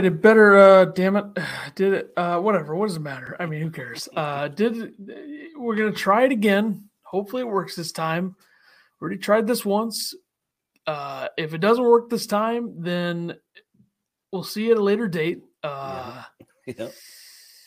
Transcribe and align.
Right, 0.00 0.06
it 0.06 0.22
better. 0.22 0.56
Uh, 0.56 0.84
damn 0.86 1.16
it, 1.16 1.26
did 1.74 1.92
it? 1.92 2.12
Uh, 2.16 2.40
whatever. 2.40 2.74
What 2.74 2.86
does 2.86 2.96
it 2.96 3.00
matter? 3.00 3.36
I 3.38 3.44
mean, 3.44 3.60
who 3.60 3.70
cares? 3.70 4.08
Uh, 4.16 4.48
did 4.48 4.94
we're 5.54 5.76
gonna 5.76 5.92
try 5.92 6.24
it 6.24 6.32
again. 6.32 6.88
Hopefully, 7.02 7.42
it 7.42 7.48
works 7.48 7.76
this 7.76 7.92
time. 7.92 8.34
We 8.98 9.04
already 9.04 9.18
tried 9.18 9.46
this 9.46 9.62
once. 9.62 10.14
Uh, 10.86 11.28
if 11.36 11.52
it 11.52 11.58
doesn't 11.58 11.84
work 11.84 12.08
this 12.08 12.26
time, 12.26 12.82
then 12.82 13.34
we'll 14.32 14.42
see 14.42 14.70
at 14.70 14.78
a 14.78 14.82
later 14.82 15.06
date. 15.06 15.42
Uh, 15.62 16.22
Yeah. 16.64 16.88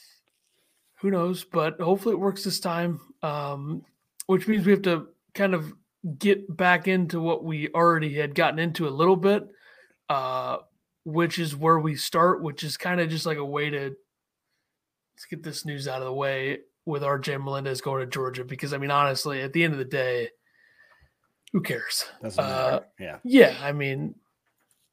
who 1.02 1.12
knows? 1.12 1.43
But 1.43 1.79
hopefully, 1.79 2.13
it 2.15 2.20
works 2.20 2.43
this 2.43 2.59
time. 2.59 2.99
Um, 3.21 3.85
which 4.26 4.48
means 4.48 4.65
we 4.65 4.71
have 4.71 4.81
to 4.84 5.09
kind 5.35 5.54
of 5.54 5.71
get 6.18 6.57
back 6.57 6.88
into 6.88 7.20
what 7.20 7.43
we 7.43 7.70
already 7.70 8.15
had 8.15 8.34
gotten 8.34 8.57
into 8.57 8.88
a 8.88 8.90
little 8.90 9.18
bit. 9.18 9.48
Uh, 10.09 10.57
which 11.05 11.39
is 11.39 11.55
where 11.55 11.80
we 11.80 11.95
start, 11.95 12.41
which 12.41 12.63
is 12.63 12.77
kind 12.77 13.02
of 13.02 13.09
just 13.09 13.25
like 13.25 13.38
a 13.38 13.45
way 13.45 13.70
to 13.70 13.95
let's 15.16 15.26
get 15.29 15.43
this 15.43 15.66
news 15.66 15.88
out 15.88 16.02
of 16.02 16.05
the 16.05 16.13
way 16.13 16.59
with 16.85 17.03
RJ 17.03 17.43
Melendez 17.43 17.81
going 17.81 18.02
to 18.02 18.07
Georgia. 18.07 18.43
Because 18.43 18.73
I 18.73 18.77
mean, 18.77 18.91
honestly, 18.91 19.41
at 19.41 19.53
the 19.53 19.63
end 19.63 19.73
of 19.73 19.79
the 19.79 19.85
day, 19.85 20.29
who 21.51 21.62
cares? 21.62 22.05
Uh. 22.37 22.79
Yeah. 22.99 23.20
Yeah, 23.24 23.55
I 23.62 23.71
mean, 23.71 24.15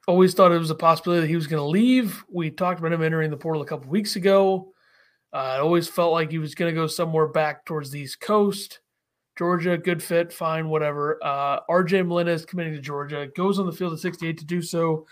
always 0.06 0.34
thought 0.34 0.53
it 0.53 0.58
was 0.58 0.70
a 0.70 0.75
possibility 0.75 1.22
that 1.22 1.28
he 1.28 1.36
was 1.36 1.47
going 1.47 1.61
to 1.61 1.66
leave. 1.66 2.22
We 2.31 2.50
talked 2.50 2.81
about 2.81 2.92
him 2.92 3.03
entering 3.03 3.31
the 3.31 3.36
portal 3.36 3.62
a 3.62 3.66
couple 3.66 3.91
weeks 3.91 4.16
ago. 4.16 4.72
Uh, 5.33 5.36
I 5.36 5.58
always 5.58 5.88
felt 5.88 6.12
like 6.12 6.31
he 6.31 6.38
was 6.38 6.55
going 6.55 6.75
to 6.75 6.78
go 6.78 6.86
somewhere 6.86 7.28
back 7.28 7.64
towards 7.64 7.91
the 7.91 8.00
East 8.00 8.20
Coast. 8.20 8.81
Georgia, 9.38 9.78
good 9.78 10.03
fit, 10.03 10.33
fine, 10.33 10.69
whatever. 10.69 11.19
Uh, 11.22 11.61
RJ 11.70 12.06
Melendez 12.06 12.44
committing 12.44 12.75
to 12.75 12.81
Georgia 12.81 13.28
goes 13.34 13.58
on 13.58 13.66
the 13.66 13.72
field 13.72 13.92
at 13.92 14.00
68 14.00 14.38
to 14.38 14.44
do 14.44 14.61
so. 14.61 15.06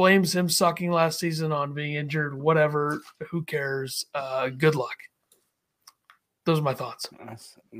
Blames 0.00 0.34
him 0.34 0.48
sucking 0.48 0.90
last 0.90 1.18
season 1.18 1.52
on 1.52 1.74
being 1.74 1.92
injured, 1.92 2.34
whatever. 2.34 3.02
Who 3.28 3.42
cares? 3.44 4.06
Uh, 4.14 4.48
good 4.48 4.74
luck. 4.74 4.96
Those 6.46 6.58
are 6.58 6.62
my 6.62 6.72
thoughts. 6.72 7.06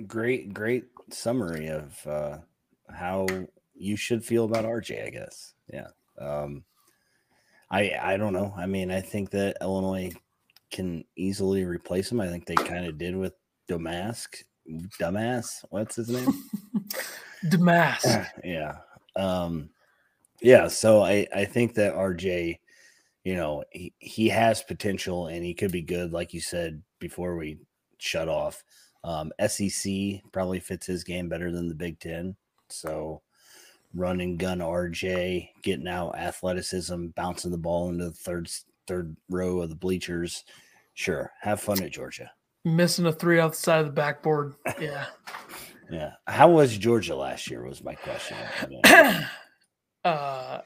Great, 0.07 0.53
great 0.53 0.85
summary 1.11 1.69
of 1.69 2.07
uh, 2.07 2.37
how 2.95 3.27
you 3.75 3.97
should 3.97 4.23
feel 4.23 4.45
about 4.45 4.67
RJ. 4.67 5.07
I 5.07 5.09
guess. 5.09 5.55
Yeah. 5.73 5.87
Um, 6.19 6.63
I 7.71 7.93
I 7.99 8.17
don't 8.19 8.35
know. 8.35 8.53
I 8.55 8.67
mean, 8.67 8.91
I 8.91 9.01
think 9.01 9.31
that 9.31 9.57
Illinois 9.63 10.13
can 10.71 11.03
easily 11.17 11.65
replace 11.65 12.13
him. 12.13 12.21
I 12.21 12.29
think 12.29 12.45
they 12.45 12.55
kind 12.55 12.85
of 12.85 12.99
did 12.99 13.17
with 13.17 13.33
Domask. 13.67 14.45
Dumbass. 15.01 15.65
What's 15.71 15.97
his 15.97 16.11
name? 16.11 16.45
Domask. 17.47 18.27
yeah. 18.45 18.77
Um, 19.17 19.71
yeah. 20.41 20.69
So 20.69 21.03
I, 21.03 21.27
I 21.35 21.45
think 21.45 21.75
that 21.75 21.95
RJ, 21.95 22.59
you 23.25 23.37
know, 23.37 23.65
he, 23.71 23.93
he 23.99 24.29
has 24.29 24.63
potential 24.63 25.27
and 25.27 25.45
he 25.45 25.55
could 25.55 25.73
be 25.73 25.83
good, 25.83 26.13
like 26.13 26.33
you 26.33 26.41
said 26.41 26.83
before 26.99 27.37
we 27.37 27.59
shut 27.99 28.29
off. 28.29 28.63
Um, 29.03 29.33
SEC 29.47 29.93
probably 30.33 30.61
fits 30.61 30.87
his 30.87 31.05
game 31.05 31.29
better 31.29 31.51
than 31.51 31.69
the 31.69 31.75
Big 31.75 31.99
Ten. 32.01 32.37
So 32.69 33.23
run 33.95 34.21
and 34.21 34.39
gun 34.39 34.59
RJ, 34.59 35.49
getting 35.63 35.89
out 35.89 36.17
athleticism, 36.17 37.09
bouncing 37.09 37.51
the 37.51 37.59
ball 37.59 37.89
into 37.89 38.07
the 38.07 38.11
third 38.13 38.49
third 38.87 39.17
row 39.29 39.61
of 39.61 39.71
the 39.71 39.77
bleachers. 39.77 40.45
Sure, 40.95 41.33
have 41.41 41.61
fun 41.61 41.83
at 41.83 41.93
Georgia. 41.93 42.31
Missing 42.65 43.07
a 43.07 43.13
three 43.13 43.39
off 43.39 43.53
the 43.53 43.57
side 43.57 43.81
of 43.81 43.87
the 43.87 43.93
backboard. 43.93 44.55
Yeah. 44.81 45.07
Yeah. 45.91 46.13
How 46.29 46.49
was 46.49 46.79
Georgia 46.79 47.17
last 47.17 47.51
year? 47.51 47.65
Was 47.65 47.83
my 47.83 47.97
question. 47.97 48.37
I 48.63 48.67
mean, 48.67 48.81
uh, 50.05 50.61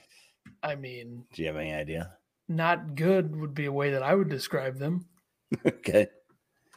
I 0.63 0.75
mean, 0.75 1.25
Do 1.33 1.43
you 1.43 1.49
have 1.49 1.57
any 1.57 1.73
idea? 1.73 2.13
not 2.49 2.95
good 2.95 3.35
would 3.37 3.55
be 3.55 3.65
a 3.67 3.73
way 3.73 3.91
that 3.91 4.03
I 4.03 4.15
would 4.15 4.29
describe 4.29 4.79
them. 4.79 5.07
okay. 5.67 6.09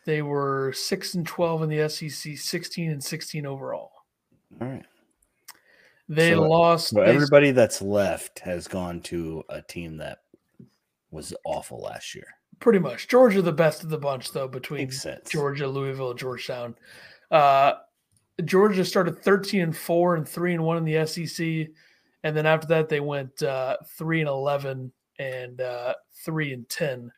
They 0.05 0.21
were 0.21 0.71
six 0.73 1.13
and 1.15 1.25
twelve 1.27 1.61
in 1.63 1.69
the 1.69 1.89
SEC, 1.89 2.37
sixteen 2.37 2.91
and 2.91 3.03
sixteen 3.03 3.45
overall. 3.45 3.91
All 4.61 4.67
right. 4.67 4.85
They 6.07 6.31
So- 6.31 6.47
lost. 6.47 6.89
So 6.89 7.01
they- 7.03 7.13
everybody 7.13 7.51
that's 7.51 7.81
left 7.81 8.39
has 8.39 8.67
gone 8.67 9.01
to 9.01 9.43
a 9.49 9.61
team 9.61 9.97
that 9.97 10.19
was 11.11 11.33
awful 11.45 11.81
last 11.81 12.15
year. 12.15 12.27
pretty 12.59 12.79
much 12.79 13.07
Georgia, 13.07 13.39
the 13.41 13.51
best 13.51 13.83
of 13.83 13.89
the 13.89 13.97
bunch, 13.99 14.31
though, 14.31 14.47
between 14.47 14.89
Georgia, 15.29 15.67
Louisville, 15.67 16.13
Georgetown. 16.15 16.75
Uh, 17.29 17.73
Georgia 18.45 18.83
started 18.85 19.19
thirteen 19.19 19.61
and 19.61 19.77
four 19.77 20.15
and 20.15 20.27
three 20.27 20.53
and 20.53 20.63
one 20.63 20.77
in 20.77 20.83
the 20.85 21.05
SEC, 21.05 21.67
and 22.23 22.35
then 22.35 22.45
after 22.45 22.67
that 22.67 22.89
they 22.89 22.99
went 22.99 23.41
uh, 23.43 23.77
three 23.97 24.19
and 24.19 24.29
eleven 24.29 24.91
and 25.19 25.61
uh, 25.61 25.93
three 26.23 26.53
and 26.53 26.67
ten 26.69 27.11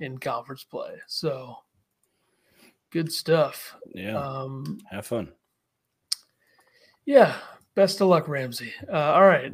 in 0.00 0.18
conference 0.18 0.64
play. 0.64 0.94
So 1.06 1.56
good 2.90 3.12
stuff. 3.12 3.74
Yeah. 3.94 4.18
Um, 4.18 4.78
have 4.90 5.06
fun. 5.06 5.32
Yeah, 7.06 7.34
best 7.74 8.00
of 8.00 8.08
luck, 8.08 8.28
Ramsey. 8.28 8.72
Uh, 8.92 8.96
all 8.96 9.26
right. 9.26 9.52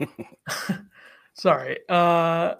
Sorry. 1.34 1.78
Uh, 1.88 2.54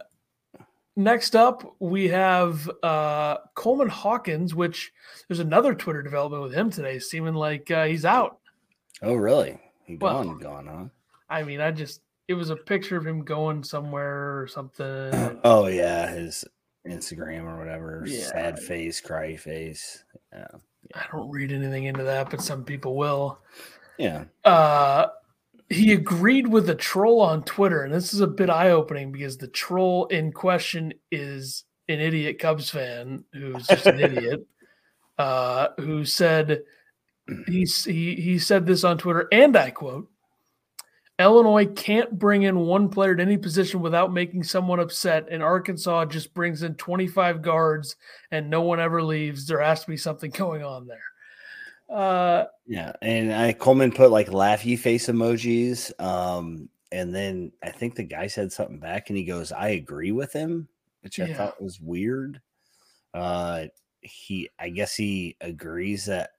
next 0.97 1.37
up, 1.37 1.77
we 1.79 2.09
have 2.09 2.71
uh, 2.83 3.37
Coleman 3.55 3.89
Hawkins, 3.89 4.55
which 4.55 4.93
there's 5.29 5.41
another 5.41 5.75
Twitter 5.75 6.03
development 6.03 6.43
with 6.43 6.55
him 6.55 6.71
today, 6.71 6.99
seeming 6.99 7.35
like 7.35 7.71
uh, 7.71 7.85
he's 7.85 8.05
out. 8.07 8.39
Oh, 9.03 9.15
really? 9.15 9.59
He 9.85 9.97
Well- 9.97 10.25
gone, 10.25 10.39
gone, 10.39 10.67
huh? 10.67 10.85
I 11.31 11.43
mean, 11.45 11.61
I 11.61 11.71
just, 11.71 12.01
it 12.29 12.35
was 12.35 12.51
a 12.51 12.57
picture 12.57 12.97
of 12.97 13.07
him 13.07 13.25
going 13.25 13.65
somewhere 13.65 14.41
or 14.41 14.47
something. 14.47 15.39
Oh 15.45 15.67
yeah, 15.69 16.11
his 16.11 16.45
Instagram 16.87 17.45
or 17.45 17.59
whatever. 17.59 18.05
Yeah. 18.07 18.27
Sad 18.27 18.59
face, 18.59 19.01
cry 19.01 19.37
face. 19.37 20.05
Yeah. 20.33 20.47
I 20.95 21.05
don't 21.13 21.31
read 21.31 21.53
anything 21.53 21.85
into 21.85 22.05
that, 22.05 22.31
but 22.31 22.41
some 22.43 22.65
people 22.65 22.97
will. 22.97 23.39
Yeah. 23.99 24.25
uh 24.45 25.09
he 25.69 25.93
agreed 25.93 26.49
with 26.49 26.69
a 26.69 26.75
troll 26.75 27.21
on 27.21 27.45
Twitter, 27.45 27.85
and 27.85 27.95
this 27.95 28.13
is 28.13 28.21
a 28.21 28.27
bit 28.27 28.51
eye 28.51 28.71
opening 28.71 29.13
because 29.13 29.37
the 29.37 29.47
troll 29.47 30.07
in 30.07 30.33
question 30.33 30.93
is 31.13 31.63
an 31.89 32.01
idiot 32.01 32.41
Cubs 32.41 32.71
fan 32.71 33.25
who's 33.33 33.67
just 33.67 33.87
an 33.87 34.01
idiot. 34.01 34.47
Uh, 35.19 35.69
who 35.77 36.03
said 36.03 36.63
he's 37.47 37.85
he 37.85 38.15
he 38.15 38.39
said 38.39 38.65
this 38.65 38.85
on 38.85 38.97
Twitter, 38.97 39.29
and 39.31 39.55
I 39.55 39.71
quote: 39.71 40.09
Illinois 41.21 41.67
can't 41.67 42.19
bring 42.19 42.45
in 42.45 42.59
one 42.61 42.89
player 42.89 43.13
at 43.13 43.21
any 43.21 43.37
position 43.37 43.81
without 43.81 44.13
making 44.13 44.43
someone 44.43 44.81
upset, 44.81 45.29
and 45.31 45.43
Arkansas 45.43 46.07
just 46.07 46.33
brings 46.35 46.63
in 46.63 46.75
25 46.75 47.43
guards 47.43 47.97
and 48.31 48.49
no 48.49 48.63
one 48.63 48.81
ever 48.81 49.03
leaves. 49.03 49.47
There 49.47 49.61
has 49.61 49.83
to 49.83 49.91
be 49.91 49.97
something 49.97 50.31
going 50.37 50.63
on 50.63 50.87
there. 50.87 51.03
Uh, 51.89 52.47
Yeah. 52.67 52.93
And 53.03 53.33
I 53.33 53.53
Coleman 53.53 53.93
put 53.93 54.11
like 54.11 54.29
laughy 54.29 54.79
face 54.79 55.09
emojis. 55.09 55.93
Um, 56.01 56.69
and 56.93 57.15
then 57.15 57.53
I 57.63 57.71
think 57.71 57.95
the 57.95 58.05
guy 58.05 58.27
said 58.27 58.53
something 58.53 58.79
back 58.79 59.11
and 59.11 59.17
he 59.17 59.25
goes, 59.25 59.53
I 59.53 59.71
agree 59.71 60.13
with 60.13 60.33
him, 60.33 60.69
which 61.03 61.21
I 61.21 61.33
thought 61.33 61.63
was 61.63 61.81
weird. 61.81 62.41
Uh 63.13 63.67
he 64.03 64.49
I 64.59 64.71
guess 64.71 64.95
he 64.95 65.37
agrees 65.41 66.07
that 66.07 66.31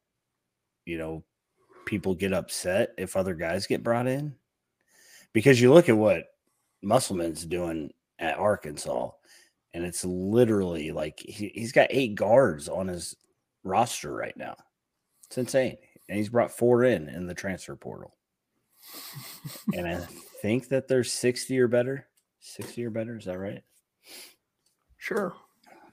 you 0.86 0.98
know 0.98 1.24
people 1.86 2.16
get 2.16 2.34
upset 2.34 2.94
if 2.98 3.16
other 3.16 3.36
guys 3.36 3.68
get 3.68 3.84
brought 3.84 4.08
in. 4.08 4.36
Because 5.34 5.62
you 5.62 5.74
look 5.74 5.90
at 5.90 5.98
what 5.98 6.26
Musselman's 6.82 7.46
doing 7.46 7.92
at 8.20 8.38
Arkansas, 8.38 9.12
and 9.74 9.86
it's 9.86 10.04
literally 10.04 10.92
like 10.92 11.20
he, 11.20 11.52
he's 11.54 11.72
got 11.72 11.88
eight 11.90 12.16
guards 12.16 12.68
on 12.68 12.88
his 12.88 13.16
roster 13.64 14.14
right 14.14 14.36
now. 14.36 14.56
It's 15.28 15.38
insane. 15.38 15.78
And 16.10 16.18
he's 16.18 16.30
brought 16.30 16.52
four 16.52 16.84
in 16.84 17.08
in 17.08 17.28
the 17.28 17.34
transfer 17.34 17.76
portal. 17.76 18.16
and 19.74 19.88
I 19.88 19.96
think 20.42 20.68
that 20.70 20.88
they're 20.88 21.04
60 21.04 21.60
or 21.60 21.68
better. 21.68 22.08
60 22.40 22.84
or 22.84 22.90
better. 22.90 23.18
Is 23.18 23.26
that 23.26 23.40
right? 23.40 23.64
sure. 24.98 25.34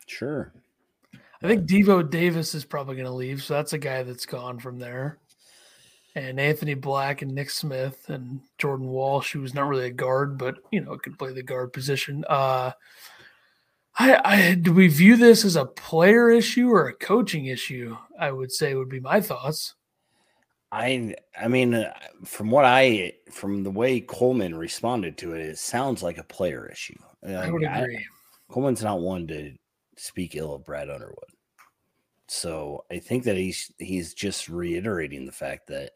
Sure. 0.06 0.52
I 1.43 1.46
think 1.46 1.62
uh, 1.62 1.67
Devo 1.67 2.11
Davis 2.11 2.55
is 2.55 2.64
probably 2.64 2.96
going 2.96 3.06
to 3.06 3.12
leave, 3.12 3.43
so 3.43 3.55
that's 3.55 3.75
a 3.75 3.79
guy 3.79 4.02
that's 4.02 4.26
gone 4.26 4.58
from 4.58 4.79
there. 4.79 5.19
And 6.14 6.40
Anthony 6.40 6.75
Black 6.75 7.22
and 7.22 7.34
Nick 7.34 7.50
Smith 7.50 8.08
and 8.08 8.40
Jordan 8.58 8.88
Walsh, 8.88 9.32
who's 9.32 9.55
not 9.55 9.69
really 9.69 9.87
a 9.87 9.90
guard, 9.90 10.38
but 10.38 10.56
you 10.72 10.81
know 10.81 10.96
could 10.96 11.19
play 11.19 11.32
the 11.32 11.43
guard 11.43 11.72
position. 11.72 12.25
Uh, 12.28 12.72
I, 13.99 14.20
I 14.25 14.55
do 14.55 14.72
we 14.72 14.88
view 14.88 15.16
this 15.16 15.44
as 15.44 15.56
a 15.56 15.64
player 15.64 16.31
issue 16.31 16.70
or 16.70 16.88
a 16.88 16.94
coaching 16.94 17.46
issue? 17.46 17.96
I 18.19 18.31
would 18.31 18.52
say 18.52 18.75
would 18.75 18.88
be 18.88 19.00
my 19.00 19.20
thoughts. 19.20 19.75
I 20.70 21.14
I 21.38 21.49
mean, 21.49 21.75
uh, 21.75 21.93
from 22.25 22.50
what 22.50 22.64
I 22.64 23.14
from 23.31 23.62
the 23.62 23.70
way 23.70 24.00
Coleman 24.00 24.55
responded 24.55 25.19
to 25.19 25.34
it, 25.34 25.40
it 25.40 25.58
sounds 25.58 26.02
like 26.02 26.19
a 26.19 26.25
player 26.25 26.69
issue. 26.70 26.99
I 27.26 27.50
would 27.50 27.64
agree. 27.64 28.05
Coleman's 28.50 28.82
not 28.82 29.00
one 29.00 29.26
to 29.28 29.55
speak 29.96 30.37
ill 30.37 30.55
of 30.55 30.64
Brad 30.64 30.90
Underwood. 30.90 31.31
So 32.28 32.84
I 32.90 32.98
think 32.98 33.25
that 33.25 33.36
he's 33.36 33.72
he's 33.78 34.14
just 34.14 34.48
reiterating 34.48 35.26
the 35.26 35.32
fact 35.32 35.66
that 35.69 35.92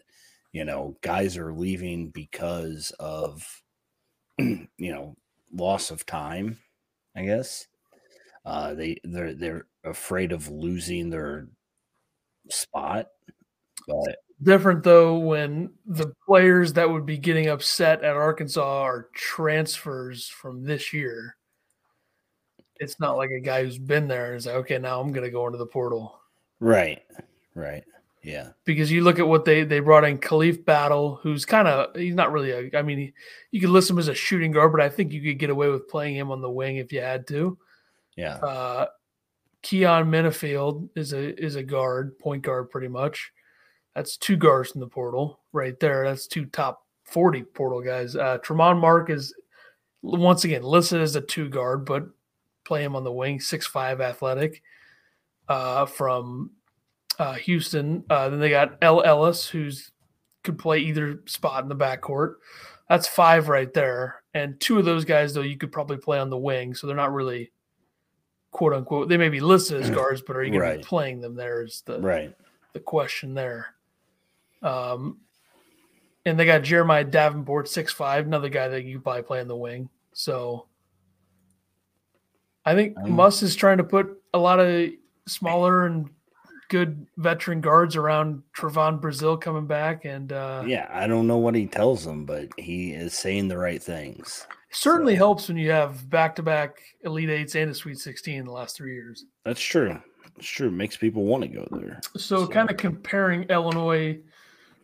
you 0.53 0.65
know 0.65 0.97
guys 1.03 1.37
are 1.37 1.53
leaving 1.53 2.09
because 2.11 2.91
of 2.99 3.63
you 4.39 4.69
know 4.79 5.17
loss 5.53 5.91
of 5.91 6.07
time 6.07 6.59
I 7.17 7.25
guess. 7.25 7.67
Uh, 8.45 8.75
they 8.75 8.99
they're 9.05 9.35
they're 9.35 9.67
afraid 9.85 10.33
of 10.33 10.51
losing 10.51 11.11
their 11.11 11.49
spot, 12.49 13.09
but 13.87 14.17
Different 14.43 14.83
though 14.83 15.19
when 15.19 15.71
the 15.87 16.13
players 16.27 16.73
that 16.73 16.91
would 16.91 17.07
be 17.07 17.17
getting 17.17 17.49
upset 17.49 18.03
at 18.03 18.17
Arkansas 18.17 18.83
are 18.83 19.09
transfers 19.15 20.27
from 20.27 20.65
this 20.65 20.93
year. 20.93 21.37
It's 22.81 22.99
not 22.99 23.17
like 23.17 23.31
a 23.31 23.39
guy 23.39 23.63
who's 23.63 23.79
been 23.79 24.09
there 24.09 24.35
is 24.35 24.47
like, 24.47 24.57
okay, 24.57 24.79
now 24.79 25.01
I'm 25.01 25.13
going 25.13 25.23
to 25.25 25.31
go 25.31 25.47
into 25.47 25.59
the 25.59 25.67
portal. 25.67 26.19
Right, 26.63 27.03
right, 27.57 27.83
yeah, 28.23 28.51
because 28.65 28.89
you 28.93 29.03
look 29.03 29.19
at 29.19 29.27
what 29.27 29.45
they 29.45 29.65
they 29.65 29.81
brought 29.81 30.05
in 30.05 30.19
Khalif 30.19 30.65
Battle, 30.65 31.19
who's 31.21 31.45
kind 31.45 31.67
of 31.67 31.97
he's 31.97 32.15
not 32.15 32.31
really 32.31 32.53
a. 32.53 32.79
I 32.79 32.83
mean, 32.83 32.99
he, 32.99 33.13
you 33.51 33.61
could 33.61 33.71
list 33.71 33.91
him 33.91 33.99
as 33.99 34.07
a 34.07 34.15
shooting 34.15 34.53
guard, 34.53 34.71
but 34.71 34.81
I 34.81 34.89
think 34.89 35.13
you 35.13 35.21
could 35.23 35.41
get 35.41 35.51
away 35.51 35.69
with 35.69 35.89
playing 35.89 36.15
him 36.15 36.31
on 36.31 36.41
the 36.41 36.49
wing 36.49 36.77
if 36.77 36.93
you 36.93 37.01
had 37.01 37.27
to. 37.27 37.59
yeah, 38.17 38.37
Uh, 38.37 38.87
Keyon 39.65 40.07
Menifield 40.09 40.89
is 40.95 41.13
a 41.13 41.35
is 41.43 41.57
a 41.57 41.65
guard, 41.65 42.17
point 42.21 42.43
guard, 42.43 42.71
pretty 42.71 42.89
much. 42.89 43.33
That's 43.97 44.17
two 44.17 44.37
guards 44.37 44.73
in 44.73 44.81
the 44.81 44.87
portal 44.87 45.41
right 45.53 45.79
there. 45.81 46.05
That's 46.05 46.29
two 46.29 46.47
top 46.47 46.87
forty 47.03 47.43
portal 47.43 47.81
guys. 47.81 48.15
Uh, 48.15 48.39
Tramon 48.39 48.79
Mark 48.81 49.11
is 49.11 49.35
once 50.01 50.45
again 50.45 50.63
listed 50.63 51.01
as 51.01 51.17
a 51.17 51.21
two 51.21 51.49
guard, 51.49 51.85
but 51.85 52.07
play 52.65 52.85
him 52.85 52.95
on 52.95 53.03
the 53.03 53.11
wing, 53.11 53.41
six 53.41 53.67
five 53.67 54.01
athletic. 54.01 54.63
Uh, 55.53 55.85
from 55.85 56.51
uh, 57.19 57.35
Houston. 57.35 58.05
Uh, 58.09 58.31
then 58.31 58.41
they 58.41 58.49
got 58.49 58.79
El 58.81 59.03
Ellis, 59.03 59.47
who's 59.47 59.93
could 60.45 60.59
play 60.59 60.79
either 60.79 61.21
spot 61.27 61.63
in 61.63 61.69
the 61.69 61.77
backcourt. 61.77 62.37
That's 62.89 63.07
five 63.07 63.51
right 63.51 63.71
there. 63.75 64.23
And 64.33 64.59
two 64.61 64.79
of 64.79 64.87
those 64.87 65.05
guys, 65.05 65.35
though, 65.35 65.43
you 65.43 65.59
could 65.59 65.71
probably 65.71 65.99
play 65.99 66.19
on 66.19 66.31
the 66.31 66.39
wing. 66.39 66.75
So 66.75 66.87
they're 66.87 66.97
not 66.97 67.13
really 67.13 67.53
quote 68.51 68.73
unquote. 68.73 69.11
They 69.11 69.19
may 69.19 69.29
be 69.29 69.41
listed 69.41 69.83
as 69.83 69.91
guards, 70.01 70.23
but 70.23 70.37
are 70.37 70.43
you 70.43 70.59
going 70.59 70.73
to 70.73 70.79
be 70.79 70.85
playing 70.85 71.21
them? 71.21 71.35
There 71.35 71.63
is 71.63 71.83
the 71.85 72.01
right, 72.01 72.35
the 72.73 72.81
question 72.81 73.35
there. 73.35 73.75
Um, 74.63 75.19
and 76.25 76.41
they 76.41 76.47
got 76.47 76.63
Jeremiah 76.63 77.05
Davenport, 77.05 77.69
six 77.69 77.93
five, 77.93 78.25
another 78.25 78.49
guy 78.49 78.69
that 78.69 78.85
you 78.85 79.01
probably 79.01 79.23
play 79.23 79.41
on 79.41 79.49
the 79.49 79.57
wing. 79.57 79.91
So 80.15 80.67
I 82.65 82.75
think 82.75 82.97
Um, 82.97 83.11
Muss 83.11 83.43
is 83.43 83.55
trying 83.55 83.77
to 83.77 83.85
put 83.85 84.19
a 84.33 84.39
lot 84.39 84.59
of 84.59 84.93
smaller 85.27 85.87
and 85.87 86.09
good 86.69 87.07
veteran 87.19 87.61
guards 87.61 87.97
around 87.97 88.43
Trevon 88.57 89.01
Brazile 89.01 89.41
coming 89.41 89.67
back, 89.67 90.05
and 90.05 90.33
uh, 90.33 90.65
yeah. 90.67 90.89
I 90.91 91.07
don't 91.07 91.27
know 91.27 91.37
what 91.37 91.55
he 91.55 91.67
tells 91.67 92.05
them, 92.05 92.25
but 92.25 92.49
he 92.59 92.93
is 92.93 93.13
saying 93.15 93.49
the 93.49 93.59
right 93.59 93.83
things. 93.83 94.47
certainly 94.71 95.15
So- 95.15 95.19
helps 95.19 95.49
when 95.49 95.59
you 95.59 95.71
have 95.71 96.09
back 96.09 96.35
to 96.37 96.43
back 96.43 96.79
Elite 97.03 97.31
Eights 97.31 97.55
and 97.57 97.71
a 97.71 97.75
Sweet 97.75 97.99
Sixteen 97.99 98.39
in 98.41 98.47
the 98.47 98.53
last 98.53 98.77
three 98.77 98.95
years. 98.95 99.27
That's 99.45 99.61
true. 99.61 100.01
It's 100.39 100.49
true. 100.49 100.71
Makes 100.71 100.97
people 100.97 101.25
want 101.25 101.43
to 101.43 101.49
go 101.49 101.69
there. 101.71 102.01
So, 102.17 102.45
So- 102.45 102.47
kind 102.47 102.71
of 102.71 102.77
comparing 102.79 103.43
Illinois 103.45 104.19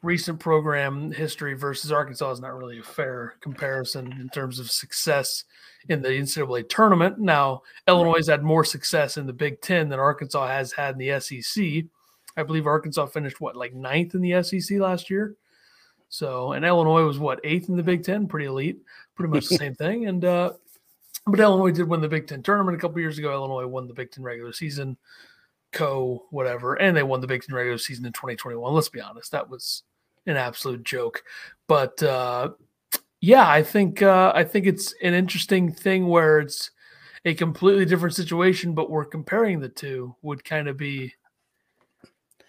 recent 0.03 0.39
program 0.39 1.11
history 1.11 1.55
versus 1.55 1.91
Arkansas 1.91 2.31
is 2.33 2.41
not 2.41 2.55
really 2.57 2.79
a 2.79 2.83
fair 2.85 3.35
comparison 3.41 4.13
in 4.21 4.29
terms 4.29 4.61
of 4.61 4.71
success 4.71 5.43
in 5.89 6.03
the 6.03 6.09
NCAA 6.09 6.69
tournament. 6.69 7.19
Now, 7.19 7.63
Illinois 7.87 8.17
has 8.19 8.27
had 8.29 8.43
more 8.43 8.65
success 8.65 9.17
in 9.17 9.27
the 9.27 9.33
Big 9.33 9.61
Ten 9.61 9.89
than 9.89 9.99
Arkansas 9.99 10.47
has 10.49 10.73
had 10.73 10.95
in 10.95 10.99
the 10.99 11.21
SEC. 11.21 11.85
I 12.37 12.43
believe 12.43 12.67
Arkansas 12.67 13.07
finished 13.07 13.41
what, 13.41 13.57
like 13.57 13.75
ninth 13.75 14.15
in 14.15 14.21
the 14.21 14.43
SEC 14.43 14.79
last 14.79 15.11
year. 15.11 15.37
So, 16.09 16.53
and 16.53 16.65
Illinois 16.65 17.05
was 17.05 17.19
what 17.19 17.41
eighth 17.45 17.69
in 17.69 17.77
the 17.77 17.83
Big 17.83 18.05
Ten, 18.05 18.27
pretty 18.27 18.47
elite, 18.47 18.81
pretty 19.15 19.33
much 19.33 19.49
the 19.49 19.57
same 19.59 19.75
thing. 19.75 20.07
And 20.07 20.25
uh, 20.25 20.53
but 21.27 21.41
Illinois 21.41 21.73
did 21.73 21.89
win 21.89 22.01
the 22.01 22.09
Big 22.09 22.27
Ten 22.27 22.43
tournament 22.43 22.77
a 22.77 22.81
couple 22.81 23.01
years 23.01 23.19
ago. 23.19 23.33
Illinois 23.33 23.67
won 23.67 23.89
the 23.89 23.95
Big 23.95 24.11
Ten 24.11 24.25
regular 24.25 24.53
season 24.53 24.97
co 25.73 26.25
whatever 26.31 26.75
and 26.75 26.97
they 26.97 27.03
won 27.03 27.21
the 27.21 27.27
big 27.27 27.43
ten 27.43 27.55
regular 27.55 27.79
season 27.79 28.07
in 28.07 28.13
2021 28.13 28.73
let's 28.73 28.89
be 28.89 29.01
honest 29.01 29.33
that 29.33 29.49
was 29.49 29.83
an 30.27 30.37
absolute 30.37 30.83
joke 30.83 31.23
but 31.67 32.03
uh 32.03 32.49
yeah 33.21 33.49
i 33.49 33.63
think 33.63 34.03
uh 34.03 34.33
i 34.35 34.45
think 34.45 34.67
it's 34.67 34.95
an 35.03 35.15
interesting 35.15 35.73
thing 35.73 36.07
where 36.07 36.39
it's 36.41 36.71
a 37.25 37.35
completely 37.35 37.85
different 37.85 38.15
situation 38.15 38.75
but 38.75 38.91
we're 38.91 39.05
comparing 39.05 39.61
the 39.61 39.69
two 39.69 40.15
would 40.23 40.45
kind 40.45 40.69
of 40.69 40.77
be 40.77 41.13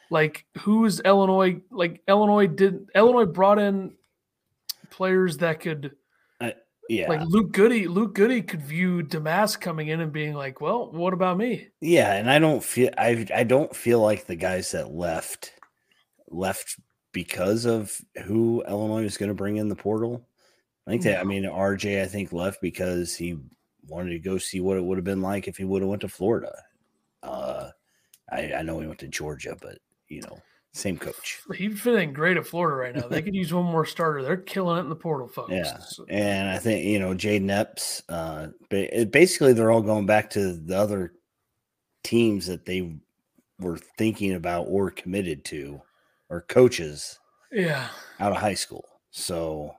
like 0.09 0.45
who's 0.59 0.99
illinois 1.01 1.59
like 1.71 2.01
illinois 2.07 2.47
did 2.47 2.87
illinois 2.95 3.25
brought 3.25 3.59
in 3.59 3.93
players 4.89 5.37
that 5.37 5.59
could 5.59 5.91
Yeah. 6.89 7.07
like 7.09 7.21
luke 7.21 7.51
goody 7.51 7.87
luke 7.87 8.15
goody 8.15 8.41
could 8.41 8.61
view 8.63 9.03
domask 9.03 9.61
coming 9.61 9.89
in 9.89 10.01
and 10.01 10.11
being 10.11 10.33
like 10.33 10.61
well 10.61 10.91
what 10.91 11.13
about 11.13 11.37
me 11.37 11.67
Yeah, 11.81 12.13
and 12.13 12.29
I 12.29 12.39
don't 12.39 12.63
feel 12.63 12.89
I 12.97 13.27
I 13.33 13.43
don't 13.43 13.75
feel 13.75 13.99
like 14.01 14.25
the 14.25 14.35
guys 14.35 14.71
that 14.71 14.91
left 14.91 15.53
left 16.29 16.79
because 17.11 17.65
of 17.65 17.95
who 18.25 18.63
Illinois 18.67 19.03
was 19.03 19.17
going 19.17 19.29
to 19.29 19.35
bring 19.35 19.57
in 19.57 19.67
the 19.69 19.75
portal. 19.75 20.27
I 20.89 20.93
think 20.93 21.03
that 21.03 21.19
I 21.19 21.23
mean 21.23 21.43
RJ 21.43 22.01
I 22.01 22.07
think 22.07 22.33
left 22.33 22.63
because 22.63 23.15
he 23.15 23.37
wanted 23.87 24.09
to 24.09 24.19
go 24.19 24.39
see 24.39 24.59
what 24.59 24.75
it 24.75 24.83
would 24.83 24.97
have 24.97 25.05
been 25.05 25.21
like 25.21 25.47
if 25.47 25.55
he 25.55 25.63
would 25.63 25.83
have 25.83 25.89
went 25.89 26.01
to 26.01 26.07
Florida. 26.07 26.51
Uh 27.21 27.69
I 28.31 28.53
I 28.55 28.61
know 28.63 28.79
he 28.79 28.87
went 28.87 28.99
to 29.01 29.07
Georgia, 29.07 29.55
but 29.61 29.77
you 30.07 30.21
know, 30.21 30.39
same 30.73 30.97
coach. 30.97 31.41
He'd 31.55 31.79
fit 31.79 32.01
in 32.01 32.11
great 32.11 32.37
at 32.37 32.47
Florida 32.47 32.75
right 32.75 32.95
now. 32.95 33.07
They 33.07 33.21
could 33.21 33.35
use 33.35 33.53
one 33.53 33.65
more 33.65 33.85
starter. 33.85 34.23
They're 34.23 34.37
killing 34.37 34.77
it 34.77 34.81
in 34.81 34.89
the 34.89 34.95
portal, 34.95 35.27
folks. 35.27 35.51
Yeah. 35.51 35.77
And 36.07 36.49
I 36.49 36.57
think 36.57 36.83
you 36.83 36.97
know 36.97 37.13
Jayden 37.13 37.51
Epps. 37.51 38.01
Uh, 38.09 38.47
basically, 38.69 39.53
they're 39.53 39.69
all 39.69 39.83
going 39.83 40.07
back 40.07 40.31
to 40.31 40.53
the 40.53 40.75
other 40.75 41.13
teams 42.03 42.47
that 42.47 42.65
they 42.65 42.95
were 43.59 43.77
thinking 43.99 44.33
about 44.33 44.63
or 44.63 44.89
committed 44.89 45.45
to, 45.45 45.83
or 46.29 46.41
coaches 46.41 47.19
yeah. 47.51 47.89
out 48.19 48.31
of 48.31 48.39
high 48.39 48.55
school. 48.55 48.85
So 49.11 49.75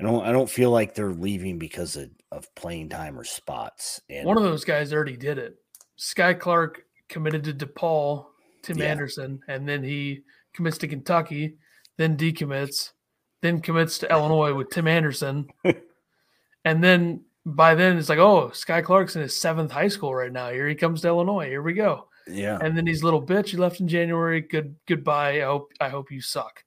I 0.00 0.04
don't. 0.04 0.24
I 0.26 0.32
don't 0.32 0.50
feel 0.50 0.70
like 0.70 0.94
they're 0.94 1.12
leaving 1.12 1.58
because 1.58 1.96
of, 1.96 2.10
of 2.30 2.54
playing 2.54 2.90
time 2.90 3.18
or 3.18 3.24
spots. 3.24 4.00
And 4.10 4.26
One 4.26 4.36
of 4.36 4.42
those 4.42 4.64
guys 4.64 4.92
already 4.92 5.16
did 5.16 5.38
it. 5.38 5.56
Skyy 5.98 6.38
Clark 6.38 6.82
committed 7.08 7.44
to 7.44 7.54
DePaul, 7.54 8.26
Tim 8.62 8.78
Yeah. 8.78 8.86
Anderson, 8.86 9.40
and 9.48 9.66
then 9.68 9.82
he 9.82 10.20
commits 10.52 10.76
to 10.78 10.88
Kentucky, 10.88 11.56
then 11.96 12.16
decommits, 12.16 12.92
then 13.40 13.60
commits 13.62 13.98
to 13.98 14.10
Illinois 14.10 14.52
with 14.52 14.68
Tim 14.70 14.86
Anderson. 14.86 15.46
and 16.64 16.84
then 16.84 17.24
by 17.46 17.74
then 17.74 17.96
it's 17.96 18.08
like, 18.08 18.18
oh, 18.18 18.50
Skyy 18.52 18.84
Clark's 18.84 19.16
in 19.16 19.22
his 19.22 19.34
seventh 19.36 19.70
high 19.70 19.88
school 19.88 20.14
right 20.14 20.32
now. 20.32 20.50
Here 20.50 20.68
he 20.68 20.74
comes 20.74 21.00
to 21.02 21.08
Illinois. 21.08 21.46
Here 21.48 21.62
we 21.62 21.72
go. 21.72 22.08
yeah, 22.26 22.58
and 22.60 22.76
then 22.76 22.86
he's 22.86 23.02
little 23.04 23.24
bitch. 23.24 23.48
He 23.50 23.56
left 23.56 23.80
in 23.80 23.88
January. 23.88 24.40
Good 24.42 24.74
goodbye. 24.86 25.40
I 25.40 25.44
hope 25.44 25.72
I 25.80 25.88
hope 25.88 26.10
you 26.10 26.20
suck. 26.20 26.62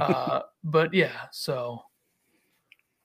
Uh, 0.00 0.40
but 0.64 0.92
yeah, 0.92 1.12
so 1.32 1.82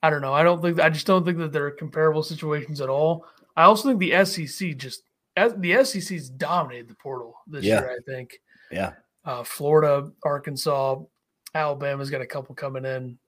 I 0.04 0.10
don't 0.10 0.20
know. 0.20 0.34
I 0.34 0.42
don't 0.42 0.60
think 0.60 0.78
I 0.78 0.90
just 0.90 1.06
don't 1.06 1.24
think 1.24 1.38
that 1.38 1.50
they're 1.50 1.70
comparable 1.70 2.22
situations 2.22 2.82
at 2.82 2.90
all. 2.90 3.24
I 3.56 3.62
also 3.62 3.88
think 3.88 4.00
the 4.00 4.22
SEC 4.26 4.76
just 4.76 5.02
as 5.34 5.54
the 5.56 5.82
SEC's 5.82 6.28
dominated 6.28 6.88
the 6.88 6.94
portal 6.94 7.36
this 7.46 7.64
Yeah. 7.64 7.80
year. 7.80 7.90
I 7.98 8.02
think 8.04 8.38
yeah, 8.70 8.92
uh, 9.24 9.42
Florida, 9.44 10.12
Arkansas, 10.22 10.96
Alabama's 11.54 12.10
got 12.10 12.20
a 12.20 12.26
couple 12.26 12.54
coming 12.54 12.84
in 12.84 13.18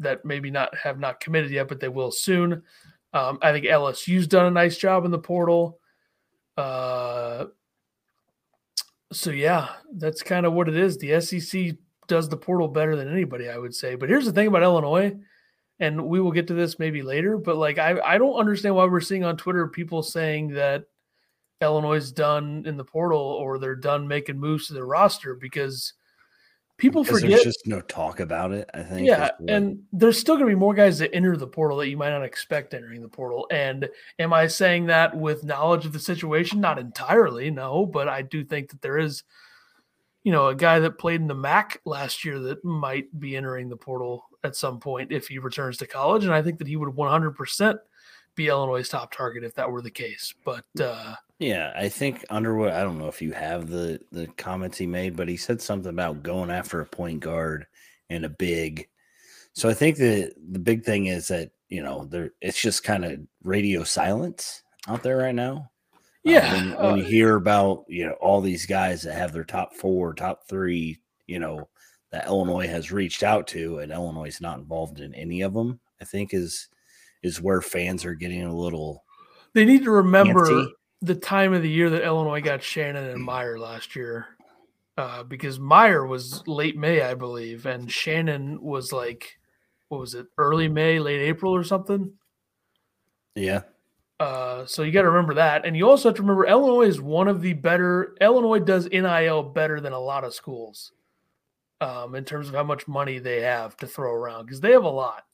that 0.00 0.24
maybe 0.24 0.50
not 0.50 0.74
have 0.76 0.98
not 0.98 1.20
committed 1.20 1.52
yet, 1.52 1.68
but 1.68 1.78
they 1.78 1.88
will 1.88 2.10
soon. 2.10 2.64
Um, 3.12 3.38
I 3.40 3.52
think 3.52 3.66
LSU's 3.66 4.26
done 4.26 4.46
a 4.46 4.50
nice 4.50 4.76
job 4.76 5.04
in 5.04 5.12
the 5.12 5.18
portal. 5.20 5.78
Uh, 6.56 7.44
so 9.12 9.30
yeah, 9.30 9.68
that's 9.92 10.24
kind 10.24 10.46
of 10.46 10.52
what 10.52 10.68
it 10.68 10.74
is. 10.74 10.98
The 10.98 11.20
SEC 11.20 11.76
does 12.08 12.28
the 12.28 12.36
portal 12.36 12.66
better 12.66 12.96
than 12.96 13.08
anybody, 13.08 13.48
I 13.48 13.56
would 13.56 13.72
say. 13.72 13.94
But 13.94 14.08
here's 14.08 14.26
the 14.26 14.32
thing 14.32 14.48
about 14.48 14.64
Illinois, 14.64 15.16
and 15.80 16.06
we 16.06 16.20
will 16.20 16.32
get 16.32 16.46
to 16.48 16.54
this 16.54 16.78
maybe 16.78 17.02
later. 17.02 17.38
But 17.38 17.56
like, 17.56 17.78
I 17.78 17.98
I 18.04 18.18
don't 18.18 18.36
understand 18.38 18.74
why 18.74 18.84
we're 18.84 19.00
seeing 19.00 19.24
on 19.24 19.36
Twitter 19.36 19.68
people 19.68 20.02
saying 20.02 20.48
that 20.50 20.84
Illinois 21.60 21.96
is 21.96 22.12
done 22.12 22.64
in 22.66 22.76
the 22.76 22.84
portal 22.84 23.20
or 23.20 23.58
they're 23.58 23.76
done 23.76 24.06
making 24.06 24.38
moves 24.38 24.68
to 24.68 24.74
their 24.74 24.86
roster 24.86 25.34
because 25.34 25.94
people 26.76 27.02
because 27.02 27.20
forget. 27.20 27.42
there's 27.42 27.44
just 27.44 27.66
no 27.66 27.80
talk 27.82 28.20
about 28.20 28.52
it. 28.52 28.68
I 28.74 28.82
think. 28.82 29.06
Yeah, 29.06 29.30
and 29.48 29.82
there's 29.92 30.18
still 30.18 30.36
going 30.36 30.46
to 30.46 30.54
be 30.54 30.58
more 30.58 30.74
guys 30.74 30.98
that 30.98 31.14
enter 31.14 31.36
the 31.36 31.46
portal 31.46 31.78
that 31.78 31.88
you 31.88 31.96
might 31.96 32.10
not 32.10 32.24
expect 32.24 32.74
entering 32.74 33.02
the 33.02 33.08
portal. 33.08 33.46
And 33.50 33.88
am 34.18 34.32
I 34.32 34.46
saying 34.46 34.86
that 34.86 35.16
with 35.16 35.44
knowledge 35.44 35.86
of 35.86 35.92
the 35.92 35.98
situation? 35.98 36.60
Not 36.60 36.78
entirely, 36.78 37.50
no, 37.50 37.86
but 37.86 38.08
I 38.08 38.22
do 38.22 38.44
think 38.44 38.70
that 38.70 38.82
there 38.82 38.98
is, 38.98 39.22
you 40.22 40.32
know, 40.32 40.48
a 40.48 40.54
guy 40.54 40.78
that 40.80 40.98
played 40.98 41.20
in 41.20 41.28
the 41.28 41.34
MAC 41.34 41.80
last 41.84 42.24
year 42.24 42.38
that 42.40 42.64
might 42.64 43.18
be 43.18 43.36
entering 43.36 43.68
the 43.68 43.76
portal 43.76 44.24
at 44.44 44.54
some 44.54 44.78
point 44.78 45.10
if 45.10 45.28
he 45.28 45.38
returns 45.38 45.78
to 45.78 45.86
college, 45.86 46.24
and 46.24 46.32
I 46.32 46.42
think 46.42 46.58
that 46.58 46.68
he 46.68 46.76
would 46.76 46.94
100% 46.94 47.78
be 48.34 48.48
Illinois' 48.48 48.88
top 48.88 49.12
target 49.12 49.44
if 49.44 49.54
that 49.54 49.70
were 49.70 49.82
the 49.82 49.90
case. 49.90 50.34
But 50.44 50.64
uh, 50.80 51.14
Yeah, 51.38 51.72
I 51.76 51.88
think 51.88 52.24
Underwood. 52.30 52.72
I 52.72 52.82
don't 52.82 52.98
know 52.98 53.08
if 53.08 53.22
you 53.22 53.32
have 53.32 53.68
the 53.68 54.00
the 54.12 54.26
comments 54.36 54.78
he 54.78 54.86
made, 54.86 55.16
but 55.16 55.28
he 55.28 55.36
said 55.36 55.60
something 55.60 55.90
about 55.90 56.22
going 56.22 56.50
after 56.50 56.80
a 56.80 56.86
point 56.86 57.20
guard 57.20 57.66
and 58.10 58.24
a 58.24 58.28
big. 58.28 58.88
So 59.52 59.68
I 59.68 59.74
think 59.74 59.96
the 59.96 60.32
the 60.50 60.58
big 60.58 60.84
thing 60.84 61.06
is 61.06 61.28
that 61.28 61.50
you 61.68 61.82
know, 61.82 62.04
there 62.04 62.30
it's 62.40 62.60
just 62.60 62.84
kind 62.84 63.04
of 63.04 63.20
radio 63.42 63.84
silence 63.84 64.62
out 64.88 65.02
there 65.02 65.18
right 65.18 65.34
now. 65.34 65.70
Yeah, 66.22 66.52
Uh, 66.52 66.54
when, 66.54 66.70
when 66.82 66.96
you 66.98 67.04
uh, 67.04 67.08
hear 67.08 67.36
about 67.36 67.84
you 67.88 68.06
know 68.06 68.14
all 68.20 68.40
these 68.40 68.66
guys 68.66 69.02
that 69.02 69.14
have 69.14 69.32
their 69.32 69.44
top 69.44 69.74
four, 69.74 70.14
top 70.14 70.48
three, 70.48 70.98
you 71.26 71.38
know, 71.38 71.68
that 72.14 72.26
Illinois 72.28 72.68
has 72.68 72.92
reached 72.92 73.24
out 73.24 73.48
to, 73.48 73.80
and 73.80 73.90
Illinois 73.90 74.28
is 74.28 74.40
not 74.40 74.58
involved 74.58 75.00
in 75.00 75.12
any 75.14 75.42
of 75.42 75.52
them. 75.52 75.80
I 76.00 76.04
think 76.04 76.32
is 76.32 76.68
is 77.22 77.42
where 77.42 77.60
fans 77.60 78.04
are 78.04 78.14
getting 78.14 78.44
a 78.44 78.54
little 78.54 79.04
they 79.54 79.64
need 79.64 79.84
to 79.84 79.90
remember 79.90 80.46
antsy. 80.46 80.68
the 81.02 81.14
time 81.14 81.54
of 81.54 81.62
the 81.62 81.70
year 81.70 81.90
that 81.90 82.04
Illinois 82.04 82.40
got 82.40 82.62
Shannon 82.62 83.08
and 83.08 83.24
Mayer 83.24 83.58
last 83.58 83.96
year, 83.96 84.26
uh, 84.96 85.22
because 85.22 85.58
Mayer 85.58 86.06
was 86.06 86.46
late 86.46 86.76
May, 86.76 87.02
I 87.02 87.14
believe, 87.14 87.66
and 87.66 87.90
Shannon 87.90 88.60
was 88.60 88.92
like, 88.92 89.38
what 89.88 90.00
was 90.00 90.14
it, 90.14 90.26
early 90.38 90.68
May, 90.68 90.98
late 90.98 91.20
April, 91.20 91.54
or 91.54 91.64
something. 91.64 92.12
Yeah, 93.34 93.62
Uh, 94.20 94.64
so 94.66 94.82
you 94.82 94.92
got 94.92 95.02
to 95.02 95.10
remember 95.10 95.34
that, 95.34 95.66
and 95.66 95.76
you 95.76 95.88
also 95.88 96.08
have 96.08 96.16
to 96.16 96.22
remember 96.22 96.46
Illinois 96.46 96.86
is 96.86 97.00
one 97.00 97.26
of 97.26 97.40
the 97.40 97.52
better. 97.52 98.14
Illinois 98.20 98.60
does 98.60 98.88
NIL 98.88 99.42
better 99.42 99.80
than 99.80 99.92
a 99.92 99.98
lot 99.98 100.24
of 100.24 100.34
schools, 100.34 100.92
um, 101.84 102.14
in 102.14 102.24
terms 102.24 102.48
of 102.48 102.54
how 102.54 102.64
much 102.64 102.88
money 102.88 103.18
they 103.18 103.42
have 103.42 103.76
to 103.76 103.86
throw 103.86 104.12
around 104.12 104.46
because 104.46 104.60
they 104.60 104.72
have 104.72 104.84
a 104.84 104.88
lot. 104.88 105.24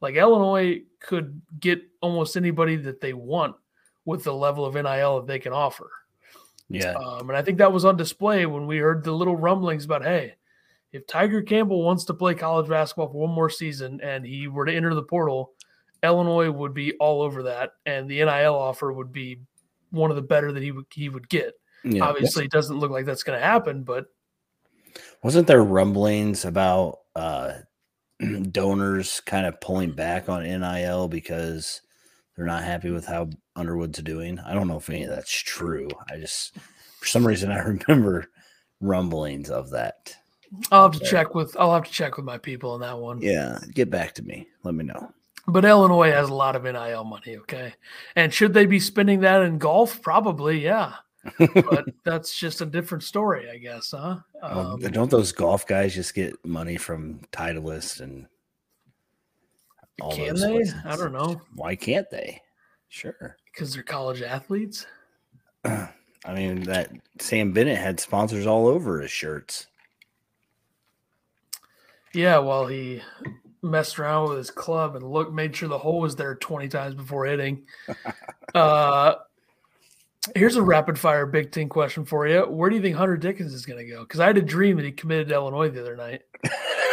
Like 0.00 0.14
Illinois 0.14 0.82
could 1.00 1.40
get 1.60 1.82
almost 2.00 2.36
anybody 2.36 2.76
that 2.76 3.00
they 3.00 3.12
want 3.12 3.54
with 4.04 4.24
the 4.24 4.34
level 4.34 4.64
of 4.64 4.74
NIL 4.74 5.20
that 5.20 5.26
they 5.26 5.38
can 5.38 5.52
offer. 5.52 5.90
yeah, 6.68 6.94
Um, 6.94 7.28
and 7.28 7.36
I 7.36 7.42
think 7.42 7.58
that 7.58 7.72
was 7.72 7.84
on 7.84 7.96
display 7.96 8.46
when 8.46 8.66
we 8.66 8.78
heard 8.78 9.04
the 9.04 9.12
little 9.12 9.36
rumblings 9.36 9.84
about, 9.84 10.02
hey, 10.02 10.34
if 10.92 11.06
Tiger 11.06 11.42
Campbell 11.42 11.84
wants 11.84 12.04
to 12.06 12.14
play 12.14 12.34
college 12.34 12.68
basketball 12.68 13.08
for 13.08 13.20
one 13.20 13.30
more 13.34 13.50
season 13.50 14.00
and 14.02 14.24
he 14.24 14.48
were 14.48 14.64
to 14.64 14.74
enter 14.74 14.94
the 14.94 15.02
portal, 15.02 15.52
Illinois 16.02 16.50
would 16.50 16.74
be 16.74 16.94
all 16.94 17.22
over 17.22 17.44
that, 17.44 17.74
and 17.86 18.08
the 18.08 18.24
NIL 18.24 18.54
offer 18.54 18.92
would 18.92 19.12
be 19.12 19.40
one 19.90 20.10
of 20.10 20.16
the 20.16 20.22
better 20.22 20.52
that 20.52 20.62
he 20.62 20.72
would 20.72 20.86
he 20.92 21.08
would 21.08 21.28
get. 21.28 21.52
yeah. 21.84 22.02
Obviously, 22.02 22.44
it 22.44 22.50
doesn't 22.50 22.78
look 22.78 22.90
like 22.90 23.06
that's 23.06 23.22
going 23.22 23.38
to 23.38 23.44
happen, 23.44 23.84
but 23.84 24.06
Wasn't 25.22 25.46
there 25.46 25.62
rumblings 25.62 26.44
about 26.44 26.98
uh, 27.14 27.52
donors 28.50 29.20
kind 29.20 29.46
of 29.46 29.60
pulling 29.60 29.92
back 29.92 30.28
on 30.28 30.42
NIL 30.42 31.08
because 31.08 31.80
they're 32.36 32.46
not 32.46 32.64
happy 32.64 32.90
with 32.90 33.06
how 33.06 33.30
Underwood's 33.54 34.02
doing? 34.02 34.38
I 34.40 34.54
don't 34.54 34.68
know 34.68 34.78
if 34.78 34.90
any 34.90 35.04
of 35.04 35.10
that's 35.10 35.30
true. 35.30 35.88
I 36.10 36.18
just, 36.18 36.56
for 36.98 37.06
some 37.06 37.26
reason, 37.26 37.50
I 37.50 37.58
remember 37.88 38.26
rumblings 38.80 39.50
of 39.50 39.70
that. 39.70 40.16
I'll 40.70 40.90
have 40.90 41.00
to 41.00 41.06
check 41.06 41.34
with 41.34 41.56
I'll 41.58 41.72
have 41.72 41.84
to 41.84 41.90
check 41.90 42.16
with 42.18 42.26
my 42.26 42.36
people 42.36 42.72
on 42.72 42.80
that 42.80 42.98
one. 42.98 43.22
Yeah, 43.22 43.58
get 43.72 43.88
back 43.88 44.14
to 44.16 44.22
me. 44.22 44.48
Let 44.64 44.74
me 44.74 44.84
know. 44.84 45.12
But 45.46 45.64
Illinois 45.64 46.10
has 46.10 46.28
a 46.28 46.34
lot 46.34 46.56
of 46.56 46.64
NIL 46.64 47.04
money, 47.04 47.36
okay? 47.38 47.74
And 48.14 48.32
should 48.32 48.54
they 48.54 48.66
be 48.66 48.78
spending 48.78 49.20
that 49.20 49.42
in 49.42 49.58
golf? 49.58 50.00
Probably, 50.02 50.62
yeah. 50.62 50.94
But 51.38 51.86
that's 52.04 52.38
just 52.38 52.60
a 52.60 52.66
different 52.66 53.04
story, 53.04 53.50
I 53.50 53.58
guess, 53.58 53.92
huh? 53.92 54.18
Um, 54.42 54.80
don't 54.80 55.10
those 55.10 55.32
golf 55.32 55.66
guys 55.66 55.94
just 55.94 56.14
get 56.14 56.44
money 56.44 56.76
from 56.76 57.20
Titleist 57.32 58.00
and 58.00 58.26
all 60.00 60.14
can 60.14 60.28
those 60.28 60.42
they? 60.42 60.50
places? 60.52 60.74
I 60.84 60.96
don't 60.96 61.12
know 61.12 61.40
Why 61.54 61.76
can't 61.76 62.10
they? 62.10 62.40
Sure. 62.88 63.36
because 63.46 63.72
they're 63.72 63.82
college 63.82 64.20
athletes. 64.20 64.86
I 65.64 66.34
mean, 66.34 66.62
that 66.64 66.90
Sam 67.20 67.52
Bennett 67.52 67.78
had 67.78 67.98
sponsors 67.98 68.46
all 68.46 68.66
over 68.66 69.00
his 69.00 69.10
shirts. 69.10 69.66
Yeah, 72.14 72.38
well, 72.38 72.66
he 72.66 73.00
messed 73.62 73.98
around 73.98 74.28
with 74.28 74.38
his 74.38 74.50
club 74.50 74.96
and 74.96 75.10
looked, 75.10 75.32
made 75.32 75.56
sure 75.56 75.68
the 75.68 75.78
hole 75.78 76.00
was 76.00 76.14
there 76.16 76.34
twenty 76.34 76.68
times 76.68 76.94
before 76.94 77.24
hitting. 77.24 77.62
uh, 78.54 79.14
here's 80.34 80.56
a 80.56 80.62
rapid 80.62 80.98
fire 80.98 81.26
Big 81.26 81.52
Ten 81.52 81.68
question 81.68 82.04
for 82.04 82.26
you: 82.26 82.42
Where 82.42 82.70
do 82.70 82.76
you 82.76 82.82
think 82.82 82.96
Hunter 82.96 83.16
Dickens 83.16 83.54
is 83.54 83.66
going 83.66 83.84
to 83.84 83.90
go? 83.90 84.00
Because 84.00 84.20
I 84.20 84.26
had 84.26 84.38
a 84.38 84.42
dream 84.42 84.76
that 84.76 84.84
he 84.84 84.92
committed 84.92 85.28
to 85.28 85.34
Illinois 85.34 85.68
the 85.68 85.80
other 85.80 85.96
night. 85.96 86.22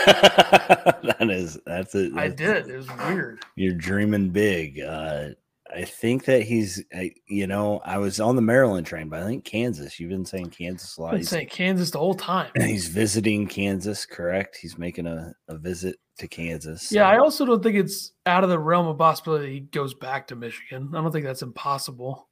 that 0.06 1.28
is 1.30 1.60
that's 1.66 1.96
it. 1.96 2.14
I 2.16 2.30
did. 2.30 2.70
It 2.70 2.78
was 2.78 2.88
weird. 3.08 3.44
You're 3.56 3.74
dreaming 3.74 4.30
big. 4.30 4.80
Uh, 4.80 5.30
I 5.72 5.84
think 5.84 6.26
that 6.26 6.42
he's, 6.42 6.84
I, 6.96 7.12
you 7.28 7.46
know, 7.46 7.80
I 7.86 8.00
was 8.00 8.20
on 8.20 8.36
the 8.36 8.42
Maryland 8.42 8.88
train, 8.88 9.08
but 9.08 9.22
I 9.22 9.26
think 9.26 9.44
Kansas. 9.46 10.00
You've 10.00 10.10
been 10.10 10.26
saying 10.26 10.50
Kansas 10.50 10.98
a 10.98 11.02
lot. 11.02 11.14
I've 11.14 11.20
been 11.20 11.28
saying 11.28 11.50
Kansas 11.50 11.92
the 11.92 12.00
whole 12.00 12.16
time. 12.16 12.50
he's 12.60 12.88
visiting 12.88 13.46
Kansas, 13.46 14.06
correct? 14.06 14.58
He's 14.60 14.80
making 14.80 15.06
a, 15.06 15.32
a 15.48 15.58
visit 15.58 15.98
to 16.18 16.28
Kansas. 16.28 16.92
Yeah, 16.92 17.04
so- 17.04 17.16
I 17.16 17.18
also 17.20 17.46
don't 17.46 17.62
think 17.62 17.76
it's 17.76 18.14
out 18.26 18.44
of 18.44 18.50
the 18.50 18.58
realm 18.58 18.88
of 18.88 18.98
possibility 18.98 19.54
he 19.54 19.60
goes 19.60 19.94
back 19.94 20.28
to 20.28 20.36
Michigan. 20.36 20.90
I 20.96 21.02
don't 21.02 21.12
think 21.12 21.26
that's 21.26 21.44
impossible. 21.44 22.29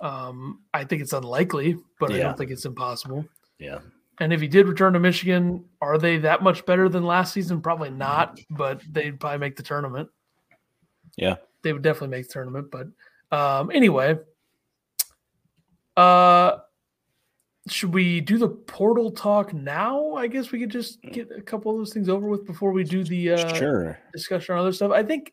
Um, 0.00 0.60
I 0.72 0.84
think 0.84 1.02
it's 1.02 1.12
unlikely, 1.12 1.76
but 1.98 2.12
I 2.12 2.18
don't 2.18 2.38
think 2.38 2.50
it's 2.50 2.64
impossible. 2.64 3.24
yeah. 3.58 3.80
And 4.20 4.34
if 4.34 4.40
he 4.42 4.48
did 4.48 4.68
return 4.68 4.92
to 4.92 5.00
Michigan, 5.00 5.64
are 5.80 5.96
they 5.96 6.18
that 6.18 6.42
much 6.42 6.66
better 6.66 6.90
than 6.90 7.04
last 7.04 7.32
season? 7.32 7.62
Probably 7.62 7.90
not, 7.90 8.38
but 8.50 8.82
they'd 8.92 9.18
probably 9.18 9.38
make 9.38 9.56
the 9.56 9.62
tournament. 9.62 10.10
Yeah. 11.16 11.36
They 11.62 11.72
would 11.72 11.82
definitely 11.82 12.16
make 12.16 12.26
the 12.26 12.32
tournament. 12.34 12.70
But 12.70 12.88
um, 13.34 13.70
anyway, 13.72 14.18
uh, 15.96 16.58
should 17.66 17.94
we 17.94 18.20
do 18.20 18.36
the 18.36 18.48
portal 18.48 19.10
talk 19.10 19.54
now? 19.54 20.14
I 20.14 20.26
guess 20.26 20.52
we 20.52 20.60
could 20.60 20.70
just 20.70 21.00
get 21.02 21.30
a 21.34 21.40
couple 21.40 21.72
of 21.72 21.78
those 21.78 21.92
things 21.92 22.10
over 22.10 22.26
with 22.28 22.46
before 22.46 22.72
we 22.72 22.84
do 22.84 23.02
the 23.04 23.32
uh, 23.32 23.54
sure. 23.54 23.98
discussion 24.12 24.54
on 24.54 24.60
other 24.60 24.72
stuff. 24.72 24.92
I 24.92 25.02
think 25.02 25.32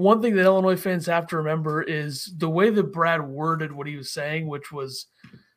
one 0.00 0.22
thing 0.22 0.34
that 0.34 0.44
Illinois 0.44 0.76
fans 0.76 1.04
have 1.06 1.26
to 1.26 1.36
remember 1.36 1.82
is 1.82 2.32
the 2.38 2.48
way 2.48 2.70
that 2.70 2.92
Brad 2.92 3.20
worded 3.20 3.70
what 3.70 3.86
he 3.86 3.96
was 3.96 4.10
saying, 4.10 4.46
which 4.46 4.72
was 4.72 5.06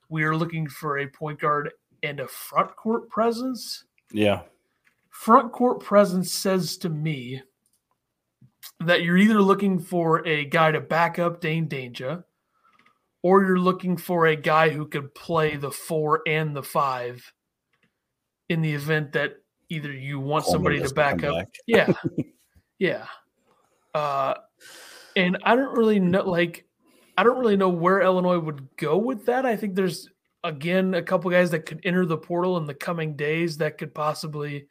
we 0.10 0.24
are 0.24 0.36
looking 0.36 0.68
for 0.68 1.00
a 1.00 1.08
point 1.08 1.40
guard 1.40 1.72
and 2.04 2.20
a 2.20 2.28
front 2.28 2.76
court 2.76 3.10
presence. 3.10 3.86
Yeah. 4.12 4.42
Front 5.10 5.54
court 5.54 5.80
presence 5.80 6.32
says 6.32 6.76
to 6.78 6.90
me 6.90 7.42
that 8.82 9.04
you're 9.04 9.18
either 9.18 9.42
looking 9.42 9.80
for 9.80 10.28
a 10.28 10.44
guy 10.44 10.72
to 10.72 10.82
back 10.82 11.20
up 11.20 11.40
Dain 11.40 11.70
Dainja, 11.70 12.26
or 13.22 13.46
you're 13.46 13.58
looking 13.58 13.96
for 13.96 14.26
a 14.26 14.36
guy 14.36 14.70
who 14.70 14.86
could 14.88 15.16
play 15.16 15.56
the 15.56 15.72
four 15.72 16.22
and 16.28 16.54
the 16.54 16.64
five 16.64 17.32
in 18.50 18.62
the 18.62 18.74
event 18.74 19.14
that 19.14 19.36
either 19.70 19.94
you 19.94 20.20
want 20.20 20.44
Coleman 20.44 20.54
somebody 20.54 20.82
to 20.82 20.94
back 20.94 21.24
up. 21.24 21.36
back. 21.38 21.56
Yeah. 21.66 21.94
yeah. 22.78 23.06
Uh 23.94 24.36
and 25.16 25.38
I 25.44 25.56
don't 25.56 25.78
really 25.78 26.00
know 26.00 26.30
like 26.30 26.66
I 27.18 27.24
don't 27.24 27.38
really 27.38 27.58
know 27.58 27.70
where 27.70 28.02
Illinois 28.02 28.40
would 28.40 28.68
go 28.78 28.98
with 28.98 29.26
that. 29.28 29.46
I 29.46 29.56
think 29.56 29.76
there's 29.76 30.10
again 30.44 30.94
a 30.94 31.02
couple 31.02 31.30
guys 31.32 31.52
that 31.52 31.66
could 31.66 31.82
enter 31.84 32.06
the 32.06 32.18
portal 32.18 32.58
in 32.58 32.66
the 32.66 32.74
coming 32.74 33.16
days 33.16 33.58
that 33.58 33.78
could 33.78 33.94
possibly 33.94 34.68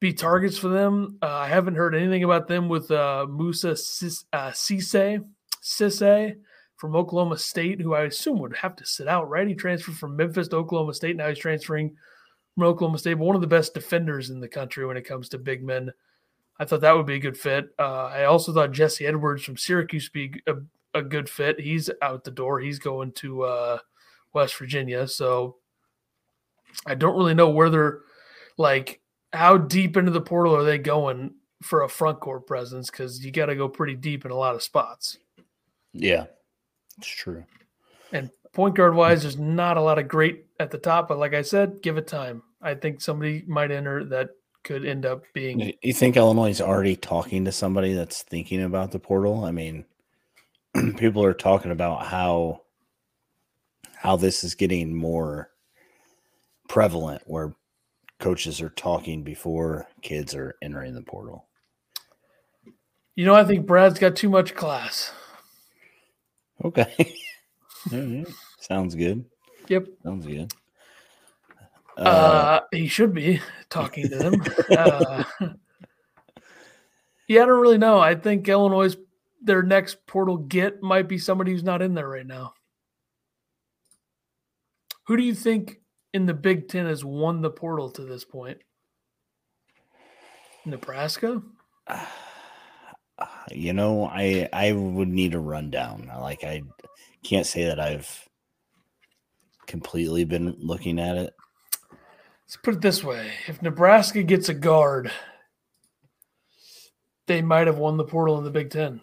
be 0.00 0.12
targets 0.12 0.58
for 0.58 0.68
them. 0.68 1.18
Uh, 1.22 1.28
I 1.28 1.48
haven't 1.48 1.76
heard 1.76 1.94
anything 1.94 2.24
about 2.24 2.48
them 2.48 2.68
with 2.68 2.90
uh, 2.90 3.26
Musa 3.30 3.76
Sis- 3.76 4.24
uh, 4.32 4.50
Cisse 4.50 6.36
from 6.76 6.96
Oklahoma 6.96 7.38
State, 7.38 7.80
who 7.80 7.94
I 7.94 8.02
assume 8.02 8.40
would 8.40 8.56
have 8.56 8.74
to 8.76 8.84
sit 8.84 9.06
out, 9.06 9.30
right? 9.30 9.46
He 9.46 9.54
transferred 9.54 9.96
from 9.96 10.16
Memphis 10.16 10.48
to 10.48 10.56
Oklahoma 10.56 10.94
State. 10.94 11.14
Now 11.16 11.28
he's 11.28 11.38
transferring 11.38 11.94
from 12.56 12.64
Oklahoma 12.64 12.98
State, 12.98 13.14
but 13.14 13.24
one 13.24 13.36
of 13.36 13.42
the 13.42 13.46
best 13.46 13.74
defenders 13.74 14.30
in 14.30 14.40
the 14.40 14.48
country 14.48 14.84
when 14.84 14.96
it 14.96 15.06
comes 15.06 15.28
to 15.28 15.38
big 15.38 15.62
men. 15.62 15.92
I 16.58 16.64
thought 16.64 16.82
that 16.82 16.96
would 16.96 17.06
be 17.06 17.14
a 17.14 17.20
good 17.20 17.36
fit. 17.36 17.70
Uh, 17.78 18.04
I 18.06 18.24
also 18.24 18.52
thought 18.52 18.72
Jesse 18.72 19.06
Edwards 19.06 19.42
from 19.42 19.56
Syracuse 19.56 20.10
would 20.12 20.12
be 20.12 20.42
a, 20.46 20.54
a 20.94 21.02
good 21.02 21.28
fit. 21.28 21.58
He's 21.58 21.90
out 22.00 22.24
the 22.24 22.30
door. 22.30 22.60
He's 22.60 22.78
going 22.78 23.12
to 23.12 23.42
uh, 23.42 23.78
West 24.32 24.56
Virginia. 24.56 25.08
So 25.08 25.56
I 26.86 26.94
don't 26.94 27.16
really 27.16 27.34
know 27.34 27.50
where 27.50 27.70
they're 27.70 28.00
like 28.58 29.00
how 29.32 29.56
deep 29.56 29.96
into 29.96 30.10
the 30.10 30.20
portal 30.20 30.54
are 30.54 30.64
they 30.64 30.78
going 30.78 31.34
for 31.62 31.82
a 31.82 31.88
front 31.88 32.20
court 32.20 32.46
presence 32.46 32.90
because 32.90 33.24
you 33.24 33.30
got 33.30 33.46
to 33.46 33.56
go 33.56 33.68
pretty 33.68 33.94
deep 33.94 34.24
in 34.24 34.30
a 34.30 34.36
lot 34.36 34.54
of 34.54 34.62
spots. 34.62 35.18
Yeah. 35.92 36.26
It's 36.98 37.08
true. 37.08 37.44
And 38.12 38.30
point 38.52 38.74
guard 38.74 38.94
wise, 38.94 39.22
there's 39.22 39.38
not 39.38 39.76
a 39.76 39.82
lot 39.82 39.98
of 39.98 40.08
great 40.08 40.44
at 40.60 40.70
the 40.70 40.78
top, 40.78 41.08
but 41.08 41.18
like 41.18 41.34
I 41.34 41.42
said, 41.42 41.80
give 41.82 41.96
it 41.96 42.06
time. 42.06 42.42
I 42.60 42.74
think 42.74 43.00
somebody 43.00 43.42
might 43.46 43.70
enter 43.70 44.04
that 44.04 44.30
could 44.64 44.84
end 44.84 45.06
up 45.06 45.22
being. 45.32 45.72
You 45.82 45.92
think 45.92 46.16
Illinois 46.16 46.50
is 46.50 46.60
already 46.60 46.96
talking 46.96 47.44
to 47.44 47.52
somebody 47.52 47.94
that's 47.94 48.22
thinking 48.22 48.62
about 48.62 48.92
the 48.92 48.98
portal? 48.98 49.44
I 49.44 49.50
mean, 49.50 49.84
people 50.96 51.24
are 51.24 51.34
talking 51.34 51.70
about 51.72 52.06
how 52.06 52.62
how 53.94 54.16
this 54.16 54.42
is 54.42 54.54
getting 54.54 54.94
more 54.94 55.50
prevalent 56.68 57.22
where 57.26 57.54
coaches 58.18 58.60
are 58.60 58.70
talking 58.70 59.22
before 59.22 59.88
kids 60.00 60.34
are 60.34 60.56
entering 60.62 60.94
the 60.94 61.02
portal. 61.02 61.46
You 63.14 63.26
know, 63.26 63.34
I 63.34 63.44
think 63.44 63.66
Brad's 63.66 63.98
got 63.98 64.16
too 64.16 64.30
much 64.30 64.54
class. 64.54 65.12
Okay. 66.64 67.14
Sounds 68.60 68.94
good. 68.94 69.24
Yep. 69.68 69.86
Sounds 70.02 70.26
good. 70.26 70.52
Uh, 71.96 72.00
Uh, 72.00 72.60
he 72.72 72.88
should 72.88 73.14
be 73.14 73.40
talking 73.68 74.08
to 74.08 74.16
them. 74.16 74.42
uh, 74.70 75.24
Yeah, 77.28 77.42
I 77.42 77.46
don't 77.46 77.60
really 77.60 77.78
know. 77.78 77.98
I 77.98 78.14
think 78.14 78.48
Illinois' 78.48 78.96
their 79.40 79.62
next 79.62 80.06
portal 80.06 80.36
get 80.36 80.82
might 80.82 81.08
be 81.08 81.18
somebody 81.18 81.52
who's 81.52 81.62
not 81.64 81.80
in 81.82 81.94
there 81.94 82.08
right 82.08 82.26
now. 82.26 82.54
Who 85.06 85.16
do 85.16 85.22
you 85.22 85.34
think 85.34 85.80
in 86.12 86.26
the 86.26 86.34
Big 86.34 86.68
Ten 86.68 86.86
has 86.86 87.04
won 87.04 87.40
the 87.40 87.50
portal 87.50 87.90
to 87.92 88.02
this 88.04 88.24
point? 88.24 88.58
Nebraska. 90.64 91.42
You 93.52 93.72
know, 93.72 94.06
I 94.06 94.48
I 94.52 94.72
would 94.72 95.08
need 95.08 95.34
a 95.34 95.38
rundown. 95.38 96.10
Like 96.20 96.42
I 96.42 96.62
can't 97.22 97.46
say 97.46 97.64
that 97.66 97.78
I've 97.78 98.28
completely 99.66 100.24
been 100.24 100.56
looking 100.58 100.98
at 100.98 101.16
it. 101.16 101.32
Let's 102.52 102.60
put 102.62 102.74
it 102.74 102.80
this 102.82 103.02
way: 103.02 103.32
if 103.48 103.62
Nebraska 103.62 104.22
gets 104.22 104.50
a 104.50 104.54
guard, 104.54 105.10
they 107.26 107.40
might 107.40 107.66
have 107.66 107.78
won 107.78 107.96
the 107.96 108.04
portal 108.04 108.36
in 108.36 108.44
the 108.44 108.50
Big 108.50 108.68
Ten, 108.68 109.00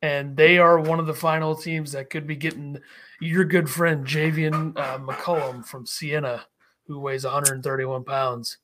and 0.00 0.34
they 0.34 0.56
are 0.56 0.80
one 0.80 0.98
of 0.98 1.04
the 1.04 1.12
final 1.12 1.54
teams 1.54 1.92
that 1.92 2.08
could 2.08 2.26
be 2.26 2.36
getting 2.36 2.78
your 3.20 3.44
good 3.44 3.68
friend 3.68 4.06
Javian 4.06 4.78
uh, 4.78 4.98
McCollum 4.98 5.62
from 5.62 5.84
Siena, 5.84 6.46
who 6.86 6.98
weighs 6.98 7.24
131 7.24 8.04
pounds. 8.04 8.56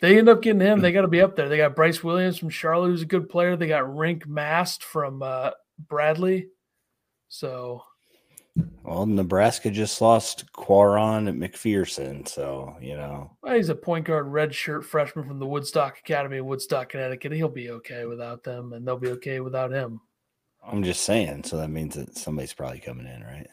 They 0.00 0.18
end 0.18 0.28
up 0.28 0.42
getting 0.42 0.60
him. 0.60 0.80
They 0.80 0.90
got 0.90 1.02
to 1.02 1.08
be 1.08 1.20
up 1.20 1.36
there. 1.36 1.48
They 1.48 1.56
got 1.56 1.76
Brice 1.76 2.02
Williams 2.02 2.36
from 2.36 2.50
Charlotte, 2.50 2.88
who's 2.88 3.02
a 3.02 3.06
good 3.06 3.28
player. 3.28 3.54
They 3.54 3.68
got 3.68 3.84
Rienk 3.84 4.26
Mast 4.26 4.82
from 4.82 5.22
uh, 5.22 5.50
Bradley. 5.78 6.48
So, 7.28 7.84
well, 8.84 9.06
Nebraska 9.06 9.70
just 9.70 10.00
lost 10.00 10.52
Quaran 10.52 11.28
at 11.28 11.34
McPherson, 11.34 12.26
so 12.26 12.76
you 12.80 12.96
know 12.96 13.30
well, 13.42 13.54
he's 13.54 13.68
a 13.68 13.74
point 13.74 14.06
guard, 14.06 14.26
red 14.26 14.54
shirt 14.54 14.84
freshman 14.84 15.26
from 15.26 15.38
the 15.38 15.46
Woodstock 15.46 15.98
Academy 15.98 16.38
in 16.38 16.46
Woodstock, 16.46 16.88
Connecticut. 16.88 17.32
He'll 17.32 17.48
be 17.48 17.70
okay 17.70 18.04
without 18.06 18.42
them, 18.42 18.72
and 18.72 18.86
they'll 18.86 18.96
be 18.96 19.10
okay 19.10 19.40
without 19.40 19.72
him. 19.72 20.00
I'm 20.66 20.82
just 20.82 21.04
saying. 21.04 21.44
So 21.44 21.56
that 21.56 21.70
means 21.70 21.94
that 21.94 22.16
somebody's 22.16 22.52
probably 22.52 22.80
coming 22.80 23.06
in, 23.06 23.22
right? 23.22 23.48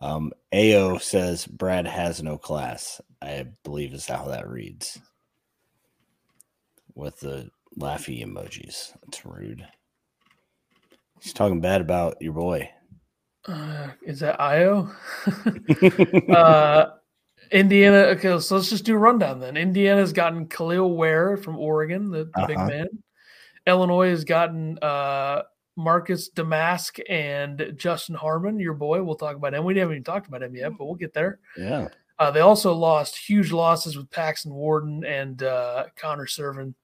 Um, 0.00 0.32
Ao 0.52 0.98
says 0.98 1.46
Brad 1.46 1.86
has 1.86 2.22
no 2.22 2.38
class. 2.38 3.00
I 3.20 3.46
believe 3.64 3.92
is 3.92 4.06
how 4.06 4.26
that 4.28 4.48
reads 4.48 4.98
with 6.94 7.20
the 7.20 7.50
laughy 7.78 8.24
emojis. 8.24 8.92
That's 9.04 9.24
rude. 9.26 9.66
He's 11.20 11.34
talking 11.34 11.60
bad 11.60 11.82
about 11.82 12.16
your 12.20 12.32
boy. 12.32 12.70
Uh, 13.46 13.88
is 14.02 14.20
that 14.20 14.40
Io? 14.40 14.90
uh, 16.32 16.90
Indiana. 17.50 17.96
Okay, 17.96 18.38
so 18.38 18.56
let's 18.56 18.70
just 18.70 18.84
do 18.84 18.94
a 18.94 18.98
rundown 18.98 19.40
then. 19.40 19.56
Indiana's 19.56 20.12
gotten 20.12 20.46
Kel'el 20.46 20.94
Ware 20.94 21.36
from 21.36 21.58
Oregon, 21.58 22.10
the, 22.10 22.24
the 22.24 22.30
uh-huh. 22.34 22.46
big 22.46 22.58
man. 22.58 22.88
Illinois 23.66 24.10
has 24.10 24.24
gotten 24.24 24.78
uh, 24.82 25.42
Marcus 25.76 26.30
Domask 26.30 27.00
and 27.08 27.74
Justin 27.76 28.14
Harmon, 28.14 28.58
your 28.58 28.74
boy. 28.74 29.02
We'll 29.02 29.16
talk 29.16 29.36
about 29.36 29.54
him. 29.54 29.64
We 29.64 29.78
haven't 29.78 29.94
even 29.94 30.04
talked 30.04 30.28
about 30.28 30.42
him 30.42 30.54
yet, 30.54 30.72
but 30.76 30.84
we'll 30.84 30.94
get 30.94 31.14
there. 31.14 31.38
Yeah. 31.56 31.88
Uh, 32.18 32.30
they 32.30 32.40
also 32.40 32.74
lost 32.74 33.16
huge 33.16 33.50
losses 33.50 33.96
with 33.96 34.10
Paxton 34.10 34.52
Warden 34.52 35.04
and 35.04 35.42
uh, 35.42 35.86
Connor 35.96 36.26
Serven 36.26 36.74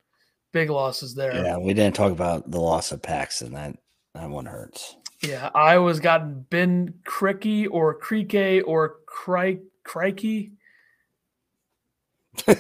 big 0.53 0.71
losses 0.71 1.15
there. 1.15 1.35
Yeah, 1.35 1.59
we 1.59 1.75
didn't 1.75 1.95
talk 1.95 2.11
about 2.11 2.51
the 2.51 2.61
loss 2.61 2.91
of 2.91 3.03
Paxton. 3.03 3.53
That 3.53 3.77
that 4.15 4.31
one 4.31 4.47
hurts. 4.47 4.97
Yeah, 5.23 5.51
Iowa's 5.55 6.01
gotten 6.01 6.45
Ben 6.51 6.95
Cricky 7.05 7.67
or 7.71 7.95
Creeke 7.95 8.63
or 8.67 8.97
Cri- 9.07 9.63
Crikey. 9.83 10.53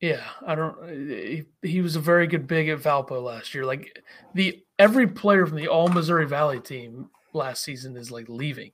yeah, 0.00 0.24
I 0.44 0.54
don't. 0.54 1.08
He, 1.08 1.44
he, 1.62 1.80
was 1.80 1.94
a 1.94 2.00
very 2.00 2.26
good 2.26 2.46
big 2.46 2.68
at 2.68 2.80
Valpo 2.80 3.22
last 3.22 3.54
year. 3.54 3.64
Like 3.64 4.02
the 4.34 4.62
every 4.78 5.06
player 5.06 5.46
from 5.46 5.56
the 5.56 5.68
All 5.68 5.88
Missouri 5.88 6.26
Valley 6.26 6.60
team 6.60 7.10
last 7.32 7.62
season 7.62 7.96
is 7.96 8.10
like 8.10 8.28
leaving, 8.28 8.72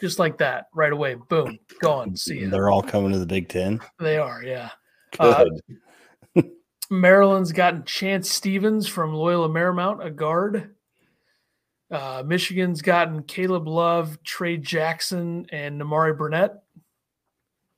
just 0.00 0.20
like 0.20 0.38
that 0.38 0.66
right 0.72 0.92
away. 0.92 1.16
Boom, 1.28 1.58
gone. 1.80 2.16
See 2.16 2.38
you. 2.38 2.48
They're 2.50 2.70
all 2.70 2.82
coming 2.82 3.12
to 3.12 3.18
the 3.18 3.26
Big 3.26 3.48
Ten. 3.48 3.80
They 3.98 4.18
are. 4.18 4.42
Yeah. 4.44 4.70
Good. 5.18 5.60
Uh, 6.36 6.42
Maryland's 6.90 7.52
gotten 7.52 7.84
Chance 7.84 8.30
Stephens 8.30 8.86
from 8.86 9.14
Loyola 9.14 9.48
Marymount, 9.48 10.04
a 10.04 10.10
guard. 10.10 10.74
Uh, 11.90 12.22
Michigan's 12.24 12.82
gotten 12.82 13.22
Caleb 13.24 13.66
Love, 13.66 14.22
Tray 14.22 14.56
Jackson, 14.56 15.46
and 15.50 15.80
Nimari 15.80 16.16
Burnett. 16.16 16.62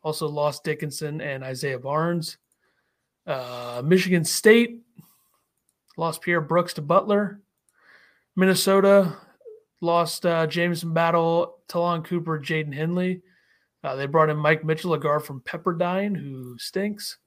Also 0.02 0.28
lost 0.28 0.64
Dickinson 0.64 1.20
and 1.20 1.42
Isaiah 1.42 1.78
Barnes. 1.78 2.36
Uh, 3.26 3.82
Michigan 3.84 4.24
State 4.24 4.82
lost 5.96 6.20
Pierre 6.20 6.40
Brooks 6.40 6.74
to 6.74 6.82
Butler. 6.82 7.40
Minnesota 8.36 9.16
lost 9.80 10.26
uh, 10.26 10.46
Jameson 10.46 10.92
Battle, 10.92 11.58
Ta'Lon 11.68 12.02
Cooper, 12.02 12.38
Jaden 12.38 12.74
Henley. 12.74 13.22
Uh, 13.84 13.96
they 13.96 14.06
brought 14.06 14.30
in 14.30 14.36
Mike 14.36 14.64
Mitchell, 14.64 14.94
a 14.94 14.98
guard 14.98 15.24
from 15.24 15.40
Pepperdine, 15.40 16.16
who 16.16 16.56
stinks. 16.58 17.18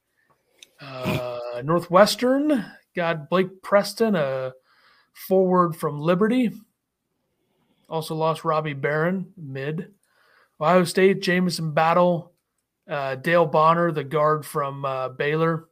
Uh, 0.80 1.62
Northwestern 1.64 2.66
got 2.96 3.30
Blake 3.30 3.62
Preston, 3.62 4.16
a 4.16 4.54
forward 5.28 5.76
from 5.76 6.00
Liberty. 6.00 6.52
Also 7.90 8.16
lost 8.16 8.44
Robbie 8.44 8.74
Beran, 8.74 9.28
mid. 9.38 9.92
Ohio 10.60 10.84
State, 10.86 11.22
Jameson 11.22 11.72
Battle, 11.72 12.32
uh, 12.90 13.16
Dale 13.16 13.46
Bonner, 13.46 13.92
the 13.92 14.04
guard 14.04 14.46
from 14.46 14.86
uh, 14.86 15.10
Baylor, 15.10 15.68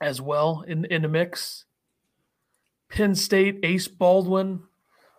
as 0.00 0.20
well 0.20 0.64
in, 0.66 0.84
in 0.86 1.02
the 1.02 1.08
mix. 1.08 1.64
Penn 2.88 3.14
State, 3.14 3.60
Ace 3.62 3.88
Baldwin, 3.88 4.60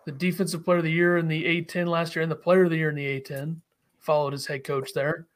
the 0.06 0.12
defensive 0.12 0.64
player 0.64 0.78
of 0.78 0.84
the 0.84 0.92
year 0.92 1.18
in 1.18 1.28
the 1.28 1.62
A10 1.62 1.86
last 1.86 2.14
year 2.14 2.22
and 2.22 2.30
the 2.30 2.36
player 2.36 2.64
of 2.64 2.70
the 2.70 2.76
year 2.76 2.90
in 2.90 2.96
the 2.96 3.20
A10, 3.20 3.56
followed 3.98 4.32
his 4.32 4.46
head 4.46 4.64
coach 4.64 4.92
there. 4.92 5.26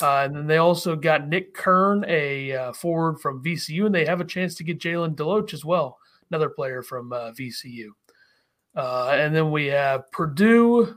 Uh, 0.00 0.22
and 0.24 0.34
then 0.34 0.46
they 0.46 0.56
also 0.56 0.96
got 0.96 1.28
Nick 1.28 1.54
Kern, 1.54 2.04
a 2.08 2.52
uh, 2.52 2.72
forward 2.72 3.20
from 3.20 3.42
VCU, 3.42 3.86
and 3.86 3.94
they 3.94 4.04
have 4.04 4.20
a 4.20 4.24
chance 4.24 4.54
to 4.56 4.64
get 4.64 4.80
Jalen 4.80 5.14
Deloach 5.14 5.54
as 5.54 5.64
well, 5.64 5.98
another 6.30 6.48
player 6.48 6.82
from 6.82 7.12
uh, 7.12 7.30
VCU. 7.32 7.88
Uh, 8.74 9.10
and 9.12 9.34
then 9.34 9.50
we 9.50 9.66
have 9.66 10.10
Purdue, 10.12 10.96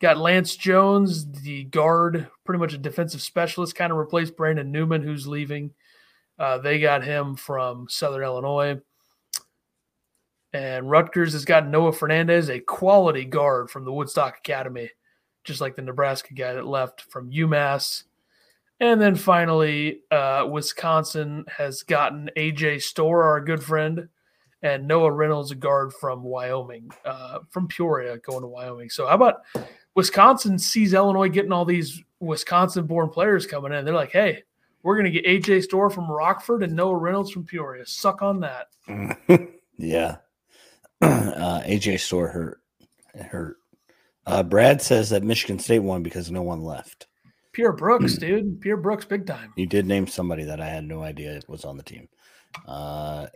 got 0.00 0.18
Lance 0.18 0.56
Jones, 0.56 1.30
the 1.42 1.64
guard, 1.64 2.28
pretty 2.44 2.58
much 2.58 2.74
a 2.74 2.78
defensive 2.78 3.20
specialist, 3.20 3.74
kind 3.74 3.90
of 3.90 3.98
replaced 3.98 4.36
Brandon 4.36 4.70
Newman, 4.70 5.02
who's 5.02 5.26
leaving. 5.26 5.72
Uh, 6.38 6.58
they 6.58 6.78
got 6.78 7.02
him 7.02 7.34
from 7.34 7.86
Southern 7.88 8.22
Illinois. 8.22 8.80
And 10.52 10.88
Rutgers 10.88 11.32
has 11.32 11.44
got 11.44 11.68
Noah 11.68 11.92
Fernandes, 11.92 12.48
a 12.48 12.60
quality 12.60 13.24
guard 13.24 13.70
from 13.70 13.84
the 13.84 13.92
Woodstock 13.92 14.38
Academy 14.38 14.90
just 15.46 15.60
like 15.60 15.76
the 15.76 15.82
Nebraska 15.82 16.34
guy 16.34 16.52
that 16.52 16.66
left 16.66 17.02
from 17.02 17.30
UMass. 17.30 18.02
And 18.80 19.00
then 19.00 19.14
finally, 19.14 20.00
uh, 20.10 20.46
Wisconsin 20.50 21.46
has 21.56 21.82
gotten 21.82 22.30
AJ 22.36 22.82
Storr, 22.82 23.22
our 23.22 23.40
good 23.40 23.62
friend, 23.62 24.08
and 24.66 24.88
Noah 24.88 25.12
Reynolds, 25.12 25.52
a 25.52 25.54
guard 25.54 25.92
from 25.92 26.22
Wyoming, 26.22 26.90
uh, 27.04 27.38
from 27.50 27.68
Peoria, 27.68 28.18
going 28.18 28.42
to 28.42 28.48
Wyoming. 28.48 28.90
So, 28.90 29.06
how 29.06 29.14
about 29.14 29.42
Wisconsin 29.94 30.58
sees 30.58 30.92
Illinois 30.92 31.28
getting 31.28 31.52
all 31.52 31.64
these 31.64 32.02
Wisconsin 32.20 32.86
born 32.86 33.08
players 33.08 33.46
coming 33.46 33.72
in? 33.72 33.84
They're 33.84 33.94
like, 33.94 34.12
hey, 34.12 34.42
we're 34.82 34.96
going 34.96 35.12
to 35.12 35.20
get 35.20 35.24
AJ 35.24 35.64
Storr 35.64 35.88
from 35.88 36.10
Rockford 36.10 36.62
and 36.62 36.74
Noah 36.74 36.96
Reynolds 36.96 37.30
from 37.30 37.44
Peoria. 37.44 37.86
Suck 37.86 38.22
on 38.22 38.40
that. 38.40 38.68
yeah. 39.78 40.16
Uh, 41.02 41.60
AJ 41.66 42.00
Storr 42.00 42.28
hurt. 42.28 42.62
hurt. 43.14 43.58
Uh, 44.24 44.42
Brad 44.42 44.80
says 44.80 45.10
that 45.10 45.22
Michigan 45.22 45.58
State 45.58 45.80
won 45.80 46.02
because 46.02 46.30
no 46.30 46.40
one 46.40 46.62
left. 46.62 47.06
Pierre 47.52 47.74
Brooks, 47.74 48.14
dude. 48.18 48.62
Pierre 48.62 48.78
Brooks, 48.78 49.04
big 49.04 49.26
time. 49.26 49.52
You 49.56 49.66
did 49.66 49.84
name 49.84 50.06
somebody 50.06 50.44
that 50.44 50.58
I 50.58 50.66
had 50.66 50.84
no 50.84 51.02
idea 51.02 51.42
was 51.48 51.66
on 51.66 51.76
the 51.76 51.82
team. 51.82 52.08
Uh, 52.66 53.26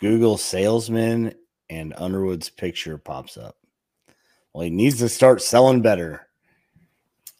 Google 0.00 0.36
salesman 0.36 1.34
and 1.70 1.94
Underwood's 1.96 2.50
picture 2.50 2.98
pops 2.98 3.36
up. 3.36 3.56
Well, 4.52 4.64
he 4.64 4.70
needs 4.70 4.98
to 4.98 5.08
start 5.08 5.42
selling 5.42 5.82
better. 5.82 6.26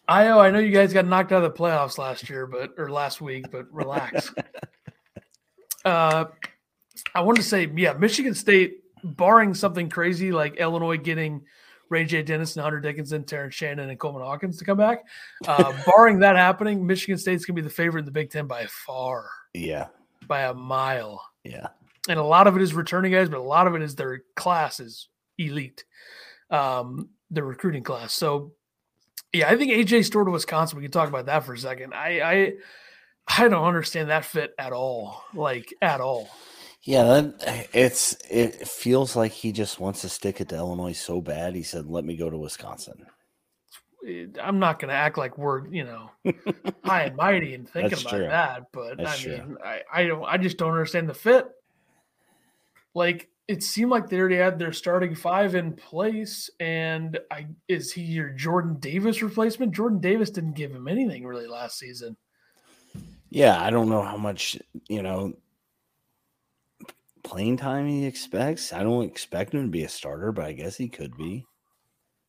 I 0.07 0.25
know, 0.25 0.41
I 0.41 0.51
know 0.51 0.59
you 0.59 0.73
guys 0.73 0.93
got 0.93 1.07
knocked 1.07 1.33
out 1.33 1.45
of 1.45 1.55
the 1.55 1.59
playoffs 1.59 1.99
last 1.99 2.31
year, 2.31 2.47
but 2.47 2.73
or 2.79 2.91
last 2.91 3.21
week, 3.21 3.51
but 3.51 3.67
relax. 3.73 4.33
uh, 5.85 6.25
I 7.15 7.21
wanted 7.21 7.43
to 7.43 7.49
say, 7.49 7.71
yeah, 7.77 7.93
Michigan 7.93 8.35
State, 8.35 8.79
barring 9.05 9.55
something 9.55 9.89
crazy 9.89 10.33
like 10.33 10.57
Illinois 10.57 10.97
getting– 10.97 11.43
Ray 11.91 12.05
J. 12.05 12.23
Dennis 12.23 12.57
and 12.57 12.63
Hunter 12.63 12.81
Dickinson, 12.81 13.25
Terrence 13.25 13.55
Shannon, 13.55 13.89
and 13.89 13.99
Coleman 13.99 14.23
Hawkins 14.23 14.59
to 14.59 14.65
come 14.65 14.79
back. 14.79 15.05
Uh, 15.47 15.73
barring 15.87 16.19
that 16.21 16.37
happening, 16.37 16.87
Michigan 16.87 17.19
State's 17.19 17.45
going 17.45 17.57
to 17.57 17.63
be 17.63 17.67
the 17.69 17.75
favorite 17.75 18.01
in 18.01 18.05
the 18.05 18.11
Big 18.11 18.31
Ten 18.31 18.47
by 18.47 18.67
far. 18.67 19.29
Yeah. 19.55 19.89
By 20.27 20.43
a 20.43 20.55
mile. 20.55 21.23
Yeah. 21.45 21.69
And 22.09 22.19
a 22.19 22.25
lot 22.25 22.47
of 22.47 22.57
it 22.57 22.63
is 22.63 22.75
returning 22.75 23.13
guys, 23.13 23.29
but 23.29 23.39
a 23.41 23.43
lot 23.43 23.67
of 23.67 23.75
it 23.75 23.83
is 23.83 23.95
their 23.95 24.23
class 24.37 24.81
is 24.81 25.09
elite, 25.39 25.85
um, 26.51 27.11
their 27.31 27.45
recruiting 27.45 27.83
class. 27.83 28.13
So, 28.13 28.53
yeah, 29.33 29.49
I 29.49 29.57
think 29.57 29.73
AJ 29.73 30.05
Storr 30.07 30.25
to 30.25 30.31
Wisconsin. 30.31 30.79
We 30.79 30.85
can 30.85 30.93
talk 30.93 31.09
about 31.09 31.27
that 31.27 31.45
for 31.45 31.55
a 31.55 31.59
second. 31.59 31.95
I, 31.95 32.21
I, 32.21 32.53
I 33.27 33.49
don't 33.49 33.65
understand 33.65 34.11
that 34.11 34.25
fit 34.25 34.55
at 34.59 34.73
all, 34.73 35.23
like 35.35 35.75
at 35.83 36.01
all 36.01 36.41
Yeah, 36.83 37.05
that, 37.05 37.69
it's 37.73 38.17
it 38.31 38.67
feels 38.67 39.15
like 39.17 39.33
he 39.33 39.53
just 39.53 39.79
wants 39.81 40.01
to 40.03 40.09
stick 40.09 40.41
it 40.41 40.49
to 40.51 40.57
Illinois 40.57 40.93
so 40.93 41.21
bad. 41.21 41.55
He 41.55 41.63
said, 41.63 41.87
"Let 41.87 42.05
me 42.05 42.17
go 42.17 42.31
to 42.31 42.39
Wisconsin." 42.39 43.07
I'm 44.43 44.59
not 44.59 44.79
going 44.79 44.89
to 44.89 44.95
act 44.95 45.19
like 45.19 45.37
we're 45.37 45.67
you 45.69 45.85
know 45.85 46.11
high 46.85 47.05
and 47.05 47.17
mighty 47.17 47.55
and 47.55 47.69
thinking 47.69 47.99
That's 47.99 48.01
about 48.01 48.11
true. 48.11 48.27
that, 48.29 48.63
but 48.73 48.99
That's 48.99 49.13
I 49.13 49.17
true. 49.17 49.33
mean, 49.33 49.57
I 49.65 49.83
I 49.93 50.07
don't 50.07 50.25
I 50.25 50.39
just 50.39 50.57
don't 50.57 50.71
understand 50.71 51.09
the 51.09 51.15
fit. 51.15 51.47
Like 52.99 53.31
it 53.47 53.63
seemed 53.63 53.93
like 53.93 54.09
they 54.09 54.19
already 54.19 54.37
had 54.37 54.59
their 54.59 54.73
starting 54.73 55.15
five 55.15 55.55
in 55.55 55.73
place, 55.73 56.51
and 56.59 57.17
I 57.31 57.47
is 57.69 57.93
he 57.93 58.03
your 58.03 58.31
Jordan 58.31 58.77
Davis 58.81 59.23
replacement? 59.23 59.73
Jordan 59.73 60.01
Davis 60.01 60.31
didn't 60.31 60.57
give 60.57 60.73
him 60.73 60.89
anything 60.89 61.25
really 61.25 61.47
last 61.47 61.79
season. 61.79 62.17
Yeah, 63.31 63.63
I 63.63 63.71
don't 63.71 63.89
know 63.89 64.03
how 64.03 64.17
much 64.17 64.59
you 64.89 65.03
know 65.03 65.33
playing 67.23 67.59
time 67.59 67.87
he 67.87 68.05
expects. 68.05 68.73
I 68.73 68.83
don't 68.83 69.05
expect 69.05 69.55
him 69.55 69.63
to 69.63 69.71
be 69.71 69.85
a 69.85 69.89
starter, 69.89 70.33
but 70.33 70.45
I 70.45 70.53
guess 70.53 70.77
he 70.77 70.89
could 70.89 71.17
be. 71.17 71.47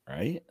Right? 0.08 0.43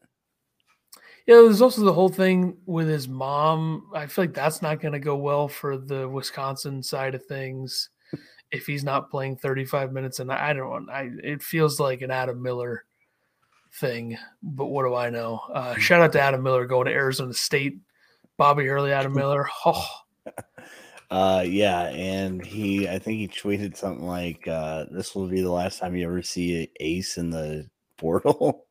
Yeah, 1.26 1.36
there's 1.36 1.62
also 1.62 1.84
the 1.84 1.92
whole 1.92 2.08
thing 2.08 2.56
with 2.66 2.88
his 2.88 3.06
mom. 3.06 3.90
I 3.94 4.06
feel 4.06 4.24
like 4.24 4.34
that's 4.34 4.62
not 4.62 4.80
going 4.80 4.94
to 4.94 4.98
go 4.98 5.14
well 5.14 5.46
for 5.46 5.78
the 5.78 6.08
Wisconsin 6.08 6.82
side 6.82 7.14
of 7.14 7.24
things 7.26 7.90
if 8.50 8.66
he's 8.66 8.84
not 8.84 9.10
playing 9.10 9.36
35 9.36 9.92
minutes. 9.92 10.20
And 10.20 10.32
I 10.32 10.52
don't. 10.52 10.88
I 10.90 11.10
it 11.22 11.42
feels 11.42 11.78
like 11.80 12.02
an 12.02 12.10
Adam 12.10 12.42
Miller 12.42 12.84
thing, 13.74 14.16
but 14.42 14.66
what 14.66 14.84
do 14.84 14.94
I 14.94 15.10
know? 15.10 15.40
Uh, 15.52 15.74
shout 15.76 16.00
out 16.00 16.12
to 16.12 16.20
Adam 16.20 16.42
Miller 16.42 16.66
going 16.66 16.86
to 16.86 16.92
Arizona 16.92 17.34
State. 17.34 17.78
Bobby 18.36 18.66
Hurley, 18.66 18.92
Adam 18.92 19.12
Miller. 19.14 19.48
Oh, 19.64 19.86
Uh 21.10 21.42
yeah, 21.46 21.84
and 21.88 22.44
he 22.44 22.86
I 22.88 22.98
think 22.98 23.18
he 23.18 23.28
tweeted 23.28 23.76
something 23.76 24.06
like 24.06 24.46
uh 24.46 24.84
this 24.90 25.14
will 25.14 25.26
be 25.26 25.40
the 25.40 25.50
last 25.50 25.78
time 25.78 25.96
you 25.96 26.04
ever 26.06 26.22
see 26.22 26.70
ace 26.80 27.16
in 27.16 27.30
the 27.30 27.66
portal. 27.96 28.66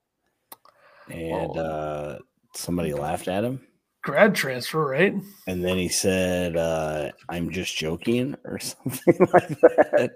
And 1.09 1.57
uh 1.57 2.19
somebody 2.53 2.93
laughed 2.93 3.27
at 3.27 3.43
him. 3.43 3.66
Grad 4.07 4.33
transfer, 4.33 4.87
right? 4.87 5.13
And 5.47 5.65
then 5.65 5.77
he 5.77 5.89
said, 5.89 6.55
uh, 6.55 7.11
I'm 7.27 7.49
just 7.49 7.75
joking 7.75 8.37
or 8.45 8.57
something 8.59 9.17
like 9.33 9.49
that. 9.59 10.11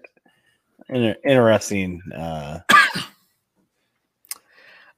Inter- 0.88 1.17
interesting. 1.25 2.01
Uh, 2.15 2.60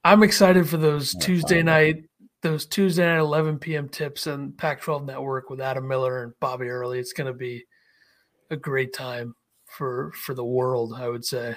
I'm 0.04 0.22
excited 0.22 0.70
for 0.70 0.78
those 0.78 1.16
Tuesday 1.16 1.56
fine. 1.56 1.66
night, 1.66 2.04
those 2.44 2.68
Tuesday 2.68 3.08
night 3.08 3.18
11 3.18 3.58
p.m. 3.58 3.90
tips 3.90 4.28
and 4.28 4.56
Pac-12 4.60 5.08
Network 5.08 5.50
with 5.50 5.60
Adam 5.60 5.88
Miller 5.88 6.22
and 6.22 6.34
Bobby 6.40 6.68
Hurley. 6.68 7.00
It's 7.00 7.14
going 7.14 7.26
to 7.26 7.34
be 7.34 7.66
a 8.52 8.56
great 8.56 8.94
time 8.94 9.34
for 9.66 10.12
for 10.12 10.36
the 10.36 10.46
world. 10.46 10.94
I 10.96 11.10
would 11.10 11.26
say, 11.26 11.56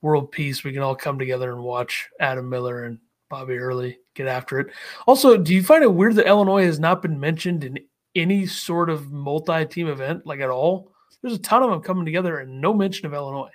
world 0.00 0.32
peace. 0.32 0.64
We 0.64 0.72
can 0.72 0.80
all 0.80 0.96
come 0.96 1.18
together 1.18 1.52
and 1.52 1.62
watch 1.62 2.08
Adam 2.18 2.48
Miller 2.48 2.84
and 2.84 2.98
Bobby 3.28 3.56
Hurley 3.56 3.98
get 4.14 4.26
after 4.26 4.60
it. 4.60 4.68
Also, 5.06 5.36
do 5.36 5.54
you 5.54 5.62
find 5.62 5.82
it 5.82 5.92
weird 5.92 6.14
that 6.16 6.26
Illinois 6.26 6.64
has 6.64 6.78
not 6.78 7.02
been 7.02 7.18
mentioned 7.18 7.64
in 7.64 7.78
any 8.14 8.46
sort 8.46 8.90
of 8.90 9.10
multi-team 9.10 9.88
event, 9.88 10.26
like 10.26 10.40
at 10.40 10.50
all? 10.50 10.92
There's 11.22 11.34
a 11.34 11.38
ton 11.38 11.62
of 11.62 11.70
them 11.70 11.80
coming 11.80 12.04
together 12.04 12.38
and 12.38 12.60
no 12.60 12.74
mention 12.74 13.06
of 13.06 13.14
Illinois. 13.14 13.50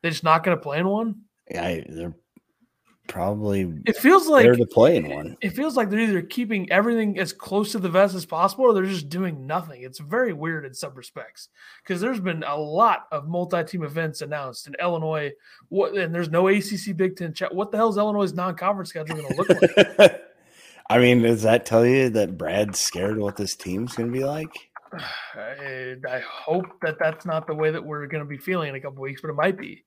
They're 0.00 0.10
just 0.10 0.24
not 0.24 0.42
going 0.42 0.56
to 0.56 0.62
play 0.62 0.78
in 0.78 0.88
one. 0.88 1.22
I, 1.50 1.84
they're 1.88 2.14
probably 3.08 3.72
It 3.86 3.96
feels 3.96 4.28
like 4.28 4.44
there 4.44 4.54
to 4.54 4.66
play 4.66 4.96
in 4.96 5.08
one. 5.08 5.36
it 5.40 5.50
feels 5.50 5.76
like 5.76 5.90
they're 5.90 6.00
either 6.00 6.22
keeping 6.22 6.70
everything 6.70 7.18
as 7.18 7.32
close 7.32 7.72
to 7.72 7.78
the 7.78 7.88
vest 7.88 8.14
as 8.14 8.24
possible 8.24 8.64
or 8.64 8.74
they're 8.74 8.84
just 8.84 9.08
doing 9.08 9.46
nothing. 9.46 9.82
It's 9.82 9.98
very 9.98 10.32
weird 10.32 10.64
in 10.64 10.72
some 10.72 10.94
respects 10.94 11.48
because 11.82 12.00
there's 12.00 12.20
been 12.20 12.42
a 12.44 12.56
lot 12.56 13.06
of 13.12 13.28
multi-team 13.28 13.82
events 13.82 14.22
announced 14.22 14.66
in 14.66 14.74
Illinois. 14.80 15.32
What 15.68 15.94
and 15.96 16.14
there's 16.14 16.30
no 16.30 16.48
ACC 16.48 16.96
Big 16.96 17.16
Ten. 17.16 17.34
Chat. 17.34 17.54
What 17.54 17.70
the 17.70 17.76
hell 17.76 17.90
is 17.90 17.96
Illinois' 17.96 18.32
non-conference 18.32 18.90
schedule 18.90 19.16
going 19.16 19.28
to 19.28 19.36
look 19.36 19.98
like? 19.98 20.22
I 20.90 20.98
mean, 20.98 21.22
does 21.22 21.42
that 21.42 21.64
tell 21.64 21.86
you 21.86 22.10
that 22.10 22.36
Brad's 22.36 22.78
scared 22.78 23.16
of 23.16 23.22
what 23.22 23.36
this 23.36 23.56
team's 23.56 23.94
going 23.94 24.12
to 24.12 24.18
be 24.18 24.24
like? 24.24 24.70
I, 25.34 25.96
I 26.08 26.20
hope 26.20 26.66
that 26.82 26.98
that's 26.98 27.24
not 27.24 27.46
the 27.46 27.54
way 27.54 27.70
that 27.70 27.84
we're 27.84 28.06
going 28.06 28.22
to 28.22 28.28
be 28.28 28.38
feeling 28.38 28.68
in 28.68 28.74
a 28.74 28.80
couple 28.80 29.02
weeks, 29.02 29.22
but 29.22 29.30
it 29.30 29.36
might 29.36 29.56
be. 29.56 29.84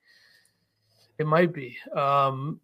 It 1.17 1.27
might 1.27 1.53
be. 1.53 1.77
Um, 1.95 2.59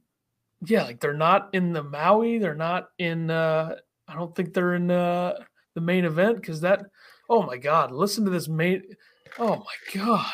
yeah, 0.65 0.84
like 0.84 1.00
they're 1.00 1.13
not 1.13 1.50
in 1.54 1.74
the 1.74 1.84
Maui. 1.84 2.38
They're 2.38 2.56
not 2.56 2.89
in. 3.00 3.30
Uh, 3.32 3.76
I 4.08 4.15
don't 4.15 4.36
think 4.36 4.54
they're 4.54 4.76
in 4.76 4.91
uh, 4.91 5.36
the 5.76 5.82
main 5.82 6.06
event 6.06 6.38
because 6.38 6.62
that. 6.62 6.86
Oh 7.30 7.43
my 7.43 7.58
God! 7.58 7.91
Listen 7.91 8.26
to 8.26 8.32
this 8.32 8.47
main. 8.47 8.84
Oh 9.39 9.58
my 9.58 10.02
God! 10.02 10.34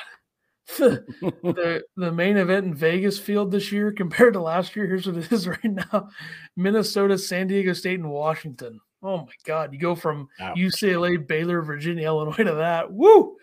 the 0.78 1.84
the 1.96 2.12
main 2.12 2.38
event 2.38 2.66
in 2.66 2.74
Vegas 2.74 3.18
field 3.18 3.52
this 3.52 3.72
year 3.72 3.92
compared 3.92 4.34
to 4.34 4.42
last 4.42 4.76
year. 4.76 4.86
Here's 4.86 5.08
what 5.08 5.18
it 5.18 5.32
is 5.32 5.48
right 5.48 5.64
now: 5.64 6.10
Minnesota, 6.56 7.18
San 7.18 7.48
Diego 7.48 7.74
State, 7.74 8.00
and 8.00 8.10
Washington. 8.10 8.80
Oh 9.02 9.20
my 9.20 9.34
God! 9.46 9.74
You 9.74 9.80
go 9.80 9.96
from 9.96 10.28
Ouch. 10.42 10.58
UCLA, 10.58 11.26
Baylor, 11.26 11.62
Virginia, 11.62 12.08
Illinois 12.08 12.44
to 12.44 12.56
that. 12.56 12.92
Woo! 12.92 13.38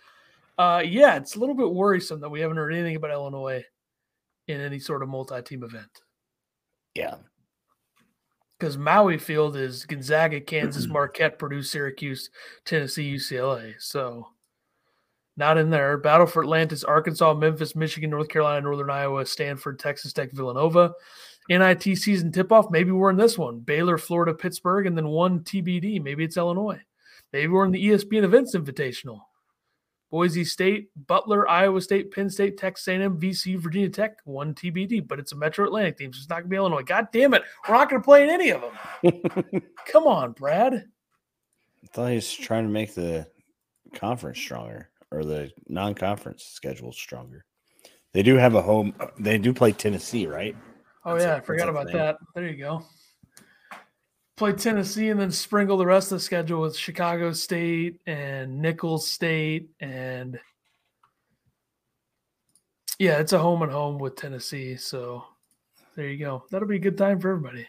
Uh, 0.58 0.82
yeah, 0.84 1.16
it's 1.16 1.34
a 1.34 1.40
little 1.40 1.54
bit 1.54 1.72
worrisome 1.72 2.20
that 2.20 2.28
we 2.28 2.40
haven't 2.40 2.58
heard 2.58 2.74
anything 2.74 2.94
about 2.94 3.10
Illinois 3.10 3.64
in 4.46 4.60
any 4.60 4.78
sort 4.78 5.02
of 5.02 5.08
multi-team 5.08 5.64
event 5.64 5.88
Yeah. 6.94 7.16
because 8.58 8.78
Maui 8.78 9.18
Field 9.18 9.56
is 9.56 9.84
Gonzaga, 9.84 10.40
Kansas, 10.40 10.86
Marquette, 10.88 11.38
Purdue, 11.38 11.62
Syracuse, 11.62 12.30
Tennessee, 12.64 13.14
UCLA. 13.16 13.74
So 13.78 14.28
not 15.36 15.58
in 15.58 15.70
there. 15.70 15.98
Battle 15.98 16.26
for 16.26 16.42
Atlantis, 16.44 16.84
Arkansas, 16.84 17.34
Memphis, 17.34 17.74
Michigan, 17.74 18.10
North 18.10 18.28
Carolina, 18.28 18.60
Northern 18.60 18.90
Iowa, 18.90 19.26
Stanford, 19.26 19.78
Texas 19.78 20.12
Tech, 20.12 20.30
Villanova. 20.32 20.92
NIT 21.50 21.82
season 21.98 22.32
tip 22.32 22.52
off. 22.52 22.70
Maybe 22.70 22.90
we're 22.90 23.10
in 23.10 23.16
this 23.16 23.36
one. 23.36 23.58
Baylor, 23.58 23.98
Florida, 23.98 24.32
Pittsburgh, 24.32 24.86
and 24.86 24.96
then 24.96 25.08
one 25.08 25.40
TBD. 25.40 26.02
Maybe 26.02 26.24
it's 26.24 26.36
Illinois. 26.38 26.80
Maybe 27.32 27.48
we're 27.48 27.66
in 27.66 27.72
the 27.72 27.84
ESPN 27.84 28.22
Events 28.22 28.54
Invitational. 28.54 29.20
Boise 30.14 30.44
State, 30.44 30.90
Butler, 31.08 31.48
Iowa 31.50 31.80
State, 31.80 32.12
Penn 32.12 32.30
State, 32.30 32.56
Texas 32.56 32.86
A&M, 32.86 33.18
VCU, 33.18 33.58
Virginia 33.58 33.88
Tech, 33.88 34.18
one 34.24 34.54
TBD, 34.54 35.08
but 35.08 35.18
it's 35.18 35.32
a 35.32 35.36
Metro 35.36 35.64
Atlantic 35.64 35.98
team, 35.98 36.12
so 36.12 36.18
it's 36.18 36.28
not 36.28 36.36
going 36.36 36.44
to 36.44 36.50
be 36.50 36.54
Illinois. 36.56 36.84
God 36.84 37.08
damn 37.12 37.34
it, 37.34 37.42
we're 37.68 37.74
not 37.74 37.90
going 37.90 38.00
to 38.00 38.04
play 38.04 38.22
in 38.22 38.30
any 38.30 38.50
of 38.50 38.60
them. 39.02 39.62
Come 39.88 40.04
on, 40.06 40.30
Brad. 40.30 40.74
I 40.74 41.86
thought 41.88 42.10
he 42.10 42.14
was 42.14 42.32
trying 42.32 42.62
to 42.62 42.70
make 42.70 42.94
the 42.94 43.26
conference 43.96 44.38
stronger 44.38 44.88
or 45.10 45.24
the 45.24 45.50
non-conference 45.68 46.44
schedule 46.44 46.92
stronger. 46.92 47.44
They 48.12 48.22
do 48.22 48.36
have 48.36 48.54
a 48.54 48.62
home. 48.62 48.94
They 49.18 49.36
do 49.36 49.52
play 49.52 49.72
Tennessee, 49.72 50.28
right? 50.28 50.54
Oh 51.04 51.14
That's 51.14 51.24
yeah, 51.24 51.34
a- 51.34 51.36
I 51.38 51.40
forgot 51.40 51.68
about 51.68 51.86
thing. 51.86 51.96
that. 51.96 52.18
There 52.36 52.46
you 52.46 52.56
go. 52.56 52.84
Play 54.36 54.52
Tennessee 54.52 55.10
and 55.10 55.20
then 55.20 55.30
sprinkle 55.30 55.76
the 55.76 55.86
rest 55.86 56.10
of 56.10 56.18
the 56.18 56.24
schedule 56.24 56.60
with 56.60 56.76
Chicago 56.76 57.32
State 57.32 58.00
and 58.06 58.60
Nicholls 58.60 59.06
State 59.06 59.70
and 59.80 60.38
yeah, 62.98 63.18
it's 63.18 63.32
a 63.32 63.38
home 63.38 63.62
and 63.62 63.70
home 63.72 63.98
with 63.98 64.16
Tennessee. 64.16 64.76
So 64.76 65.24
there 65.96 66.08
you 66.08 66.18
go. 66.18 66.44
That'll 66.50 66.68
be 66.68 66.76
a 66.76 66.80
good 66.80 66.98
time 66.98 67.20
for 67.20 67.30
everybody. 67.30 67.66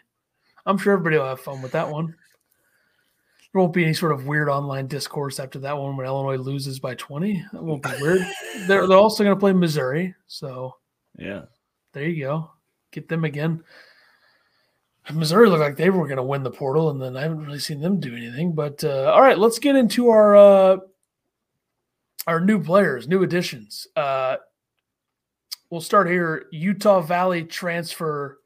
I'm 0.65 0.78
sure 0.78 0.93
everybody 0.93 1.17
will 1.17 1.25
have 1.25 1.39
fun 1.39 1.62
with 1.62 1.71
that 1.73 1.89
one. 1.89 2.08
There 2.08 3.62
won't 3.62 3.73
be 3.73 3.84
any 3.84 3.93
sort 3.93 4.12
of 4.12 4.25
weird 4.28 4.49
online 4.49 4.88
discourse 4.88 5.39
after 5.39 5.60
that 5.60 5.78
one 5.78 5.95
when 5.95 6.06
Illinois 6.06 6.38
loses 6.38 6.80
by 6.80 6.95
20. 6.95 7.43
That 7.54 7.63
won't 7.63 7.84
be 7.84 7.89
weird. 8.01 8.21
they're, 8.67 8.88
they're 8.88 8.97
also 8.97 9.23
going 9.23 9.36
to 9.36 9.39
play 9.39 9.54
Missouri. 9.54 10.13
So 10.28 10.75
Yeah. 11.17 11.43
there 11.93 12.08
you 12.08 12.23
go. 12.23 12.51
Get 12.91 13.08
them 13.08 13.23
again. 13.23 13.63
Missouri 15.13 15.49
looked 15.49 15.61
like 15.61 15.77
they 15.77 15.89
were 15.89 16.05
going 16.05 16.17
to 16.17 16.23
win 16.23 16.43
the 16.43 16.51
portal, 16.51 16.89
and 16.89 17.01
then 17.01 17.15
I 17.15 17.21
haven't 17.21 17.45
really 17.45 17.59
seen 17.59 17.79
them 17.79 17.99
do 17.99 18.15
anything. 18.15 18.53
But 18.53 18.83
uh, 18.83 19.11
all 19.13 19.21
right, 19.21 19.37
let's 19.37 19.59
get 19.59 19.75
into 19.75 20.09
our 20.09 20.35
uh, 20.35 20.77
our 22.27 22.39
new 22.39 22.61
players, 22.61 23.07
new 23.07 23.23
additions. 23.23 23.87
Uh, 23.95 24.37
we'll 25.69 25.81
start 25.81 26.07
here. 26.07 26.47
Utah 26.51 27.01
Valley 27.01 27.43
transfer 27.43 28.39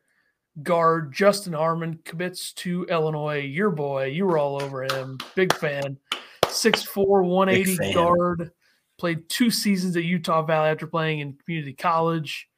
guard 0.63 1.13
Justin 1.13 1.53
Harmon 1.53 1.99
commits 2.03 2.51
to 2.53 2.85
Illinois. 2.85 3.39
Your 3.39 3.69
boy, 3.69 4.05
you 4.05 4.25
were 4.25 4.37
all 4.37 4.61
over 4.61 4.83
him. 4.83 5.17
Big 5.35 5.53
fan. 5.55 5.97
6'4", 6.43 7.25
180 7.25 7.75
fan. 7.77 7.93
guard. 7.93 8.51
Played 8.97 9.29
two 9.29 9.49
seasons 9.49 9.95
at 9.95 10.03
Utah 10.03 10.41
Valley 10.41 10.69
after 10.69 10.87
playing 10.87 11.19
in 11.19 11.33
community 11.33 11.73
college. 11.73 12.48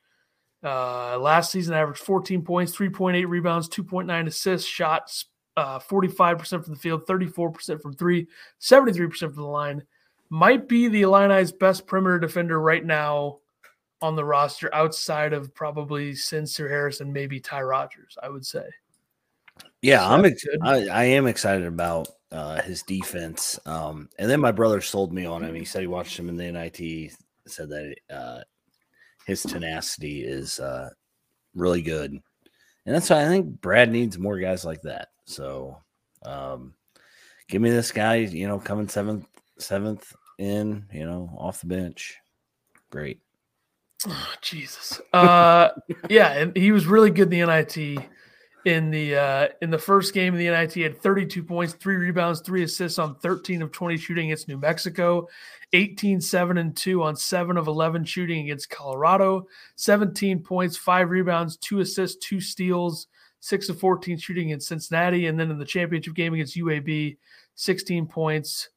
Uh, 0.64 1.18
last 1.18 1.52
season, 1.52 1.74
averaged 1.74 2.02
14 2.02 2.44
points, 2.44 2.76
3.8 2.76 3.28
rebounds, 3.28 3.68
2.9 3.70 4.28
assists, 4.28 4.68
shots 4.68 5.26
uh, 5.58 5.80
45% 5.80 6.64
from 6.64 6.74
the 6.74 6.80
field, 6.80 7.06
34% 7.06 7.82
from 7.82 7.94
three, 7.94 8.28
73% 8.60 9.18
from 9.18 9.36
the 9.36 9.42
line. 9.44 9.84
Might 10.30 10.68
be 10.68 10.88
the 10.88 11.02
Illini's 11.02 11.52
best 11.52 11.86
perimeter 11.88 12.20
defender 12.20 12.60
right 12.60 12.86
now 12.86 13.40
on 14.02 14.16
the 14.16 14.24
roster 14.24 14.74
outside 14.74 15.34
of 15.34 15.54
probably 15.54 16.14
Sencire 16.14 16.70
Harris 16.70 17.02
and 17.02 17.12
maybe 17.12 17.40
Ty 17.40 17.62
Rogers, 17.64 18.18
I 18.22 18.30
would 18.30 18.46
say. 18.46 18.66
Yeah, 19.82 20.00
So 20.00 20.14
I'm. 20.14 20.26
Ex- 20.26 20.46
I, 20.62 20.88
I 20.88 21.04
am 21.04 21.28
excited 21.28 21.66
about 21.66 22.08
uh, 22.32 22.62
his 22.62 22.82
defense. 22.84 23.60
Um, 23.66 24.10
and 24.18 24.30
then 24.30 24.40
my 24.40 24.52
brother 24.52 24.80
sold 24.80 25.12
me 25.12 25.26
on 25.26 25.44
him. 25.44 25.54
He 25.54 25.66
said 25.66 25.82
he 25.82 25.88
watched 25.88 26.18
him 26.18 26.30
in 26.30 26.38
the 26.38 26.52
NIT 26.52 27.12
said 27.48 27.70
that 27.70 27.96
uh, 28.10 28.40
his 29.26 29.44
tenacity 29.44 30.24
is 30.24 30.60
uh, 30.60 30.90
really 31.56 31.82
good, 31.82 32.12
and 32.12 32.96
that's 32.96 33.10
why 33.10 33.24
I 33.24 33.28
think 33.28 33.62
Brad 33.62 33.92
needs 33.92 34.18
more 34.18 34.40
guys 34.40 34.66
like 34.66 34.82
that. 34.84 35.10
So, 35.26 35.78
um, 36.26 36.74
give 37.48 37.62
me 37.62 37.70
this 37.70 37.92
guy, 37.92 38.16
you 38.16 38.48
know, 38.48 38.60
coming 38.60 38.88
seventh, 38.88 39.28
seventh 39.60 40.14
in, 40.38 40.86
you 40.92 41.06
know, 41.06 41.30
off 41.38 41.62
the 41.62 41.68
bench. 41.68 42.18
Great. 42.90 43.20
Oh, 44.08 44.34
Jesus. 44.42 45.00
Uh, 45.14 45.70
yeah, 46.10 46.34
and 46.34 46.56
he 46.56 46.72
was 46.72 46.88
really 46.88 47.12
good 47.12 47.32
in 47.32 47.40
the 47.40 47.46
NIT. 47.46 48.10
In 48.64 48.92
the 48.92 49.16
uh, 49.16 49.48
in 49.62 49.72
the 49.72 49.80
first 49.80 50.14
game 50.14 50.34
of 50.34 50.38
the 50.40 50.48
NIT, 50.48 50.74
he 50.74 50.82
had 50.82 51.02
32 51.02 51.44
points, 51.44 51.74
three 51.74 51.96
rebounds, 51.96 52.42
three 52.42 52.62
assists 52.64 53.00
on 53.00 53.16
13 53.16 53.64
of 53.64 53.72
20 53.72 53.98
shooting 53.98 54.26
against 54.28 54.48
New 54.48 54.60
Mexico, 54.60 55.28
18, 55.74 56.22
7 56.22 56.58
and 56.58 56.78
2 56.78 57.02
on 57.02 57.16
7 57.16 57.58
of 57.58 57.68
11 57.68 58.06
shooting 58.06 58.42
against 58.42 58.70
Colorado, 58.70 59.48
17 59.78 60.44
points, 60.44 60.78
five 60.78 61.10
rebounds, 61.10 61.58
two 61.58 61.80
assists, 61.80 62.24
two 62.24 62.40
steals, 62.40 63.08
six 63.40 63.68
of 63.70 63.80
14 63.80 64.18
shooting 64.18 64.50
in 64.50 64.60
Cincinnati. 64.60 65.28
And 65.28 65.40
then 65.40 65.50
in 65.50 65.58
the 65.58 65.66
championship 65.66 66.14
game 66.14 66.34
against 66.34 66.56
UAB, 66.56 67.18
16 67.56 68.06
points, 68.06 68.70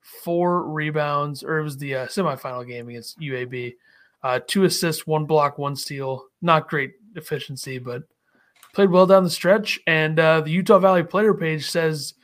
four 0.00 0.68
rebounds, 0.68 1.42
or 1.42 1.58
it 1.58 1.64
was 1.64 1.78
the 1.78 1.94
uh, 1.94 2.06
semifinal 2.06 2.66
game 2.66 2.88
against 2.88 3.18
UAB. 3.18 3.74
Uh, 4.22 4.40
two 4.46 4.64
assists, 4.64 5.06
one 5.06 5.24
block, 5.24 5.58
one 5.58 5.74
steal. 5.74 6.26
Not 6.40 6.68
great 6.68 6.92
efficiency, 7.16 7.78
but 7.78 8.04
played 8.72 8.90
well 8.90 9.06
down 9.06 9.24
the 9.24 9.30
stretch. 9.30 9.80
And 9.86 10.18
uh, 10.18 10.40
the 10.40 10.50
Utah 10.50 10.78
Valley 10.78 11.02
player 11.02 11.34
page 11.34 11.70
says 11.70 12.14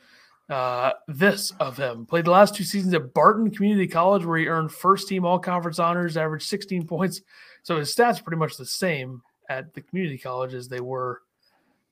uh, 0.49 0.91
this 1.07 1.51
of 1.59 1.77
him 1.77 2.05
played 2.05 2.25
the 2.25 2.31
last 2.31 2.55
two 2.55 2.63
seasons 2.63 2.93
at 2.93 3.13
Barton 3.13 3.51
Community 3.51 3.87
College, 3.87 4.25
where 4.25 4.37
he 4.37 4.47
earned 4.47 4.71
first 4.71 5.07
team 5.07 5.25
all 5.25 5.39
conference 5.39 5.79
honors, 5.79 6.17
averaged 6.17 6.47
16 6.47 6.87
points. 6.87 7.21
So 7.63 7.77
his 7.77 7.93
stats 7.93 8.23
pretty 8.23 8.39
much 8.39 8.57
the 8.57 8.65
same 8.65 9.21
at 9.49 9.73
the 9.73 9.81
community 9.81 10.17
college 10.17 10.53
as 10.53 10.67
they 10.67 10.79
were 10.79 11.21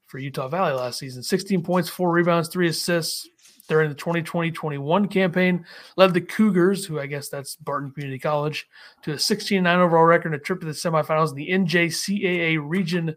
for 0.06 0.20
Utah 0.20 0.48
Valley 0.48 0.74
last 0.74 1.00
season 1.00 1.22
16 1.22 1.64
points, 1.64 1.90
four 1.90 2.12
rebounds, 2.12 2.48
three 2.48 2.70
assists, 2.70 3.28
during 3.68 3.90
the 3.90 3.96
2020-21 3.96 5.12
campaign, 5.12 5.66
led 5.96 6.14
the 6.14 6.22
Cougars, 6.22 6.86
who 6.86 7.00
I 7.00 7.06
guess 7.06 7.30
that's 7.30 7.56
Barton 7.56 7.92
Community 7.92 8.20
College, 8.20 8.68
to 9.04 9.14
a 9.14 9.16
16-9 9.16 9.78
overall 9.78 10.06
record 10.06 10.34
and 10.34 10.36
a 10.36 10.44
trip 10.44 10.62
to 10.62 10.66
the 10.66 10.72
semifinals 10.72 11.30
in 11.30 11.36
the 11.36 11.50
NJCAA 11.50 12.60
Region 12.62 13.16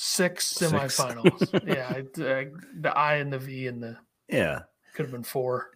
Six 0.00 0.54
semifinals. 0.54 1.38
Six. 1.50 1.52
yeah, 1.66 1.92
uh, 2.24 2.44
the 2.80 2.92
I 2.96 3.16
and 3.16 3.32
the 3.32 3.38
V 3.40 3.66
and 3.66 3.82
the 3.82 3.96
yeah 4.28 4.60
could 4.94 5.06
have 5.06 5.12
been 5.12 5.24
four. 5.24 5.70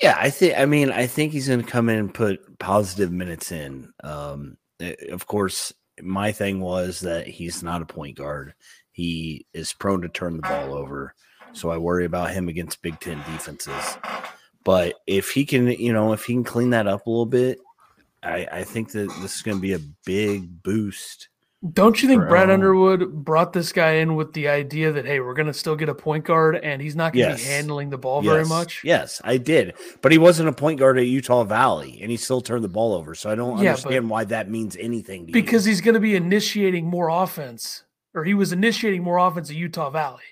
Yeah, 0.00 0.16
I 0.18 0.30
think. 0.30 0.58
I 0.58 0.64
mean, 0.64 0.90
I 0.90 1.06
think 1.06 1.32
he's 1.32 1.48
going 1.48 1.62
to 1.62 1.70
come 1.70 1.90
in 1.90 1.98
and 1.98 2.14
put 2.14 2.58
positive 2.58 3.12
minutes 3.12 3.52
in. 3.52 3.92
Um, 4.02 4.56
eh, 4.80 4.94
of 5.10 5.26
course, 5.26 5.74
my 6.00 6.32
thing 6.32 6.60
was 6.60 7.00
that 7.00 7.26
he's 7.26 7.62
not 7.62 7.82
a 7.82 7.86
point 7.86 8.16
guard. 8.16 8.54
He 8.92 9.46
is 9.52 9.74
prone 9.74 10.00
to 10.00 10.08
turn 10.08 10.36
the 10.36 10.42
ball 10.42 10.72
over. 10.72 11.14
So 11.52 11.68
I 11.70 11.76
worry 11.76 12.06
about 12.06 12.30
him 12.30 12.48
against 12.48 12.80
Big 12.80 12.98
Ten 13.00 13.18
defenses. 13.18 13.98
But 14.64 14.94
if 15.06 15.30
he 15.30 15.44
can, 15.44 15.68
you 15.68 15.92
know, 15.92 16.14
if 16.14 16.24
he 16.24 16.32
can 16.32 16.44
clean 16.44 16.70
that 16.70 16.86
up 16.86 17.06
a 17.06 17.10
little 17.10 17.26
bit, 17.26 17.58
I, 18.22 18.48
I 18.50 18.64
think 18.64 18.92
that 18.92 19.08
this 19.20 19.36
is 19.36 19.42
going 19.42 19.58
to 19.58 19.62
be 19.62 19.74
a 19.74 19.80
big 20.06 20.62
boost. 20.62 21.28
Don't 21.72 22.02
you 22.02 22.08
think 22.08 22.28
Brad 22.28 22.50
Underwood 22.50 23.24
brought 23.24 23.52
this 23.52 23.72
guy 23.72 23.92
in 23.92 24.14
with 24.14 24.32
the 24.34 24.48
idea 24.48 24.92
that 24.92 25.06
hey, 25.06 25.20
we're 25.20 25.34
going 25.34 25.46
to 25.46 25.54
still 25.54 25.74
get 25.74 25.88
a 25.88 25.94
point 25.94 26.24
guard 26.24 26.56
and 26.56 26.82
he's 26.82 26.94
not 26.94 27.12
going 27.12 27.24
to 27.24 27.32
yes. 27.32 27.42
be 27.42 27.48
handling 27.48 27.90
the 27.90 27.98
ball 27.98 28.22
yes. 28.22 28.32
very 28.32 28.44
much? 28.44 28.82
Yes, 28.84 29.20
I 29.24 29.38
did. 29.38 29.74
But 30.02 30.12
he 30.12 30.18
wasn't 30.18 30.48
a 30.48 30.52
point 30.52 30.78
guard 30.78 30.98
at 30.98 31.06
Utah 31.06 31.44
Valley 31.44 31.98
and 32.02 32.10
he 32.10 32.16
still 32.16 32.40
turned 32.40 32.62
the 32.62 32.68
ball 32.68 32.94
over. 32.94 33.14
So 33.14 33.30
I 33.30 33.34
don't 33.34 33.62
yeah, 33.62 33.70
understand 33.70 34.10
why 34.10 34.24
that 34.24 34.50
means 34.50 34.76
anything 34.76 35.26
Because 35.26 35.66
you. 35.66 35.70
he's 35.70 35.80
going 35.80 35.94
to 35.94 36.00
be 36.00 36.14
initiating 36.14 36.86
more 36.86 37.08
offense 37.08 37.84
or 38.14 38.24
he 38.24 38.34
was 38.34 38.52
initiating 38.52 39.02
more 39.02 39.18
offense 39.18 39.50
at 39.50 39.56
Utah 39.56 39.90
Valley. 39.90 40.22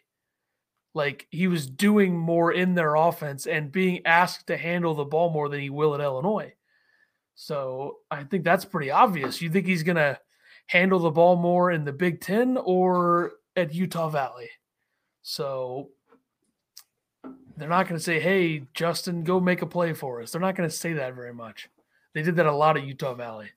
Like 0.94 1.27
he 1.31 1.49
was 1.49 1.66
doing 1.66 2.16
more 2.16 2.53
in 2.53 2.75
their 2.75 2.94
offense 2.94 3.47
and 3.47 3.73
being 3.73 4.07
asked 4.07 4.47
to 4.49 4.57
handle 4.57 4.94
the 4.94 5.05
ball 5.05 5.31
more 5.31 5.49
than 5.49 5.61
he 5.61 5.70
will 5.70 5.94
at 5.94 6.01
Illinois. 6.01 6.55
So 7.35 7.97
I 8.11 8.25
think 8.25 8.44
that's 8.44 8.64
pretty 8.64 8.90
obvious. 8.90 9.42
You 9.42 9.51
think 9.51 9.66
he's 9.66 9.83
going 9.83 9.97
to 9.97 10.18
handle 10.66 10.98
the 10.98 11.11
ball 11.11 11.37
more 11.37 11.70
in 11.70 11.85
the 11.85 11.92
Big 11.92 12.20
Ten 12.20 12.57
or 12.57 13.33
at 13.57 13.74
Utah 13.74 14.09
Valley? 14.09 14.50
So 15.22 15.90
they're 17.57 17.68
not 17.68 17.88
going 17.88 17.98
to 17.98 18.05
say, 18.05 18.20
hey, 18.20 18.64
Justin, 18.74 19.24
go 19.24 19.40
make 19.40 19.62
a 19.62 19.66
play 19.66 19.92
for 19.92 20.20
us. 20.20 20.33
They're 20.33 20.40
not 20.40 20.57
going 20.57 20.68
to 20.68 20.74
say 20.74 20.92
that 20.94 21.14
very 21.14 21.33
much. 21.33 21.68
They 22.12 22.22
did 22.22 22.37
that 22.37 22.46
a 22.46 22.55
lot 22.55 22.77
at 22.77 22.85
Utah 22.85 23.14
Valley. 23.14 23.50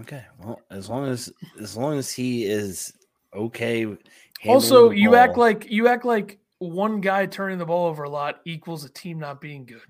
Okay. 0.00 0.24
Well, 0.42 0.60
as 0.70 0.88
long 0.88 1.06
as 1.06 1.32
as 1.60 1.76
long 1.76 1.98
as 1.98 2.12
he 2.12 2.44
is 2.44 2.92
okay 3.34 3.86
also, 4.44 4.90
you 4.90 5.14
act 5.14 5.36
like 5.36 5.70
you 5.70 5.88
act 5.88 6.04
like 6.04 6.38
one 6.58 7.00
guy 7.00 7.26
turning 7.26 7.58
the 7.58 7.66
ball 7.66 7.86
over 7.86 8.04
a 8.04 8.10
lot 8.10 8.40
equals 8.44 8.84
a 8.84 8.88
team 8.88 9.18
not 9.18 9.40
being 9.40 9.64
good. 9.64 9.80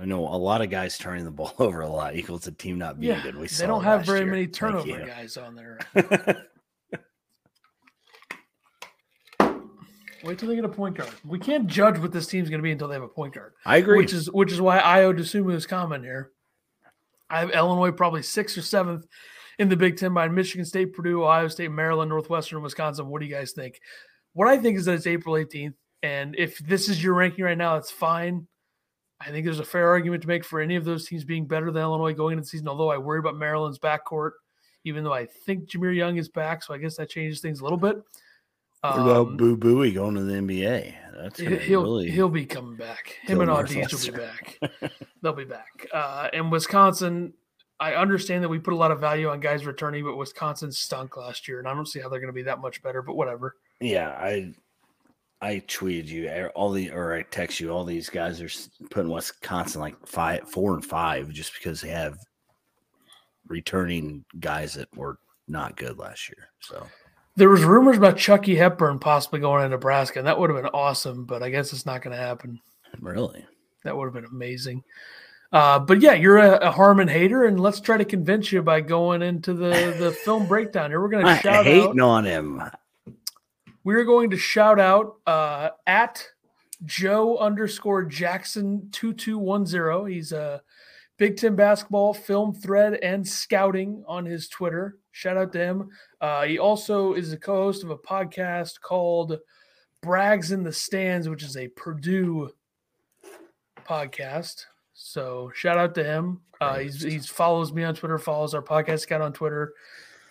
I 0.00 0.04
know 0.06 0.20
a 0.20 0.36
lot 0.36 0.62
of 0.62 0.70
guys 0.70 0.96
turning 0.96 1.24
the 1.24 1.30
ball 1.30 1.54
over 1.58 1.80
a 1.80 1.88
lot 1.88 2.16
equals 2.16 2.46
a 2.46 2.52
team 2.52 2.78
not 2.78 2.98
being 2.98 3.14
yeah, 3.14 3.22
good. 3.22 3.36
We 3.36 3.46
they 3.46 3.66
don't 3.66 3.84
have 3.84 4.06
very 4.06 4.20
year. 4.20 4.30
many 4.30 4.46
turnover 4.46 5.06
guys 5.06 5.36
on 5.36 5.54
there. 5.54 5.78
Wait 10.24 10.38
till 10.38 10.48
they 10.48 10.54
get 10.54 10.64
a 10.64 10.68
point 10.68 10.96
guard. 10.96 11.10
We 11.24 11.40
can't 11.40 11.66
judge 11.66 11.98
what 11.98 12.12
this 12.12 12.28
team's 12.28 12.48
going 12.48 12.60
to 12.60 12.62
be 12.62 12.70
until 12.70 12.86
they 12.86 12.94
have 12.94 13.02
a 13.02 13.08
point 13.08 13.34
guard. 13.34 13.54
I 13.66 13.78
agree. 13.78 13.98
Which 13.98 14.12
is 14.12 14.30
which 14.30 14.52
is 14.52 14.60
why 14.60 14.78
Ayo 14.78 15.16
Dosunmu's 15.16 15.66
comment 15.66 16.04
here. 16.04 16.30
I 17.28 17.40
have 17.40 17.50
Illinois 17.50 17.90
probably 17.90 18.22
sixth 18.22 18.56
or 18.56 18.62
seventh 18.62 19.04
in 19.58 19.68
the 19.68 19.76
Big 19.76 19.96
Ten 19.96 20.14
by 20.14 20.28
Michigan 20.28 20.64
State, 20.64 20.92
Purdue, 20.92 21.24
Ohio 21.24 21.48
State, 21.48 21.72
Maryland, 21.72 22.08
Northwestern, 22.10 22.62
Wisconsin. 22.62 23.08
What 23.08 23.20
do 23.20 23.26
you 23.26 23.34
guys 23.34 23.52
think? 23.52 23.80
What 24.34 24.48
I 24.48 24.58
think 24.58 24.78
is 24.78 24.84
that 24.84 24.94
it's 24.94 25.06
April 25.06 25.34
18th. 25.34 25.74
And 26.04 26.34
if 26.36 26.58
this 26.58 26.88
is 26.88 27.02
your 27.02 27.14
ranking 27.14 27.44
right 27.44 27.56
now, 27.56 27.74
that's 27.74 27.90
fine. 27.90 28.46
I 29.24 29.30
think 29.30 29.44
there's 29.44 29.60
a 29.60 29.64
fair 29.64 29.88
argument 29.88 30.22
to 30.22 30.28
make 30.28 30.44
for 30.44 30.60
any 30.60 30.76
of 30.76 30.84
those 30.84 31.06
teams 31.06 31.24
being 31.24 31.46
better 31.46 31.70
than 31.70 31.82
Illinois 31.82 32.14
going 32.14 32.32
into 32.32 32.42
the 32.42 32.48
season, 32.48 32.68
although 32.68 32.90
I 32.90 32.98
worry 32.98 33.18
about 33.18 33.36
Maryland's 33.36 33.78
backcourt, 33.78 34.32
even 34.84 35.04
though 35.04 35.12
I 35.12 35.26
think 35.26 35.68
Jahmir 35.68 35.94
Young 35.94 36.16
is 36.16 36.28
back. 36.28 36.62
So 36.62 36.74
I 36.74 36.78
guess 36.78 36.96
that 36.96 37.08
changes 37.08 37.40
things 37.40 37.60
a 37.60 37.62
little 37.62 37.78
bit. 37.78 38.02
What 38.82 38.98
about 38.98 39.26
um, 39.28 39.36
Boo 39.36 39.56
Buie 39.56 39.94
going 39.94 40.16
to 40.16 40.22
the 40.22 40.34
NBA? 40.34 40.94
That's 41.16 41.38
he'll 41.38 41.84
really 41.84 42.10
he'll 42.10 42.28
be 42.28 42.44
coming 42.44 42.74
back. 42.74 43.16
Him 43.22 43.40
and 43.40 43.48
Audi's 43.48 43.92
will 43.92 44.12
be 44.12 44.18
back. 44.18 44.58
They'll 45.22 45.32
be 45.32 45.44
back. 45.44 45.86
Uh, 45.92 46.28
and 46.32 46.50
Wisconsin, 46.50 47.32
I 47.78 47.94
understand 47.94 48.42
that 48.42 48.48
we 48.48 48.58
put 48.58 48.72
a 48.72 48.76
lot 48.76 48.90
of 48.90 48.98
value 48.98 49.28
on 49.28 49.38
guys 49.38 49.66
returning, 49.66 50.02
but 50.02 50.16
Wisconsin 50.16 50.72
stunk 50.72 51.16
last 51.16 51.46
year, 51.46 51.60
and 51.60 51.68
I 51.68 51.74
don't 51.74 51.86
see 51.86 52.00
how 52.00 52.08
they're 52.08 52.18
going 52.18 52.32
to 52.32 52.34
be 52.34 52.42
that 52.42 52.60
much 52.60 52.82
better. 52.82 53.02
But 53.02 53.14
whatever. 53.14 53.54
Yeah, 53.80 54.08
I 54.08 54.52
I 55.42 55.56
tweeted 55.66 56.06
you 56.06 56.30
all 56.54 56.70
the 56.70 56.92
or 56.92 57.14
I 57.14 57.22
text 57.22 57.58
you 57.58 57.70
all 57.70 57.84
these 57.84 58.08
guys 58.08 58.40
are 58.40 58.86
putting 58.90 59.10
Wisconsin 59.10 59.80
like 59.80 60.06
five, 60.06 60.48
four 60.48 60.74
and 60.74 60.84
five 60.84 61.30
just 61.30 61.52
because 61.54 61.80
they 61.80 61.88
have 61.88 62.16
returning 63.48 64.24
guys 64.38 64.74
that 64.74 64.96
were 64.96 65.18
not 65.48 65.76
good 65.76 65.98
last 65.98 66.28
year. 66.28 66.48
So 66.60 66.86
there 67.34 67.48
was 67.48 67.64
rumors 67.64 67.96
about 67.96 68.18
Chucky 68.18 68.54
Hepburn 68.54 69.00
possibly 69.00 69.40
going 69.40 69.64
to 69.64 69.68
Nebraska, 69.68 70.20
and 70.20 70.28
that 70.28 70.38
would 70.38 70.48
have 70.48 70.62
been 70.62 70.70
awesome, 70.72 71.24
but 71.24 71.42
I 71.42 71.50
guess 71.50 71.72
it's 71.72 71.86
not 71.86 72.02
going 72.02 72.16
to 72.16 72.22
happen. 72.22 72.60
Really, 73.00 73.44
that 73.82 73.96
would 73.96 74.04
have 74.04 74.14
been 74.14 74.26
amazing. 74.26 74.84
Uh, 75.50 75.80
but 75.80 76.00
yeah, 76.00 76.14
you're 76.14 76.38
a, 76.38 76.68
a, 76.68 76.70
Harmon 76.70 77.08
hater, 77.08 77.44
and 77.46 77.58
let's 77.58 77.80
try 77.80 77.96
to 77.96 78.04
convince 78.04 78.52
you 78.52 78.62
by 78.62 78.80
going 78.80 79.22
into 79.22 79.54
the 79.54 79.94
the 79.98 80.12
film 80.24 80.46
breakdown 80.46 80.90
here. 80.90 81.00
We're 81.00 81.08
going 81.08 81.26
to 81.36 81.36
shout 81.42 81.64
hating 81.66 82.00
out, 82.00 82.08
on 82.08 82.24
him. 82.24 82.62
We're 83.84 84.04
going 84.04 84.30
to 84.30 84.36
shout 84.36 84.78
out 84.78 85.16
uh, 85.26 85.70
at 85.86 86.26
Joe 86.84 87.38
underscore 87.38 88.04
Jackson 88.04 88.88
two 88.92 89.12
two 89.12 89.38
one 89.38 89.66
zero. 89.66 90.04
He's 90.04 90.32
a 90.32 90.62
Big 91.16 91.36
Ten 91.36 91.54
basketball 91.54 92.14
film 92.14 92.54
thread 92.54 92.94
and 92.94 93.26
scouting 93.26 94.04
on 94.06 94.24
his 94.24 94.48
Twitter. 94.48 94.98
Shout 95.10 95.36
out 95.36 95.52
to 95.52 95.58
him. 95.58 95.90
Uh, 96.20 96.44
he 96.44 96.58
also 96.58 97.14
is 97.14 97.32
a 97.32 97.36
co-host 97.36 97.84
of 97.84 97.90
a 97.90 97.98
podcast 97.98 98.80
called 98.80 99.38
Brags 100.00 100.52
in 100.52 100.62
the 100.62 100.72
Stands, 100.72 101.28
which 101.28 101.42
is 101.42 101.56
a 101.56 101.68
Purdue 101.68 102.50
podcast. 103.84 104.64
So 104.94 105.50
shout 105.54 105.78
out 105.78 105.94
to 105.96 106.04
him. 106.04 106.40
Uh, 106.60 106.78
he's 106.78 107.02
he's 107.02 107.28
follows 107.28 107.72
me 107.72 107.82
on 107.84 107.94
Twitter, 107.94 108.18
follows 108.18 108.54
our 108.54 108.62
podcast 108.62 109.00
scout 109.00 109.20
on 109.20 109.32
Twitter. 109.32 109.74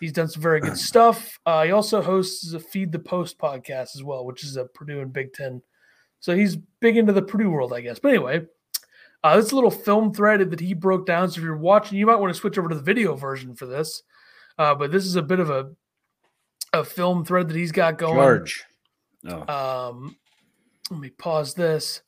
He's 0.02 0.12
done 0.12 0.26
some 0.26 0.42
very 0.42 0.60
good 0.60 0.76
stuff. 0.90 1.38
Uh, 1.46 1.62
he 1.62 1.70
also 1.70 2.02
hosts 2.02 2.52
a 2.54 2.58
Feed 2.58 2.90
the 2.90 2.98
Post 2.98 3.38
podcast 3.38 3.94
as 3.94 4.02
well, 4.02 4.26
which 4.26 4.42
is 4.42 4.56
a 4.56 4.64
Purdue 4.64 4.98
and 4.98 5.12
Big 5.12 5.32
Ten. 5.32 5.62
So 6.18 6.34
he's 6.34 6.56
big 6.80 6.96
into 6.96 7.12
the 7.12 7.22
Purdue 7.22 7.50
world, 7.50 7.72
I 7.72 7.82
guess. 7.82 8.00
But 8.00 8.08
anyway, 8.08 8.44
uh, 9.22 9.36
this 9.36 9.52
little 9.52 9.70
film 9.70 10.12
thread 10.12 10.50
that 10.50 10.58
he 10.58 10.74
broke 10.74 11.06
down. 11.06 11.30
So 11.30 11.38
if 11.38 11.44
you're 11.44 11.56
watching, 11.56 11.98
you 11.98 12.06
might 12.06 12.16
want 12.16 12.34
to 12.34 12.38
switch 12.38 12.58
over 12.58 12.68
to 12.68 12.74
the 12.74 12.82
video 12.82 13.14
version 13.14 13.54
for 13.54 13.66
this. 13.66 14.02
Uh, 14.58 14.74
but 14.74 14.90
this 14.90 15.06
is 15.06 15.14
a 15.14 15.22
bit 15.22 15.38
of 15.38 15.50
a 15.50 15.70
a 16.72 16.82
film 16.82 17.24
thread 17.24 17.48
that 17.48 17.56
he's 17.56 17.70
got 17.70 17.96
going. 17.96 18.16
George. 18.16 18.64
Oh. 19.28 19.90
Um, 19.90 20.16
let 20.90 20.98
me 20.98 21.10
pause 21.10 21.54
this. 21.54 22.02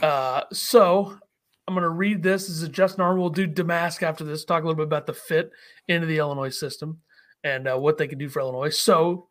Uh, 0.00 0.42
so 0.52 1.18
I'm 1.66 1.74
going 1.74 1.82
to 1.82 1.88
read 1.88 2.22
this. 2.22 2.46
This 2.46 2.62
is 2.62 2.68
Justin 2.68 3.02
Harmon. 3.02 3.20
We'll 3.20 3.30
do 3.30 3.48
Domask 3.48 4.00
after 4.04 4.22
this. 4.22 4.44
Talk 4.44 4.62
a 4.62 4.66
little 4.66 4.76
bit 4.76 4.86
about 4.86 5.06
the 5.06 5.12
fit 5.12 5.50
into 5.88 6.06
the 6.06 6.18
Illinois 6.18 6.56
system 6.56 7.00
and 7.44 7.68
uh, 7.68 7.76
what 7.76 7.98
they 7.98 8.06
can 8.06 8.18
do 8.18 8.28
for 8.28 8.40
Illinois. 8.40 8.70
So 8.70 9.28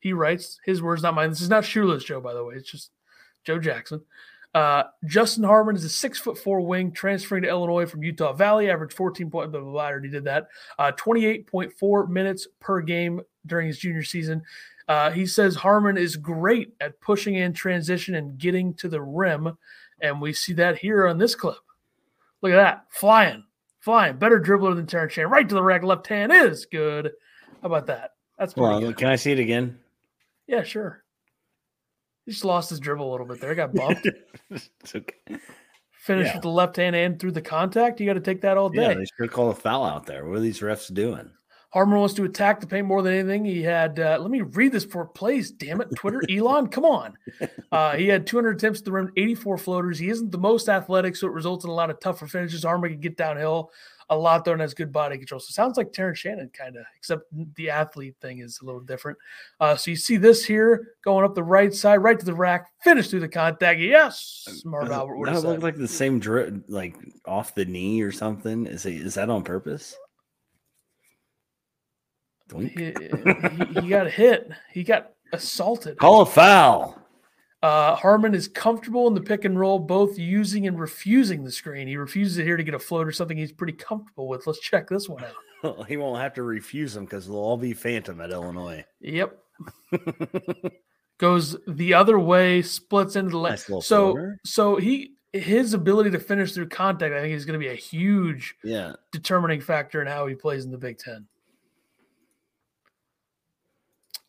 he 0.00 0.12
writes 0.12 0.58
his 0.64 0.82
words, 0.82 1.02
not 1.02 1.14
mine. 1.14 1.30
This 1.30 1.40
is 1.40 1.48
not 1.48 1.64
shoeless 1.64 2.04
Joe, 2.04 2.20
by 2.20 2.34
the 2.34 2.44
way. 2.44 2.54
It's 2.54 2.70
just 2.70 2.90
Joe 3.44 3.58
Jackson. 3.58 4.02
Uh, 4.54 4.82
Justin 5.06 5.44
Harmon 5.44 5.76
is 5.76 5.84
a 5.84 5.88
six 5.88 6.18
foot 6.18 6.36
four 6.36 6.60
wing 6.60 6.92
transferring 6.92 7.42
to 7.42 7.48
Illinois 7.48 7.86
from 7.86 8.02
Utah 8.02 8.34
Valley, 8.34 8.70
averaged 8.70 8.92
14 8.92 9.30
point, 9.30 9.50
blah, 9.50 9.60
blah, 9.60 9.70
blah, 9.70 9.82
I 9.82 9.90
already 9.90 10.10
did 10.10 10.24
that. 10.24 10.48
Uh, 10.78 10.92
28.4 10.92 12.08
minutes 12.10 12.46
per 12.60 12.80
game 12.82 13.22
during 13.46 13.66
his 13.68 13.78
junior 13.78 14.02
season. 14.02 14.42
Uh, 14.88 15.10
he 15.10 15.24
says 15.24 15.54
Harmon 15.54 15.96
is 15.96 16.16
great 16.16 16.74
at 16.80 17.00
pushing 17.00 17.36
in 17.36 17.52
transition 17.52 18.16
and 18.16 18.36
getting 18.36 18.74
to 18.74 18.88
the 18.88 19.00
rim. 19.00 19.56
And 20.00 20.20
we 20.20 20.32
see 20.32 20.52
that 20.54 20.78
here 20.78 21.06
on 21.06 21.16
this 21.16 21.34
clip. 21.34 21.56
Look 22.42 22.52
at 22.52 22.56
that. 22.56 22.84
Flying, 22.90 23.44
flying. 23.80 24.16
Better 24.16 24.40
dribbler 24.40 24.74
than 24.74 24.86
Terrence 24.86 25.14
Shannon. 25.14 25.30
Right 25.30 25.48
to 25.48 25.54
the 25.54 25.62
rack. 25.62 25.82
Left 25.82 26.06
hand 26.08 26.32
is 26.32 26.66
good. 26.66 27.12
How 27.62 27.68
about 27.68 27.86
that? 27.86 28.10
That's 28.38 28.54
pretty 28.54 28.68
Well, 28.68 28.80
good. 28.80 28.96
can 28.96 29.08
I 29.08 29.16
see 29.16 29.32
it 29.32 29.38
again? 29.38 29.78
Yeah, 30.46 30.62
sure. 30.64 31.04
He 32.26 32.32
just 32.32 32.44
lost 32.44 32.70
his 32.70 32.80
dribble 32.80 33.08
a 33.08 33.10
little 33.12 33.26
bit 33.26 33.40
there. 33.40 33.54
Got 33.54 33.74
bumped. 33.74 34.06
it's 34.50 34.94
okay. 34.94 35.14
Finished 35.92 36.28
Yeah. 36.30 36.34
with 36.34 36.42
the 36.42 36.48
left 36.50 36.76
hand 36.76 36.96
and 36.96 37.18
through 37.20 37.32
the 37.32 37.40
contact. 37.42 38.00
You 38.00 38.06
got 38.06 38.14
to 38.14 38.20
take 38.20 38.40
that 38.42 38.56
all 38.56 38.68
day. 38.68 38.82
Yeah, 38.82 38.94
they 38.94 39.04
should 39.04 39.30
call 39.30 39.50
a 39.50 39.54
foul 39.54 39.84
out 39.84 40.06
there. 40.06 40.26
What 40.26 40.38
are 40.38 40.40
these 40.40 40.60
refs 40.60 40.92
doing? 40.92 41.30
Harmon 41.72 41.98
wants 41.98 42.12
to 42.14 42.24
attack 42.24 42.60
the 42.60 42.66
paint 42.66 42.86
more 42.86 43.00
than 43.00 43.14
anything. 43.14 43.46
He 43.46 43.62
had, 43.62 43.98
uh, 43.98 44.18
let 44.20 44.30
me 44.30 44.42
read 44.42 44.72
this 44.72 44.84
for 44.84 45.06
plays, 45.06 45.50
damn 45.50 45.80
it. 45.80 45.88
Twitter, 45.96 46.20
Elon, 46.30 46.66
come 46.68 46.84
on. 46.84 47.14
Uh, 47.70 47.96
he 47.96 48.08
had 48.08 48.26
200 48.26 48.56
attempts 48.56 48.80
at 48.80 48.84
the 48.84 48.92
rim, 48.92 49.10
84 49.16 49.56
floaters. 49.56 49.98
He 49.98 50.10
isn't 50.10 50.30
the 50.32 50.36
most 50.38 50.68
athletic, 50.68 51.16
so 51.16 51.28
it 51.28 51.32
results 51.32 51.64
in 51.64 51.70
a 51.70 51.74
lot 51.74 51.88
of 51.88 51.98
tougher 51.98 52.26
finishes. 52.26 52.64
Harmon 52.64 52.90
can 52.90 53.00
get 53.00 53.16
downhill 53.16 53.70
a 54.12 54.20
lot, 54.20 54.44
though, 54.44 54.52
and 54.52 54.60
has 54.60 54.74
good 54.74 54.92
body 54.92 55.18
control. 55.18 55.40
So 55.40 55.46
it 55.50 55.54
sounds 55.54 55.76
like 55.76 55.92
Terrence 55.92 56.18
Shannon, 56.18 56.50
kind 56.56 56.76
of, 56.76 56.84
except 56.96 57.24
the 57.56 57.70
athlete 57.70 58.14
thing 58.20 58.38
is 58.38 58.60
a 58.62 58.64
little 58.64 58.80
different. 58.80 59.18
Uh, 59.60 59.76
so 59.76 59.90
you 59.90 59.96
see 59.96 60.16
this 60.16 60.44
here 60.44 60.94
going 61.04 61.24
up 61.24 61.34
the 61.34 61.42
right 61.42 61.72
side, 61.74 61.96
right 61.98 62.18
to 62.18 62.24
the 62.24 62.34
rack, 62.34 62.66
finish 62.82 63.08
through 63.08 63.20
the 63.20 63.28
contact. 63.28 63.80
Yes, 63.80 64.62
Marv 64.64 64.84
Does 64.86 64.90
it 64.92 64.94
Albert 64.98 65.16
would 65.16 65.26
not 65.26 65.34
have 65.34 65.44
look 65.44 65.56
said. 65.56 65.62
like 65.62 65.76
the 65.76 65.88
same 65.88 66.18
drip, 66.18 66.54
like 66.68 66.96
off 67.26 67.54
the 67.54 67.64
knee 67.64 68.00
or 68.02 68.12
something. 68.12 68.66
Is 68.66 68.86
it, 68.86 68.94
is 68.94 69.14
that 69.14 69.30
on 69.30 69.42
purpose? 69.44 69.96
He, 72.54 72.68
he- 72.68 73.80
he 73.80 73.88
got 73.88 74.10
hit. 74.10 74.50
He 74.72 74.84
got 74.84 75.12
assaulted. 75.32 75.96
Call 75.98 76.20
a 76.20 76.26
foul. 76.26 77.01
Uh, 77.62 77.94
Harmon 77.94 78.34
is 78.34 78.48
comfortable 78.48 79.06
in 79.06 79.14
the 79.14 79.20
pick 79.20 79.44
and 79.44 79.58
roll, 79.58 79.78
both 79.78 80.18
using 80.18 80.66
and 80.66 80.78
refusing 80.80 81.44
the 81.44 81.50
screen. 81.50 81.86
He 81.86 81.96
refuses 81.96 82.38
it 82.38 82.44
here 82.44 82.56
to 82.56 82.64
get 82.64 82.74
a 82.74 82.78
float 82.78 83.06
or 83.06 83.12
something 83.12 83.36
he's 83.36 83.52
pretty 83.52 83.74
comfortable 83.74 84.26
with. 84.26 84.46
Let's 84.46 84.58
check 84.60 84.88
this 84.88 85.08
one 85.08 85.24
out. 85.24 85.86
he 85.88 85.96
won't 85.96 86.20
have 86.20 86.34
to 86.34 86.42
refuse 86.42 86.92
them 86.92 87.04
because 87.04 87.26
they'll 87.26 87.36
all 87.36 87.56
be 87.56 87.72
phantom 87.72 88.20
at 88.20 88.30
Illinois. 88.30 88.84
Yep. 89.00 89.38
Goes 91.18 91.56
the 91.68 91.94
other 91.94 92.18
way, 92.18 92.62
splits 92.62 93.14
into 93.14 93.30
the 93.30 93.38
left. 93.38 93.70
Nice 93.70 93.86
so, 93.86 94.32
so 94.44 94.76
he 94.76 95.12
his 95.32 95.72
ability 95.72 96.10
to 96.10 96.18
finish 96.18 96.52
through 96.52 96.68
contact, 96.68 97.14
I 97.14 97.20
think, 97.20 97.34
is 97.34 97.44
going 97.44 97.58
to 97.58 97.64
be 97.64 97.72
a 97.72 97.76
huge 97.76 98.54
Yeah. 98.64 98.94
determining 99.12 99.60
factor 99.60 100.02
in 100.02 100.06
how 100.08 100.26
he 100.26 100.34
plays 100.34 100.64
in 100.64 100.70
the 100.70 100.78
Big 100.78 100.98
Ten. 100.98 101.26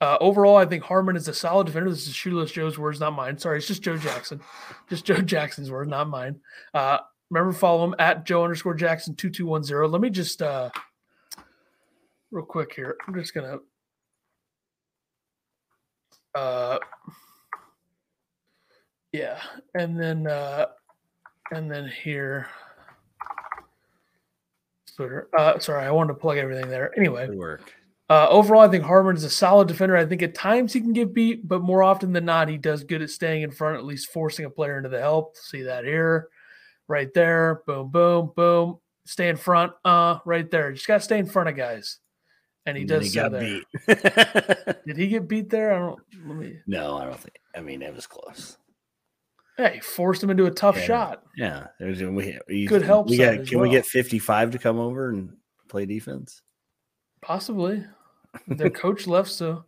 Uh, 0.03 0.17
overall, 0.19 0.57
I 0.57 0.65
think 0.65 0.83
Harmon 0.83 1.15
is 1.15 1.29
a 1.29 1.33
solid 1.33 1.65
defender. 1.65 1.89
This 1.89 2.05
is 2.05 2.13
Shoeless 2.13 2.51
Joe's 2.51 2.77
words, 2.77 2.99
not 2.99 3.13
mine. 3.13 3.37
Sorry, 3.37 3.57
it's 3.57 3.67
just 3.67 3.83
Joe 3.83 3.95
Jackson. 3.95 4.41
Just 4.89 5.05
Joe 5.05 5.21
Jackson's 5.21 5.71
words, 5.71 5.89
not 5.89 6.09
mine. 6.09 6.41
Uh, 6.73 6.97
remember, 7.29 7.53
follow 7.53 7.85
him 7.85 7.95
at 7.99 8.25
Joe 8.25 8.43
underscore 8.43 8.73
Jackson 8.73 9.15
2210. 9.15 9.89
Let 9.89 10.01
me 10.01 10.09
just, 10.09 10.41
uh, 10.41 10.71
real 12.31 12.43
quick 12.43 12.73
here. 12.75 12.97
I'm 13.07 13.13
just 13.15 13.33
going 13.33 13.49
to, 13.49 13.61
uh, 16.37 16.79
yeah. 19.13 19.39
And 19.73 19.97
then, 19.97 20.27
uh, 20.27 20.65
and 21.51 21.71
then 21.71 21.87
here, 21.87 22.49
Twitter. 24.97 25.29
Uh, 25.37 25.59
sorry, 25.59 25.85
I 25.85 25.91
wanted 25.91 26.09
to 26.09 26.19
plug 26.19 26.39
everything 26.39 26.69
there. 26.69 26.91
Anyway, 26.99 27.29
work. 27.29 27.73
Uh, 28.09 28.27
overall, 28.29 28.61
I 28.61 28.67
think 28.67 28.83
Harmon 28.83 29.15
is 29.15 29.23
a 29.23 29.29
solid 29.29 29.67
defender. 29.67 29.95
I 29.95 30.05
think 30.05 30.21
at 30.21 30.35
times 30.35 30.73
he 30.73 30.81
can 30.81 30.93
get 30.93 31.13
beat, 31.13 31.47
but 31.47 31.61
more 31.61 31.83
often 31.83 32.11
than 32.13 32.25
not, 32.25 32.49
he 32.49 32.57
does 32.57 32.83
good 32.83 33.01
at 33.01 33.09
staying 33.09 33.43
in 33.43 33.51
front, 33.51 33.77
at 33.77 33.85
least 33.85 34.11
forcing 34.11 34.45
a 34.45 34.49
player 34.49 34.77
into 34.77 34.89
the 34.89 34.99
help. 34.99 35.37
See 35.37 35.63
that 35.63 35.85
here, 35.85 36.27
right 36.87 37.13
there. 37.13 37.61
Boom, 37.65 37.89
boom, 37.89 38.31
boom. 38.35 38.79
Stay 39.05 39.29
in 39.29 39.37
front. 39.37 39.73
Uh, 39.83 40.19
right 40.25 40.49
there. 40.51 40.71
Just 40.73 40.87
got 40.87 40.95
to 40.97 41.03
stay 41.03 41.17
in 41.19 41.25
front 41.25 41.49
of 41.49 41.55
guys. 41.55 41.99
And 42.65 42.77
he 42.77 42.83
And 42.83 42.89
does 42.89 43.13
so 43.13 43.27
there. 43.27 43.41
beat. 43.41 43.65
Did 44.87 44.95
he 44.97 45.07
get 45.09 45.27
beat 45.27 45.49
there? 45.49 45.73
I 45.73 45.79
don't. 45.79 45.99
Let 46.25 46.37
me. 46.37 46.59
no, 46.67 46.97
I 46.97 47.05
don't 47.05 47.19
think. 47.19 47.35
I 47.55 47.59
mean, 47.61 47.81
it 47.81 47.93
was 47.93 48.07
close. 48.07 48.57
Hey, 49.57 49.79
forced 49.81 50.23
him 50.23 50.29
into 50.29 50.45
a 50.45 50.51
tough 50.51 50.77
Yeah. 50.77 50.83
shot. 50.85 51.23
Yeah, 51.37 51.67
there's 51.79 52.01
we, 52.01 52.39
Good 52.65 52.81
help 52.81 53.09
We 53.09 53.17
got, 53.17 53.45
can 53.45 53.59
we 53.59 53.69
get 53.69 53.85
55 53.85 54.51
to 54.51 54.57
come 54.57 54.79
over 54.79 55.09
and 55.09 55.35
play 55.67 55.85
defense? 55.85 56.41
Possibly. 57.23 57.83
Their 58.47 58.69
coach 58.69 59.07
left, 59.07 59.29
so 59.29 59.63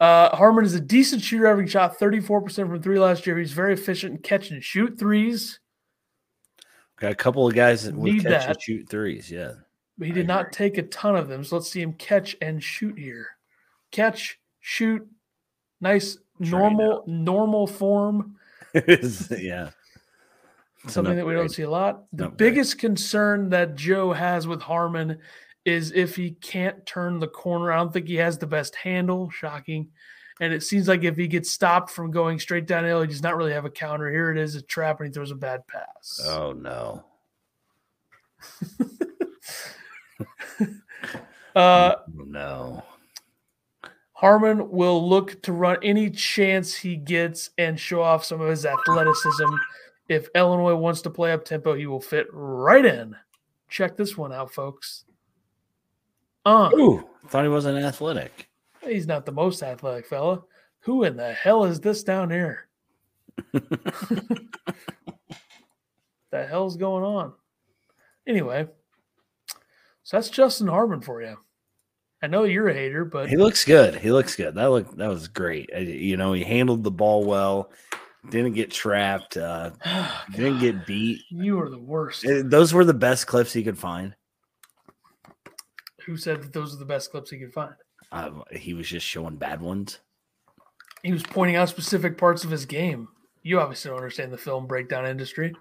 uh, 0.00 0.34
Harmon 0.36 0.64
is 0.64 0.74
a 0.74 0.80
decent 0.80 1.22
shooter, 1.22 1.46
having 1.46 1.66
shot 1.66 1.98
34% 1.98 2.54
from 2.68 2.82
three 2.82 2.98
last 2.98 3.26
year. 3.26 3.38
He's 3.38 3.52
very 3.52 3.74
efficient 3.74 4.12
in 4.14 4.18
catch 4.22 4.50
and 4.50 4.62
shoot 4.62 4.98
threes. 4.98 5.60
Got 7.00 7.12
a 7.12 7.16
couple 7.16 7.46
of 7.46 7.54
guys 7.54 7.84
that 7.84 7.94
would 7.94 8.12
Need 8.12 8.22
catch 8.22 8.44
and 8.46 8.54
that. 8.54 8.62
shoot 8.62 8.88
threes. 8.88 9.30
Yeah, 9.30 9.52
But 9.98 10.06
he 10.06 10.12
did 10.12 10.28
not 10.28 10.52
take 10.52 10.78
a 10.78 10.82
ton 10.84 11.16
of 11.16 11.28
them. 11.28 11.42
So 11.42 11.56
let's 11.56 11.70
see 11.70 11.82
him 11.82 11.92
catch 11.94 12.36
and 12.40 12.62
shoot 12.62 12.96
here. 12.98 13.28
Catch, 13.90 14.38
shoot, 14.60 15.06
nice 15.80 16.18
normal 16.38 17.04
normal 17.06 17.66
form. 17.66 18.36
Yeah. 18.74 19.70
It's 20.82 20.92
Something 20.92 21.16
that 21.16 21.24
we 21.24 21.32
don't 21.32 21.48
see 21.48 21.62
a 21.62 21.70
lot. 21.70 22.04
The 22.12 22.28
biggest 22.28 22.78
concern 22.78 23.48
that 23.50 23.74
Joe 23.74 24.12
has 24.12 24.46
with 24.46 24.60
Harmon 24.60 25.18
is 25.64 25.92
if 25.92 26.16
he 26.16 26.32
can't 26.32 26.84
turn 26.86 27.18
the 27.18 27.28
corner. 27.28 27.72
I 27.72 27.76
don't 27.76 27.92
think 27.92 28.08
he 28.08 28.16
has 28.16 28.38
the 28.38 28.46
best 28.46 28.74
handle. 28.74 29.30
Shocking. 29.30 29.88
And 30.40 30.52
it 30.52 30.62
seems 30.64 30.88
like 30.88 31.04
if 31.04 31.16
he 31.16 31.28
gets 31.28 31.50
stopped 31.50 31.90
from 31.90 32.10
going 32.10 32.40
straight 32.40 32.66
downhill, 32.66 33.02
he 33.02 33.06
does 33.06 33.22
not 33.22 33.36
really 33.36 33.52
have 33.52 33.64
a 33.64 33.70
counter. 33.70 34.10
Here 34.10 34.30
it 34.32 34.38
is, 34.38 34.56
a 34.56 34.62
trap, 34.62 35.00
and 35.00 35.08
he 35.08 35.12
throws 35.12 35.30
a 35.30 35.36
bad 35.36 35.66
pass. 35.66 36.20
Oh 36.24 36.52
no. 36.52 37.04
Uh, 41.56 41.94
Oh, 41.98 42.24
no. 42.26 42.82
Harmon 44.12 44.70
will 44.70 45.08
look 45.08 45.40
to 45.42 45.52
run 45.52 45.76
any 45.82 46.10
chance 46.10 46.74
he 46.74 46.96
gets 46.96 47.50
and 47.58 47.78
show 47.78 48.02
off 48.02 48.24
some 48.24 48.40
of 48.40 48.48
his 48.48 48.66
athleticism. 48.66 49.54
If 50.08 50.28
Illinois 50.34 50.74
wants 50.74 51.02
to 51.02 51.10
play 51.10 51.32
up 51.32 51.44
tempo, 51.44 51.74
he 51.74 51.86
will 51.86 52.00
fit 52.00 52.26
right 52.32 52.84
in. 52.84 53.14
Check 53.68 53.96
this 53.96 54.16
one 54.16 54.32
out, 54.32 54.52
folks. 54.52 55.04
Uh, 56.44 56.70
Ooh, 56.74 57.08
thought 57.28 57.42
he 57.44 57.48
wasn't 57.48 57.78
athletic. 57.82 58.48
he's 58.82 59.06
not 59.06 59.24
the 59.26 59.32
most 59.32 59.62
athletic 59.62 60.06
fella. 60.06 60.42
Who 60.80 61.04
in 61.04 61.16
the 61.16 61.32
hell 61.32 61.64
is 61.64 61.80
this 61.80 62.02
down 62.02 62.30
here? 62.30 62.68
the 66.30 66.46
hell's 66.46 66.76
going 66.76 67.04
on? 67.04 67.32
Anyway, 68.26 68.66
so 70.02 70.16
that's 70.16 70.30
Justin 70.30 70.66
Harmon 70.66 71.00
for 71.00 71.22
you. 71.22 71.36
I 72.22 72.26
know 72.26 72.44
you're 72.44 72.68
a 72.68 72.74
hater, 72.74 73.04
but 73.04 73.28
He 73.28 73.36
looks 73.36 73.64
good. 73.64 73.94
He 73.96 74.10
looks 74.10 74.34
good. 74.34 74.54
That 74.54 74.70
looked 74.70 74.96
that 74.96 75.08
was 75.08 75.28
great. 75.28 75.70
I- 75.74 75.80
You 75.80 76.16
know, 76.16 76.32
he 76.32 76.42
handled 76.42 76.82
the 76.82 76.90
ball 76.90 77.24
well. 77.24 77.70
Didn't 78.30 78.54
get 78.54 78.70
trapped. 78.70 79.36
Uh, 79.36 79.70
didn't 80.34 80.60
get 80.60 80.86
beat. 80.86 81.20
you 81.30 81.60
are 81.60 81.68
the 81.68 81.78
worst. 81.78 82.24
Uh, 82.26 82.42
Those 82.44 82.72
were 82.72 82.84
the 82.86 82.94
best 82.94 83.26
clips 83.26 83.52
he 83.52 83.62
could 83.62 83.78
find. 83.78 84.14
Who 86.06 86.16
said 86.16 86.42
that 86.42 86.52
those 86.52 86.74
are 86.74 86.78
the 86.78 86.84
best 86.84 87.10
clips 87.10 87.30
he 87.30 87.38
could 87.38 87.52
find? 87.52 87.74
Um, 88.12 88.44
he 88.52 88.74
was 88.74 88.88
just 88.88 89.06
showing 89.06 89.36
bad 89.36 89.60
ones. 89.60 90.00
He 91.02 91.12
was 91.12 91.22
pointing 91.22 91.56
out 91.56 91.68
specific 91.68 92.16
parts 92.18 92.44
of 92.44 92.50
his 92.50 92.66
game. 92.66 93.08
You 93.42 93.60
obviously 93.60 93.90
don't 93.90 93.98
understand 93.98 94.32
the 94.32 94.38
film 94.38 94.66
breakdown 94.66 95.06
industry. 95.06 95.54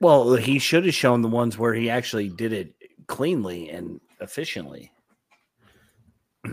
Well, 0.00 0.34
he 0.34 0.58
should 0.58 0.84
have 0.84 0.94
shown 0.94 1.22
the 1.22 1.28
ones 1.28 1.56
where 1.56 1.72
he 1.72 1.88
actually 1.88 2.28
did 2.28 2.52
it 2.52 2.74
cleanly 3.06 3.70
and 3.70 4.00
efficiently. 4.20 4.92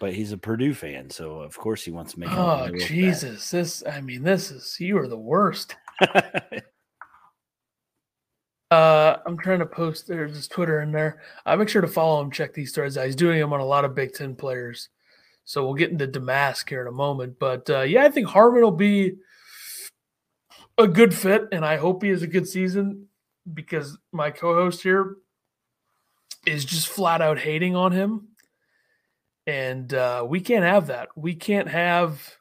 But 0.00 0.14
he's 0.14 0.32
a 0.32 0.36
Purdue 0.36 0.74
fan, 0.74 1.10
so 1.10 1.42
of 1.42 1.56
course 1.56 1.84
he 1.84 1.92
wants 1.92 2.14
to 2.14 2.18
make. 2.18 2.32
Oh. 2.32 2.68
Jesus! 2.76 3.52
This, 3.52 3.84
I 3.86 4.00
mean, 4.00 4.24
this 4.24 4.50
is 4.50 4.76
you 4.80 4.98
are 4.98 5.06
the 5.06 5.16
worst. 5.16 5.76
Uh, 8.72 9.18
I'm 9.26 9.36
trying 9.36 9.58
to 9.58 9.66
post 9.66 10.08
there's 10.08 10.34
his 10.34 10.48
Twitter 10.48 10.80
in 10.80 10.92
there. 10.92 11.20
I 11.44 11.54
make 11.56 11.68
sure 11.68 11.82
to 11.82 11.86
follow 11.86 12.22
him, 12.22 12.30
check 12.30 12.54
these 12.54 12.72
threads 12.72 12.96
out. 12.96 13.04
He's 13.04 13.14
doing 13.14 13.38
them 13.38 13.52
on 13.52 13.60
a 13.60 13.66
lot 13.66 13.84
of 13.84 13.94
Big 13.94 14.14
Ten 14.14 14.34
players. 14.34 14.88
So 15.44 15.62
we'll 15.62 15.74
get 15.74 15.90
into 15.90 16.08
Domask 16.08 16.66
here 16.66 16.80
in 16.80 16.86
a 16.86 16.92
moment. 16.92 17.38
But 17.38 17.68
uh, 17.68 17.82
yeah, 17.82 18.02
I 18.02 18.10
think 18.10 18.28
Harmon 18.28 18.62
will 18.62 18.70
be 18.70 19.16
a 20.78 20.88
good 20.88 21.12
fit, 21.12 21.48
and 21.52 21.66
I 21.66 21.76
hope 21.76 22.02
he 22.02 22.08
has 22.08 22.22
a 22.22 22.26
good 22.26 22.48
season 22.48 23.08
because 23.52 23.98
my 24.10 24.30
co-host 24.30 24.82
here 24.82 25.16
is 26.46 26.64
just 26.64 26.88
flat 26.88 27.20
out 27.20 27.38
hating 27.38 27.76
on 27.76 27.92
him, 27.92 28.28
and 29.46 29.92
uh, 29.92 30.24
we 30.26 30.40
can't 30.40 30.64
have 30.64 30.86
that. 30.86 31.10
We 31.14 31.34
can't 31.34 31.68
have 31.68 32.38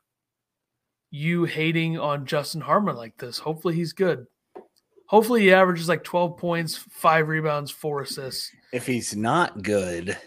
you 1.09 1.43
hating 1.43 1.99
on 1.99 2.25
Justin 2.25 2.61
Harmon 2.61 2.95
like 2.95 3.17
this. 3.17 3.39
Hopefully, 3.39 3.75
he's 3.75 3.91
good. 3.91 4.27
Hopefully, 5.11 5.41
he 5.41 5.51
averages 5.51 5.89
like 5.89 6.05
twelve 6.05 6.37
points, 6.37 6.77
five 6.77 7.27
rebounds, 7.27 7.69
four 7.69 7.99
assists. 7.99 8.49
If 8.71 8.85
he's 8.87 9.13
not 9.13 9.61
good, 9.61 10.17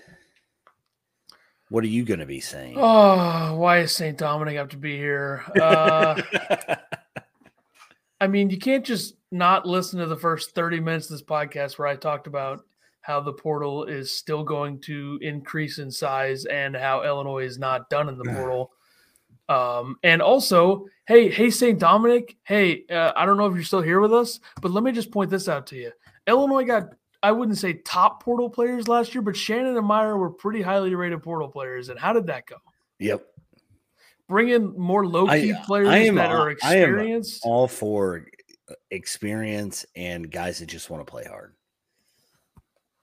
what 1.70 1.85
are 1.85 1.87
you 1.89 2.05
going 2.05 2.20
to 2.20 2.26
be 2.26 2.41
saying? 2.41 2.76
Oh, 2.76 3.55
why 3.57 3.78
is 3.78 3.93
St. 3.93 4.18
Dominic 4.18 4.57
have 4.57 4.68
to 4.68 4.76
be 4.76 4.95
here? 4.99 5.43
Uh, 5.59 6.20
I 8.20 8.26
mean, 8.26 8.51
you 8.51 8.59
can't 8.59 8.85
just 8.85 9.14
not 9.32 9.64
listen 9.64 10.01
to 10.01 10.07
the 10.07 10.18
first 10.18 10.55
30 10.55 10.80
minutes 10.80 11.07
of 11.07 11.12
this 11.12 11.26
podcast 11.26 11.78
where 11.78 11.89
I 11.89 11.97
talked 11.97 12.26
about 12.26 12.61
how 13.01 13.22
the 13.22 13.32
portal 13.32 13.85
is 13.85 14.12
still 14.12 14.45
going 14.45 14.82
to 14.82 15.18
increase 15.22 15.78
in 15.78 15.91
size 15.91 16.45
and 16.45 16.76
how 16.76 17.05
Illinois 17.05 17.47
is 17.47 17.59
not 17.59 17.89
done 17.89 18.11
in 18.11 18.18
the 18.18 18.24
portal. 18.35 18.70
Um, 19.49 19.97
and 20.03 20.22
also, 20.22 20.86
hey, 21.07 21.30
hey, 21.30 21.51
St. 21.51 21.78
Dominic, 21.78 22.36
hey, 22.45 22.84
uh, 22.90 23.12
I 23.16 23.26
don't 23.26 23.36
know 23.36 23.47
if 23.47 23.55
you're 23.55 23.64
still 23.64 23.82
here 23.82 24.01
with 24.01 24.12
us, 24.12 24.40
but 24.62 24.70
let 24.70 24.84
me 24.84 24.92
just 24.92 25.11
point 25.11 25.30
this 25.30 25.49
out 25.49 25.66
to 25.68 25.76
you. 25.76 25.92
Illinois 26.26 26.64
got, 26.64 26.95
I 27.22 27.32
wouldn't 27.32 27.59
say 27.59 27.74
top 27.74 28.22
portal 28.22 28.49
players 28.49 28.88
last 28.88 29.14
year, 29.14 29.22
but 29.22 29.36
Shannon 29.36 29.76
and 29.76 29.86
Mayer 29.86 30.16
were 30.16 30.30
pretty 30.30 30.62
highly 30.62 30.95
rated 30.95 31.22
portal 31.22 31.49
players. 31.49 31.88
And 31.88 31.99
how 31.99 32.12
did 32.12 32.26
that 32.26 32.47
go? 32.47 32.57
Yep. 32.99 33.26
Bring 34.28 34.49
in 34.49 34.78
more 34.78 35.07
low 35.07 35.26
key 35.26 35.55
players 35.66 35.88
I 35.88 35.99
am 35.99 36.14
that 36.14 36.30
are 36.30 36.57
I 36.62 36.76
am 36.76 36.82
experienced. 36.84 37.42
All 37.45 37.68
for 37.68 38.26
experience 38.90 39.84
and 39.95 40.30
guys 40.30 40.61
that 40.61 40.66
just 40.66 40.88
want 40.88 41.07
to 41.07 41.11
play 41.11 41.24
hard. 41.24 41.55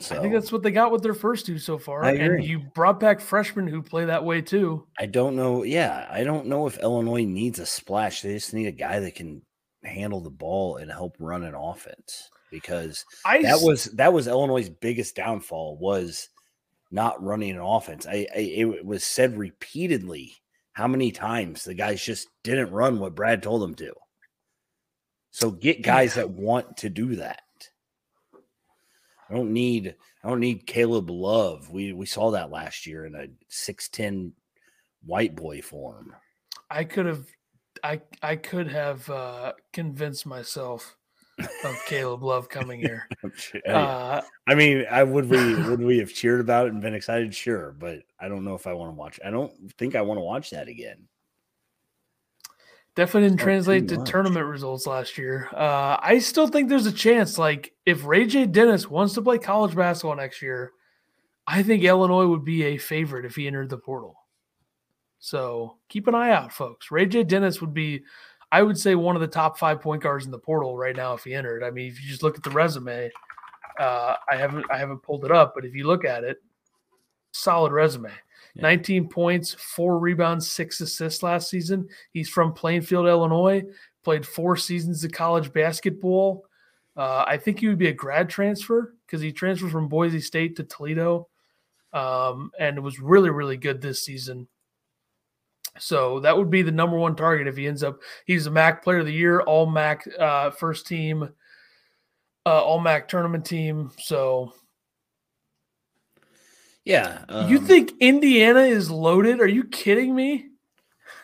so 0.00 0.16
I 0.16 0.20
think 0.20 0.32
that's 0.32 0.50
what 0.50 0.62
they 0.62 0.70
got 0.70 0.90
with 0.90 1.02
their 1.02 1.14
first 1.14 1.44
two 1.44 1.58
so 1.58 1.78
far. 1.78 2.04
And 2.04 2.42
you 2.42 2.60
brought 2.74 2.98
back 2.98 3.20
freshmen 3.20 3.66
who 3.66 3.82
play 3.82 4.06
that 4.06 4.24
way 4.24 4.40
too. 4.40 4.86
I 4.98 5.06
don't 5.06 5.36
know. 5.36 5.62
Yeah, 5.62 6.06
I 6.10 6.24
don't 6.24 6.46
know 6.46 6.66
if 6.66 6.78
Illinois 6.78 7.24
needs 7.24 7.58
a 7.58 7.66
splash. 7.66 8.22
They 8.22 8.32
just 8.32 8.54
need 8.54 8.66
a 8.66 8.72
guy 8.72 9.00
that 9.00 9.14
can 9.14 9.42
handle 9.84 10.20
the 10.20 10.30
ball 10.30 10.76
and 10.76 10.90
help 10.90 11.16
run 11.18 11.44
an 11.44 11.54
offense 11.54 12.30
because 12.50 13.04
I 13.26 13.42
that 13.42 13.60
was 13.60 13.84
that 13.84 14.12
was 14.12 14.26
Illinois' 14.26 14.70
biggest 14.70 15.16
downfall 15.16 15.76
was 15.78 16.28
not 16.90 17.22
running 17.22 17.50
an 17.50 17.60
offense. 17.60 18.06
I, 18.06 18.26
I 18.34 18.38
it 18.38 18.84
was 18.84 19.04
said 19.04 19.36
repeatedly 19.36 20.32
how 20.72 20.86
many 20.86 21.12
times 21.12 21.64
the 21.64 21.74
guys 21.74 22.02
just 22.02 22.28
didn't 22.42 22.72
run 22.72 22.98
what 22.98 23.14
Brad 23.14 23.42
told 23.42 23.60
them 23.62 23.74
to. 23.76 23.92
So 25.30 25.50
get 25.50 25.82
guys 25.82 26.14
that 26.14 26.30
want 26.30 26.78
to 26.78 26.88
do 26.88 27.16
that. 27.16 27.42
I 29.30 29.34
don't 29.34 29.52
need 29.52 29.94
I 30.24 30.28
don't 30.28 30.40
need 30.40 30.66
Caleb 30.66 31.10
Love. 31.10 31.70
We 31.70 31.92
we 31.92 32.06
saw 32.06 32.32
that 32.32 32.50
last 32.50 32.86
year 32.86 33.06
in 33.06 33.14
a 33.14 33.28
6'10 33.50 34.32
white 35.04 35.36
boy 35.36 35.62
form. 35.62 36.14
I 36.68 36.84
could 36.84 37.06
have 37.06 37.26
I 37.84 38.00
I 38.22 38.36
could 38.36 38.68
have 38.68 39.08
uh 39.08 39.52
convinced 39.72 40.26
myself 40.26 40.96
of 41.64 41.76
Caleb 41.86 42.22
Love 42.22 42.48
coming 42.48 42.80
here. 42.80 43.08
Uh 43.66 44.20
I 44.46 44.54
mean, 44.54 44.84
I 44.90 45.04
would 45.04 45.28
we 45.28 45.54
would 45.68 45.80
we 45.80 45.98
have 45.98 46.12
cheered 46.12 46.40
about 46.40 46.66
it 46.66 46.72
and 46.72 46.82
been 46.82 46.94
excited? 46.94 47.34
Sure, 47.34 47.72
but 47.78 48.00
I 48.18 48.28
don't 48.28 48.44
know 48.44 48.54
if 48.54 48.66
I 48.66 48.72
want 48.72 48.90
to 48.90 48.96
watch. 48.96 49.20
I 49.24 49.30
don't 49.30 49.52
think 49.78 49.94
I 49.94 50.02
want 50.02 50.18
to 50.18 50.24
watch 50.24 50.50
that 50.50 50.68
again. 50.68 51.06
Definitely 53.00 53.28
didn't 53.30 53.40
Oh, 53.40 53.44
translate 53.44 53.88
to 53.88 53.98
much. 53.98 54.08
tournament 54.10 54.46
results 54.46 54.86
last 54.86 55.16
year. 55.18 55.48
Uh 55.54 55.96
I 56.00 56.18
still 56.18 56.46
think 56.46 56.68
there's 56.68 56.86
a 56.86 56.92
chance 56.92 57.38
like 57.38 57.72
if 57.86 58.04
Ray 58.04 58.26
J 58.26 58.46
Dennis 58.46 58.88
wants 58.88 59.14
to 59.14 59.22
play 59.22 59.38
college 59.38 59.74
basketball 59.74 60.16
next 60.16 60.42
year, 60.42 60.72
I 61.46 61.62
think 61.62 61.82
Illinois 61.82 62.26
would 62.26 62.44
be 62.44 62.62
a 62.64 62.76
favorite 62.78 63.24
if 63.24 63.34
he 63.36 63.46
entered 63.46 63.70
the 63.70 63.78
portal. 63.78 64.16
So 65.18 65.76
keep 65.88 66.06
an 66.08 66.14
eye 66.14 66.30
out, 66.30 66.52
folks. 66.52 66.90
Ray 66.90 67.04
J. 67.06 67.24
Dennis 67.24 67.60
would 67.60 67.74
be, 67.74 68.02
I 68.52 68.62
would 68.62 68.78
say, 68.78 68.94
one 68.94 69.16
of 69.16 69.20
the 69.20 69.26
top 69.28 69.58
five 69.58 69.80
point 69.80 70.02
guards 70.02 70.24
in 70.24 70.30
the 70.30 70.38
portal 70.38 70.76
right 70.78 70.96
now 70.96 71.12
if 71.14 71.24
he 71.24 71.34
entered. 71.34 71.62
I 71.62 71.70
mean, 71.70 71.88
if 71.88 72.02
you 72.02 72.08
just 72.08 72.22
look 72.22 72.36
at 72.36 72.42
the 72.42 72.50
resume, 72.50 73.10
uh, 73.78 74.14
I 74.30 74.36
haven't 74.36 74.64
I 74.70 74.78
haven't 74.78 75.02
pulled 75.02 75.24
it 75.24 75.30
up, 75.32 75.52
but 75.54 75.64
if 75.64 75.74
you 75.74 75.86
look 75.86 76.04
at 76.04 76.24
it, 76.24 76.38
solid 77.32 77.72
resume. 77.72 78.12
Yeah. 78.54 78.62
19 78.62 79.08
points, 79.08 79.54
four 79.54 79.98
rebounds, 79.98 80.50
six 80.50 80.80
assists 80.80 81.22
last 81.22 81.50
season. 81.50 81.88
He's 82.12 82.28
from 82.28 82.52
Plainfield, 82.52 83.06
Illinois. 83.06 83.62
Played 84.02 84.26
four 84.26 84.56
seasons 84.56 85.04
of 85.04 85.12
college 85.12 85.52
basketball. 85.52 86.46
Uh, 86.96 87.24
I 87.26 87.36
think 87.36 87.60
he 87.60 87.68
would 87.68 87.78
be 87.78 87.88
a 87.88 87.94
grad 87.94 88.28
transfer 88.28 88.94
because 89.06 89.20
he 89.20 89.32
transferred 89.32 89.70
from 89.70 89.88
Boise 89.88 90.20
State 90.20 90.56
to 90.56 90.64
Toledo, 90.64 91.28
um, 91.92 92.50
and 92.58 92.76
it 92.76 92.80
was 92.80 92.98
really 92.98 93.30
really 93.30 93.56
good 93.56 93.80
this 93.80 94.02
season. 94.02 94.48
So 95.78 96.20
that 96.20 96.36
would 96.36 96.50
be 96.50 96.62
the 96.62 96.72
number 96.72 96.98
one 96.98 97.14
target 97.14 97.46
if 97.46 97.56
he 97.56 97.66
ends 97.66 97.82
up. 97.82 98.00
He's 98.26 98.46
a 98.46 98.50
MAC 98.50 98.82
Player 98.82 98.98
of 98.98 99.06
the 99.06 99.12
Year, 99.12 99.40
All 99.40 99.66
MAC 99.66 100.06
uh, 100.18 100.50
first 100.50 100.86
team, 100.86 101.28
uh, 102.44 102.62
All 102.64 102.80
MAC 102.80 103.08
tournament 103.08 103.46
team. 103.46 103.90
So 103.98 104.52
Yeah, 106.84 107.24
you 107.48 107.58
um, 107.58 107.66
think 107.66 107.92
Indiana 108.00 108.60
is 108.60 108.90
loaded? 108.90 109.40
Are 109.40 109.48
you 109.48 109.64
kidding 109.64 110.14
me? 110.14 110.46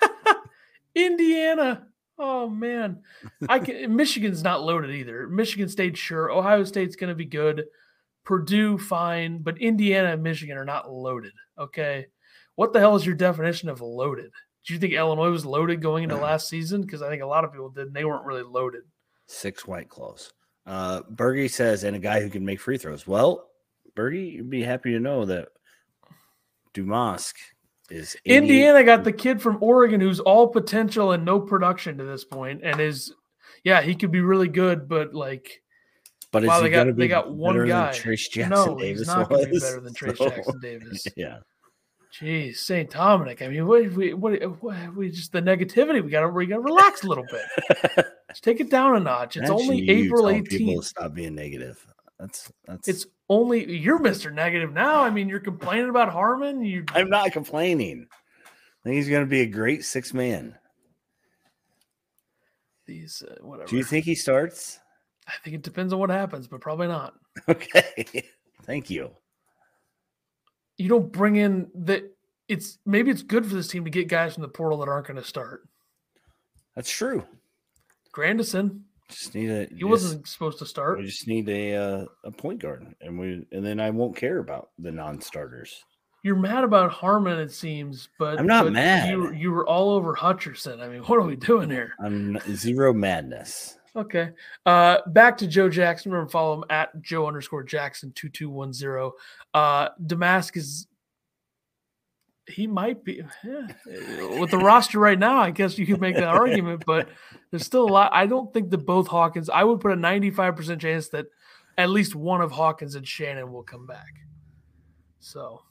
Indiana. 0.94 1.86
Oh 2.18 2.48
man, 2.48 3.02
I 3.48 3.58
can, 3.58 3.94
Michigan's 3.96 4.42
not 4.42 4.62
loaded 4.62 4.90
either. 4.90 5.28
Michigan 5.28 5.68
State, 5.68 5.96
sure. 5.96 6.30
Ohio 6.30 6.64
State's 6.64 6.96
going 6.96 7.08
to 7.08 7.14
be 7.14 7.24
good. 7.24 7.64
Purdue, 8.24 8.76
fine, 8.76 9.38
but 9.38 9.58
Indiana 9.58 10.12
and 10.12 10.22
Michigan 10.22 10.56
are 10.58 10.64
not 10.64 10.90
loaded. 10.90 11.32
Okay, 11.58 12.06
what 12.56 12.72
the 12.72 12.80
hell 12.80 12.96
is 12.96 13.06
your 13.06 13.14
definition 13.14 13.68
of 13.68 13.80
loaded? 13.80 14.30
Do 14.66 14.74
you 14.74 14.80
think 14.80 14.94
Illinois 14.94 15.30
was 15.30 15.46
loaded 15.46 15.80
going 15.80 16.04
into 16.04 16.16
last 16.16 16.48
season? 16.48 16.80
Because 16.82 17.00
I 17.00 17.08
think 17.08 17.22
a 17.22 17.26
lot 17.26 17.44
of 17.44 17.52
people 17.52 17.70
did. 17.70 17.86
And 17.86 17.94
they 17.94 18.04
weren't 18.04 18.26
really 18.26 18.42
loaded. 18.42 18.82
six 19.26 19.64
white 19.66 19.88
claws. 19.88 20.32
Uh, 20.66 21.02
Bergie 21.02 21.50
says, 21.50 21.84
and 21.84 21.94
a 21.94 22.00
guy 22.00 22.20
who 22.20 22.28
can 22.28 22.44
make 22.44 22.58
free 22.58 22.76
throws. 22.76 23.06
Well, 23.06 23.48
Bergie, 23.96 24.34
you'd 24.34 24.50
be 24.50 24.62
happy 24.62 24.92
to 24.92 25.00
know 25.00 25.24
that 25.24 25.48
Domask 26.74 27.32
is 27.90 28.16
Indiana 28.24 28.84
got 28.84 29.04
the 29.04 29.12
kid 29.12 29.40
from 29.40 29.58
Oregon 29.60 30.00
who's 30.00 30.20
all 30.20 30.48
potential 30.48 31.12
and 31.12 31.24
no 31.24 31.40
production 31.40 31.98
to 31.98 32.04
this 32.04 32.24
point, 32.24 32.60
and 32.62 32.80
is 32.80 33.12
yeah, 33.64 33.80
he 33.80 33.94
could 33.94 34.12
be 34.12 34.20
really 34.20 34.48
good, 34.48 34.88
but 34.88 35.14
like 35.14 35.62
but 36.30 36.44
wow, 36.44 36.62
he 36.62 36.68
they 36.68 36.70
got- 36.70 36.96
they 36.96 37.08
got 37.08 37.32
one 37.34 37.66
guy. 37.66 37.92
Trayce 37.92 38.30
Jackson 38.30 38.50
no, 38.50 38.78
Davis 38.78 39.00
he's 39.00 39.08
not 39.08 39.28
going 39.28 39.44
to 39.44 39.50
be 39.50 39.58
better 39.58 39.80
than 39.80 39.94
Trayce 39.94 40.16
So, 40.18 40.28
Jackson 40.28 40.60
Davis. 40.60 41.06
Yeah, 41.16 41.38
Jeez, 42.20 42.56
St. 42.56 42.90
Dominic. 42.90 43.42
I 43.42 43.48
mean, 43.48 43.66
what, 43.66 43.90
we, 43.92 44.14
what, 44.14 44.62
what, 44.62 44.96
we 44.96 45.10
just 45.10 45.32
the 45.32 45.42
negativity. 45.42 46.02
We 46.02 46.10
got 46.10 46.20
to, 46.22 46.28
we 46.28 46.46
got 46.46 46.56
to 46.56 46.62
relax 46.62 47.02
a 47.04 47.08
little 47.08 47.26
bit. 47.30 48.06
Just 48.30 48.42
take 48.42 48.60
it 48.60 48.70
down 48.70 48.96
a 48.96 49.00
notch. 49.00 49.36
It's 49.36 49.50
Imagine 49.50 49.70
only 49.70 49.90
April 49.90 50.22
telling 50.22 50.44
people 50.44 50.58
to 50.58 50.64
eighteenth. 50.64 50.84
Stop 50.84 51.14
being 51.14 51.34
negative. 51.34 51.86
That's 52.18 52.50
that's. 52.66 52.88
It's 52.88 53.06
only 53.28 53.78
you're 53.78 53.98
Mister 53.98 54.30
Negative 54.30 54.72
now. 54.72 55.02
I 55.02 55.10
mean, 55.10 55.28
you're 55.28 55.40
complaining 55.40 55.90
about 55.90 56.12
Harmon. 56.12 56.62
You, 56.64 56.84
I'm 56.94 57.08
not 57.10 57.32
complaining. 57.32 58.06
I 58.44 58.82
think 58.84 58.96
he's 58.96 59.08
going 59.08 59.24
to 59.24 59.30
be 59.30 59.40
a 59.40 59.46
great 59.46 59.84
six 59.84 60.14
man. 60.14 60.56
these 62.86 63.22
uh, 63.28 63.36
whatever. 63.42 63.68
Do 63.68 63.76
you 63.76 63.84
think 63.84 64.04
he 64.04 64.14
starts? 64.14 64.78
I 65.26 65.32
think 65.42 65.56
it 65.56 65.62
depends 65.62 65.92
on 65.92 65.98
what 65.98 66.10
happens, 66.10 66.46
but 66.46 66.60
probably 66.60 66.86
not. 66.86 67.14
Okay, 67.48 68.24
thank 68.62 68.88
you. 68.90 69.10
you 70.78 70.88
don't 70.88 71.10
bring 71.12 71.36
in 71.36 71.68
that 71.74 72.04
it's 72.48 72.78
maybe 72.86 73.10
it's 73.10 73.22
good 73.22 73.44
for 73.44 73.54
this 73.54 73.68
team 73.68 73.84
to 73.84 73.90
get 73.90 74.08
guys 74.08 74.34
from 74.34 74.42
the 74.42 74.48
portal 74.48 74.78
that 74.78 74.88
aren't 74.88 75.06
going 75.06 75.20
to 75.20 75.24
start. 75.24 75.68
That's 76.74 76.90
true. 76.90 77.24
Grandison, 78.12 78.84
Just 79.08 79.34
need 79.34 79.50
a. 79.50 79.66
he 79.66 79.74
just- 79.74 79.84
wasn't 79.84 80.28
supposed 80.28 80.58
to 80.58 80.66
start. 80.66 80.98
We 80.98 81.06
just 81.06 81.28
need 81.28 81.48
a 81.48 81.74
uh, 81.74 82.04
a 82.24 82.30
point 82.30 82.60
guard, 82.60 82.94
and 83.00 83.18
we 83.18 83.46
and 83.52 83.64
then 83.64 83.78
I 83.80 83.90
won't 83.90 84.16
care 84.16 84.38
about 84.38 84.70
the 84.78 84.90
non-starters. 84.90 85.84
You're 86.22 86.34
mad 86.34 86.64
about 86.64 86.90
Harmon, 86.90 87.38
it 87.38 87.52
seems, 87.52 88.08
but 88.18 88.38
I'm 88.40 88.48
not 88.48 88.64
but 88.64 88.72
mad. 88.72 89.10
You 89.10 89.32
you 89.32 89.52
were 89.52 89.66
all 89.66 89.90
over 89.90 90.14
Hutcherson. 90.14 90.80
I 90.80 90.88
mean, 90.88 91.02
what 91.04 91.18
are 91.18 91.22
we 91.22 91.36
doing 91.36 91.70
here? 91.70 91.92
I'm 92.00 92.38
zero 92.54 92.92
madness. 92.92 93.78
Okay. 93.94 94.30
Uh, 94.66 94.98
back 95.06 95.38
to 95.38 95.46
Joe 95.46 95.68
Jackson. 95.70 96.12
Remember, 96.12 96.30
follow 96.30 96.54
him 96.54 96.64
at 96.68 97.00
Joe 97.00 97.26
underscore 97.28 97.62
Jackson 97.62 98.12
two 98.12 98.28
two 98.28 98.50
one 98.50 98.72
zero. 98.72 99.12
Uh, 99.54 99.90
Damascus. 100.04 100.86
He 102.48 102.66
might 102.66 103.02
be 103.02 103.22
yeah, 103.44 103.66
uh, 103.88 104.38
with 104.38 104.50
the 104.52 104.58
roster 104.58 105.00
right 105.00 105.18
now. 105.18 105.38
I 105.40 105.50
guess 105.50 105.78
you 105.78 105.86
could 105.86 106.00
make 106.00 106.14
that 106.14 106.24
argument, 106.24 106.84
but 106.86 107.08
there's 107.50 107.66
still 107.66 107.84
a 107.84 107.90
lot. 107.90 108.12
I 108.14 108.26
don't 108.26 108.52
think 108.54 108.70
that 108.70 108.86
both 108.86 109.08
Hawkins. 109.08 109.50
I 109.50 109.64
would 109.64 109.80
put 109.80 109.90
a 109.90 109.96
95 109.96 110.54
percent 110.54 110.80
chance 110.80 111.08
that 111.08 111.26
at 111.76 111.90
least 111.90 112.14
one 112.14 112.40
of 112.40 112.52
Hawkins 112.52 112.94
and 112.94 113.06
Shannon 113.06 113.52
will 113.52 113.64
come 113.64 113.86
back. 113.86 114.14
So 115.18 115.62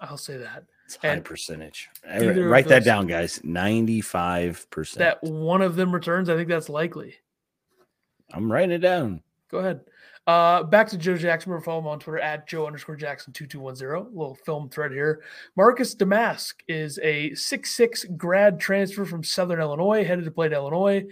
I'll 0.00 0.16
say 0.16 0.36
that. 0.38 0.64
It's 0.86 0.96
high 0.96 1.08
And 1.08 1.24
percentage. 1.24 1.90
Write 2.08 2.68
that 2.68 2.84
down, 2.84 3.06
guys. 3.06 3.42
Ninety-five 3.44 4.70
percent. 4.70 5.00
that 5.00 5.22
one 5.22 5.60
of 5.60 5.76
them 5.76 5.92
returns. 5.92 6.30
I 6.30 6.36
think 6.36 6.48
that's 6.48 6.68
likely. 6.68 7.14
I'm 8.32 8.50
writing 8.50 8.70
it 8.70 8.78
down. 8.78 9.22
Go 9.50 9.58
ahead. 9.58 9.80
Uh, 10.28 10.62
back 10.62 10.86
to 10.86 10.98
Joe 10.98 11.16
Jackson. 11.16 11.50
Remember, 11.50 11.64
follow 11.64 11.78
him 11.80 11.86
on 11.86 11.98
Twitter 11.98 12.18
at 12.18 12.46
Joe 12.46 12.66
underscore 12.66 12.96
Jackson 12.96 13.32
two 13.32 13.46
two 13.46 13.60
one 13.60 13.74
zero. 13.74 14.08
Little 14.12 14.34
film 14.34 14.68
thread 14.68 14.92
here. 14.92 15.22
Marcus 15.56 15.94
Domask 15.94 16.52
is 16.68 16.98
a 17.02 17.34
six 17.34 17.74
six 17.74 18.04
grad 18.04 18.60
transfer 18.60 19.06
from 19.06 19.24
Southern 19.24 19.58
Illinois, 19.58 20.04
headed 20.04 20.26
to 20.26 20.30
play 20.30 20.44
at 20.44 20.52
Illinois. 20.52 21.02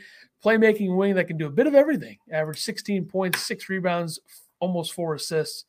Playmaking 0.45 0.95
wing 0.95 1.15
that 1.15 1.29
can 1.29 1.39
do 1.39 1.47
a 1.47 1.51
bit 1.51 1.67
of 1.67 1.75
everything. 1.75 2.19
Average 2.31 2.61
sixteen 2.61 3.07
points, 3.07 3.47
six 3.47 3.71
rebounds, 3.71 4.21
almost 4.61 4.93
four 4.93 5.15
assists. 5.15 5.65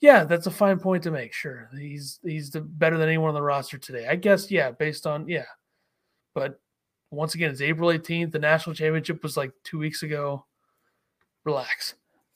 Yeah, 0.00 0.24
that's 0.24 0.48
a 0.48 0.50
fine 0.50 0.80
point 0.80 1.04
to 1.04 1.12
make. 1.12 1.32
Sure, 1.32 1.70
he's 1.78 2.18
he's 2.24 2.50
the 2.50 2.60
better 2.60 2.98
than 2.98 3.08
anyone 3.08 3.28
on 3.28 3.34
the 3.34 3.40
roster 3.40 3.78
today. 3.78 4.08
I 4.08 4.16
guess. 4.16 4.50
Yeah, 4.50 4.72
based 4.72 5.06
on 5.06 5.28
yeah, 5.28 5.46
but 6.34 6.60
once 7.12 7.36
again, 7.36 7.52
it's 7.52 7.60
April 7.60 7.92
eighteenth. 7.92 8.32
The 8.32 8.40
national 8.40 8.74
championship 8.74 9.22
was 9.22 9.36
like 9.36 9.52
two 9.62 9.78
weeks 9.78 10.02
ago. 10.02 10.44
Relax. 11.44 11.94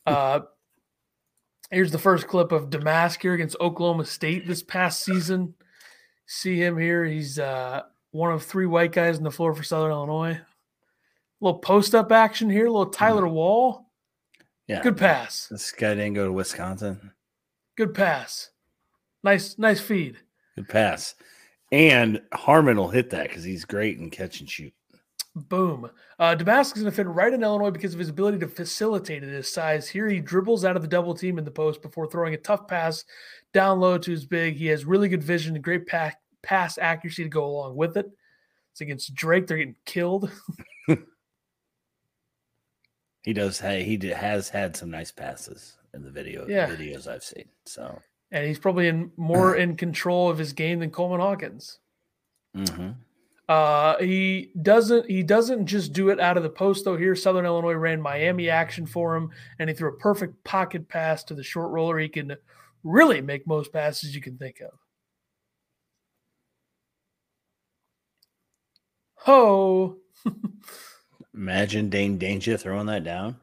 Uh, 0.08 0.40
here's 1.70 1.92
the 1.92 1.98
first 1.98 2.26
clip 2.26 2.52
of 2.52 2.70
Domask 2.70 3.20
here 3.20 3.34
against 3.34 3.56
Oklahoma 3.60 4.04
State 4.04 4.46
this 4.46 4.62
past 4.62 5.04
season. 5.04 5.54
See 6.26 6.58
him 6.62 6.76
here. 6.78 7.04
He's 7.04 7.38
uh, 7.38 7.82
one 8.10 8.32
of 8.32 8.42
three 8.42 8.66
white 8.66 8.92
guys 8.92 9.18
on 9.18 9.24
the 9.24 9.30
floor 9.30 9.54
for 9.54 9.62
Southern 9.62 9.90
Illinois. 9.90 10.40
little 11.40 11.58
post 11.58 11.94
up 11.94 12.12
action 12.12 12.50
here. 12.50 12.64
little 12.66 12.86
Tyler 12.86 13.28
Wall. 13.28 13.90
Yeah. 14.66 14.82
Good 14.82 14.98
pass. 14.98 15.46
This 15.50 15.72
guy 15.72 15.94
didn't 15.94 16.14
go 16.14 16.26
to 16.26 16.32
Wisconsin. 16.32 17.12
Good 17.76 17.94
pass. 17.94 18.50
Nice, 19.24 19.56
nice 19.58 19.80
feed. 19.80 20.18
Good 20.56 20.68
pass. 20.68 21.14
And 21.72 22.20
Harmon 22.32 22.76
will 22.76 22.88
hit 22.88 23.10
that 23.10 23.28
because 23.28 23.44
he's 23.44 23.64
great 23.64 23.98
in 23.98 24.10
catch 24.10 24.40
and 24.40 24.48
shoot. 24.48 24.72
Boom. 25.48 25.90
Uh, 26.18 26.34
Domask 26.36 26.66
is 26.76 26.82
going 26.82 26.86
to 26.86 26.90
fit 26.92 27.06
right 27.06 27.32
in 27.32 27.42
Illinois 27.42 27.70
because 27.70 27.92
of 27.94 27.98
his 28.00 28.08
ability 28.08 28.38
to 28.38 28.48
facilitate 28.48 29.22
at 29.22 29.28
his 29.28 29.52
size. 29.52 29.88
Here 29.88 30.08
he 30.08 30.20
dribbles 30.20 30.64
out 30.64 30.76
of 30.76 30.82
the 30.82 30.88
double 30.88 31.14
team 31.14 31.38
in 31.38 31.44
the 31.44 31.50
post 31.50 31.82
before 31.82 32.06
throwing 32.10 32.34
a 32.34 32.38
tough 32.38 32.66
pass 32.66 33.04
down 33.52 33.80
low 33.80 33.98
to 33.98 34.10
his 34.10 34.26
big. 34.26 34.56
He 34.56 34.66
has 34.66 34.84
really 34.84 35.08
good 35.08 35.22
vision 35.22 35.54
and 35.54 35.62
great 35.64 35.86
pa- 35.86 36.14
pass 36.42 36.78
accuracy 36.78 37.22
to 37.22 37.28
go 37.28 37.44
along 37.46 37.76
with 37.76 37.96
it. 37.96 38.06
It's 38.72 38.80
against 38.80 39.14
Drake. 39.14 39.46
They're 39.46 39.58
getting 39.58 39.76
killed. 39.84 40.30
He 43.22 43.32
does. 43.34 43.58
Hey, 43.60 43.82
he 43.82 43.96
d- 43.96 44.08
has 44.08 44.48
had 44.48 44.74
some 44.76 44.90
nice 44.90 45.12
passes 45.12 45.76
in 45.92 46.02
the 46.02 46.10
video 46.10 46.46
Yeah. 46.48 46.66
videos 46.68 47.06
I've 47.06 47.24
seen. 47.24 47.44
So, 47.66 48.00
And 48.30 48.46
he's 48.46 48.58
probably 48.58 48.88
in 48.88 49.10
more 49.16 49.56
in 49.56 49.76
control 49.76 50.30
of 50.30 50.38
his 50.38 50.52
game 50.52 50.78
than 50.78 50.90
Coleman 50.90 51.20
Hawkins. 51.20 51.78
mhm. 52.56 52.94
Uh, 53.48 53.96
he 53.98 54.50
doesn't 54.60 55.08
he 55.10 55.22
doesn't 55.22 55.66
just 55.66 55.94
do 55.94 56.10
it 56.10 56.20
out 56.20 56.36
of 56.36 56.42
the 56.42 56.50
post 56.50 56.84
though. 56.84 56.96
Here, 56.98 57.14
Southern 57.16 57.46
Illinois 57.46 57.72
ran 57.72 58.00
Miami 58.00 58.50
action 58.50 58.86
for 58.86 59.16
him, 59.16 59.30
and 59.58 59.70
he 59.70 59.74
threw 59.74 59.88
a 59.88 59.96
perfect 59.96 60.44
pocket 60.44 60.86
pass 60.88 61.24
to 61.24 61.34
the 61.34 61.42
short 61.42 61.70
roller. 61.70 61.98
He 61.98 62.08
can 62.10 62.36
really 62.84 63.22
make 63.22 63.46
most 63.46 63.72
passes 63.72 64.14
you 64.14 64.20
can 64.20 64.36
think 64.36 64.60
of. 64.60 64.78
Ho, 69.22 69.96
imagine 71.34 71.88
Dain 71.88 72.18
Dainja 72.18 72.60
throwing 72.60 72.86
that 72.86 73.04
down. 73.04 73.36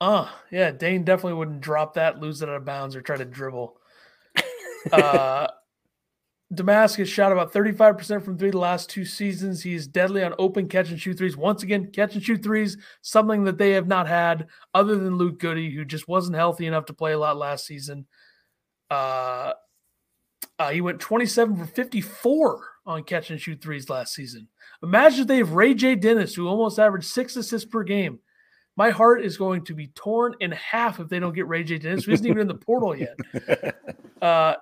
uh, 0.00 0.28
yeah, 0.50 0.72
Dain 0.72 1.04
definitely 1.04 1.34
wouldn't 1.34 1.60
drop 1.60 1.94
that, 1.94 2.18
lose 2.20 2.42
it 2.42 2.48
out 2.48 2.56
of 2.56 2.64
bounds, 2.64 2.96
or 2.96 3.00
try 3.02 3.16
to 3.16 3.24
dribble. 3.24 3.76
Uh, 4.90 5.46
Damascus 6.54 7.08
shot 7.08 7.32
about 7.32 7.52
35% 7.52 8.22
from 8.22 8.36
three 8.36 8.50
the 8.50 8.58
last 8.58 8.90
two 8.90 9.04
seasons. 9.04 9.62
He's 9.62 9.86
deadly 9.86 10.22
on 10.22 10.34
open 10.38 10.68
catch 10.68 10.90
and 10.90 11.00
shoot 11.00 11.16
threes. 11.16 11.36
Once 11.36 11.62
again, 11.62 11.90
catch 11.92 12.14
and 12.14 12.22
shoot 12.22 12.42
threes, 12.42 12.76
something 13.00 13.44
that 13.44 13.58
they 13.58 13.70
have 13.70 13.86
not 13.86 14.06
had 14.06 14.48
other 14.74 14.96
than 14.96 15.16
Luke 15.16 15.38
Goode, 15.38 15.72
who 15.72 15.84
just 15.84 16.08
wasn't 16.08 16.36
healthy 16.36 16.66
enough 16.66 16.86
to 16.86 16.92
play 16.92 17.12
a 17.12 17.18
lot 17.18 17.36
last 17.36 17.66
season. 17.66 18.06
Uh, 18.90 19.52
uh, 20.58 20.70
he 20.70 20.80
went 20.80 21.00
27 21.00 21.56
for 21.56 21.64
54 21.64 22.64
on 22.84 23.04
catch 23.04 23.30
and 23.30 23.40
shoot 23.40 23.62
threes 23.62 23.88
last 23.88 24.14
season. 24.14 24.48
Imagine 24.82 25.22
if 25.22 25.26
they 25.28 25.38
have 25.38 25.52
Ray 25.52 25.72
J. 25.72 25.94
Dennis, 25.94 26.34
who 26.34 26.48
almost 26.48 26.78
averaged 26.78 27.06
six 27.06 27.36
assists 27.36 27.68
per 27.68 27.82
game. 27.82 28.18
My 28.76 28.90
heart 28.90 29.24
is 29.24 29.36
going 29.36 29.64
to 29.66 29.74
be 29.74 29.88
torn 29.88 30.34
in 30.40 30.50
half 30.52 30.98
if 30.98 31.08
they 31.08 31.18
don't 31.18 31.34
get 31.34 31.46
Ray 31.46 31.62
J. 31.62 31.78
Dennis, 31.78 32.04
who 32.04 32.12
isn't 32.12 32.26
even 32.26 32.40
in 32.40 32.48
the 32.48 32.54
portal 32.54 32.96
yet. 32.96 33.16
Uh, 34.22 34.54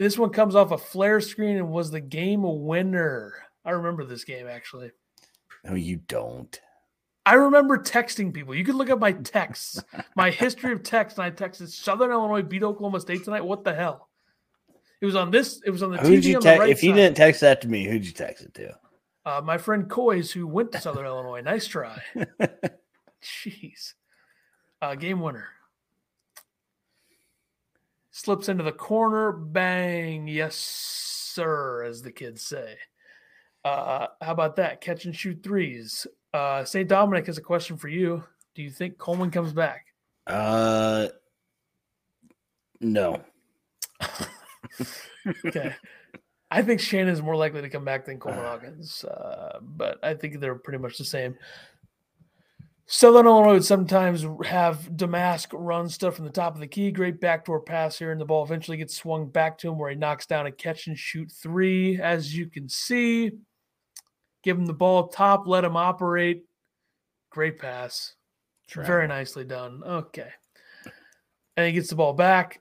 this 0.00 0.18
one 0.18 0.30
comes 0.30 0.56
off 0.56 0.70
a 0.72 0.78
flare 0.78 1.20
screen 1.20 1.58
and 1.58 1.70
was 1.70 1.90
the 1.90 2.00
game 2.00 2.42
winner. 2.42 3.34
I 3.64 3.72
remember 3.72 4.04
this 4.04 4.24
game 4.24 4.48
actually. 4.48 4.90
no, 5.64 5.74
you 5.74 5.96
don't. 6.08 6.58
I 7.26 7.34
remember 7.34 7.76
texting 7.76 8.32
people. 8.32 8.54
You 8.54 8.64
can 8.64 8.78
look 8.78 8.88
up 8.88 8.98
my 8.98 9.12
texts, 9.12 9.84
my 10.16 10.30
history 10.30 10.72
of 10.72 10.82
text, 10.82 11.18
and 11.18 11.24
I 11.26 11.30
texted 11.30 11.68
Southern 11.68 12.10
Illinois 12.10 12.42
beat 12.42 12.62
Oklahoma 12.62 12.98
State 12.98 13.24
tonight. 13.24 13.44
What 13.44 13.62
the 13.62 13.74
hell? 13.74 14.08
It 15.02 15.06
was 15.06 15.16
on 15.16 15.30
this. 15.30 15.60
It 15.64 15.70
was 15.70 15.82
on 15.82 15.92
the 15.92 15.98
Who'd 15.98 16.22
TV 16.22 16.24
you 16.24 16.40
the 16.40 16.48
right 16.58 16.70
if 16.70 16.82
you 16.82 16.90
side. 16.90 16.96
didn't 16.96 17.16
text 17.18 17.42
that 17.42 17.60
to 17.60 17.68
me, 17.68 17.84
who'd 17.84 18.06
you 18.06 18.12
text 18.12 18.42
it 18.44 18.54
to? 18.54 18.74
uh, 19.26 19.40
my 19.44 19.58
friend 19.58 19.88
Coys, 19.88 20.32
who 20.32 20.46
went 20.46 20.72
to 20.72 20.80
Southern 20.80 21.04
Illinois. 21.04 21.42
Nice 21.42 21.66
try. 21.66 22.02
Jeez. 23.22 23.92
Uh, 24.80 24.94
game 24.94 25.20
winner. 25.20 25.48
Slips 28.10 28.48
into 28.48 28.64
the 28.64 28.72
corner. 28.72 29.32
Bang. 29.32 30.26
Yes, 30.26 30.56
sir, 30.56 31.84
as 31.84 32.02
the 32.02 32.12
kids 32.12 32.42
say. 32.42 32.76
Uh, 33.64 34.06
how 34.20 34.32
about 34.32 34.56
that? 34.56 34.80
Catch 34.80 35.04
and 35.04 35.14
shoot 35.14 35.42
threes. 35.42 36.06
Uh, 36.32 36.64
St. 36.64 36.88
Dominic 36.88 37.26
has 37.26 37.38
a 37.38 37.42
question 37.42 37.76
for 37.76 37.88
you. 37.88 38.24
Do 38.54 38.62
you 38.62 38.70
think 38.70 38.98
Coleman 38.98 39.30
comes 39.30 39.52
back? 39.52 39.86
Uh, 40.26 41.08
no. 42.80 43.22
Okay. 45.44 45.74
I 46.50 46.62
think 46.62 46.80
Shannon's 46.80 47.22
more 47.22 47.36
likely 47.36 47.62
to 47.62 47.68
come 47.68 47.84
back 47.84 48.04
than 48.04 48.18
Coleman 48.18 48.44
Hawkins, 48.44 49.04
uh, 49.04 49.60
but 49.62 49.98
I 50.02 50.14
think 50.14 50.40
they're 50.40 50.56
pretty 50.56 50.78
much 50.78 50.98
the 50.98 51.04
same. 51.04 51.36
Southern 52.92 53.26
Illinois 53.26 53.52
would 53.52 53.64
sometimes 53.64 54.26
have 54.44 54.90
Domask 54.96 55.46
run 55.52 55.88
stuff 55.88 56.16
from 56.16 56.24
the 56.24 56.30
top 56.32 56.54
of 56.54 56.60
the 56.60 56.66
key. 56.66 56.90
Great 56.90 57.20
backdoor 57.20 57.60
pass 57.60 57.96
here, 57.96 58.10
and 58.10 58.20
the 58.20 58.24
ball 58.24 58.44
eventually 58.44 58.76
gets 58.76 58.96
swung 58.96 59.28
back 59.28 59.58
to 59.58 59.68
him 59.68 59.78
where 59.78 59.90
he 59.90 59.96
knocks 59.96 60.26
down 60.26 60.46
a 60.46 60.50
catch 60.50 60.88
and 60.88 60.98
shoot 60.98 61.30
three. 61.30 62.00
As 62.00 62.36
you 62.36 62.46
can 62.46 62.68
see, 62.68 63.30
give 64.42 64.58
him 64.58 64.66
the 64.66 64.72
ball 64.72 65.06
top, 65.06 65.46
let 65.46 65.64
him 65.64 65.76
operate. 65.76 66.42
Great 67.30 67.60
pass. 67.60 68.14
Very 68.74 69.06
nicely 69.06 69.44
done. 69.44 69.82
Okay. 69.86 70.30
And 71.56 71.66
he 71.68 71.72
gets 71.72 71.90
the 71.90 71.96
ball 71.96 72.12
back, 72.12 72.60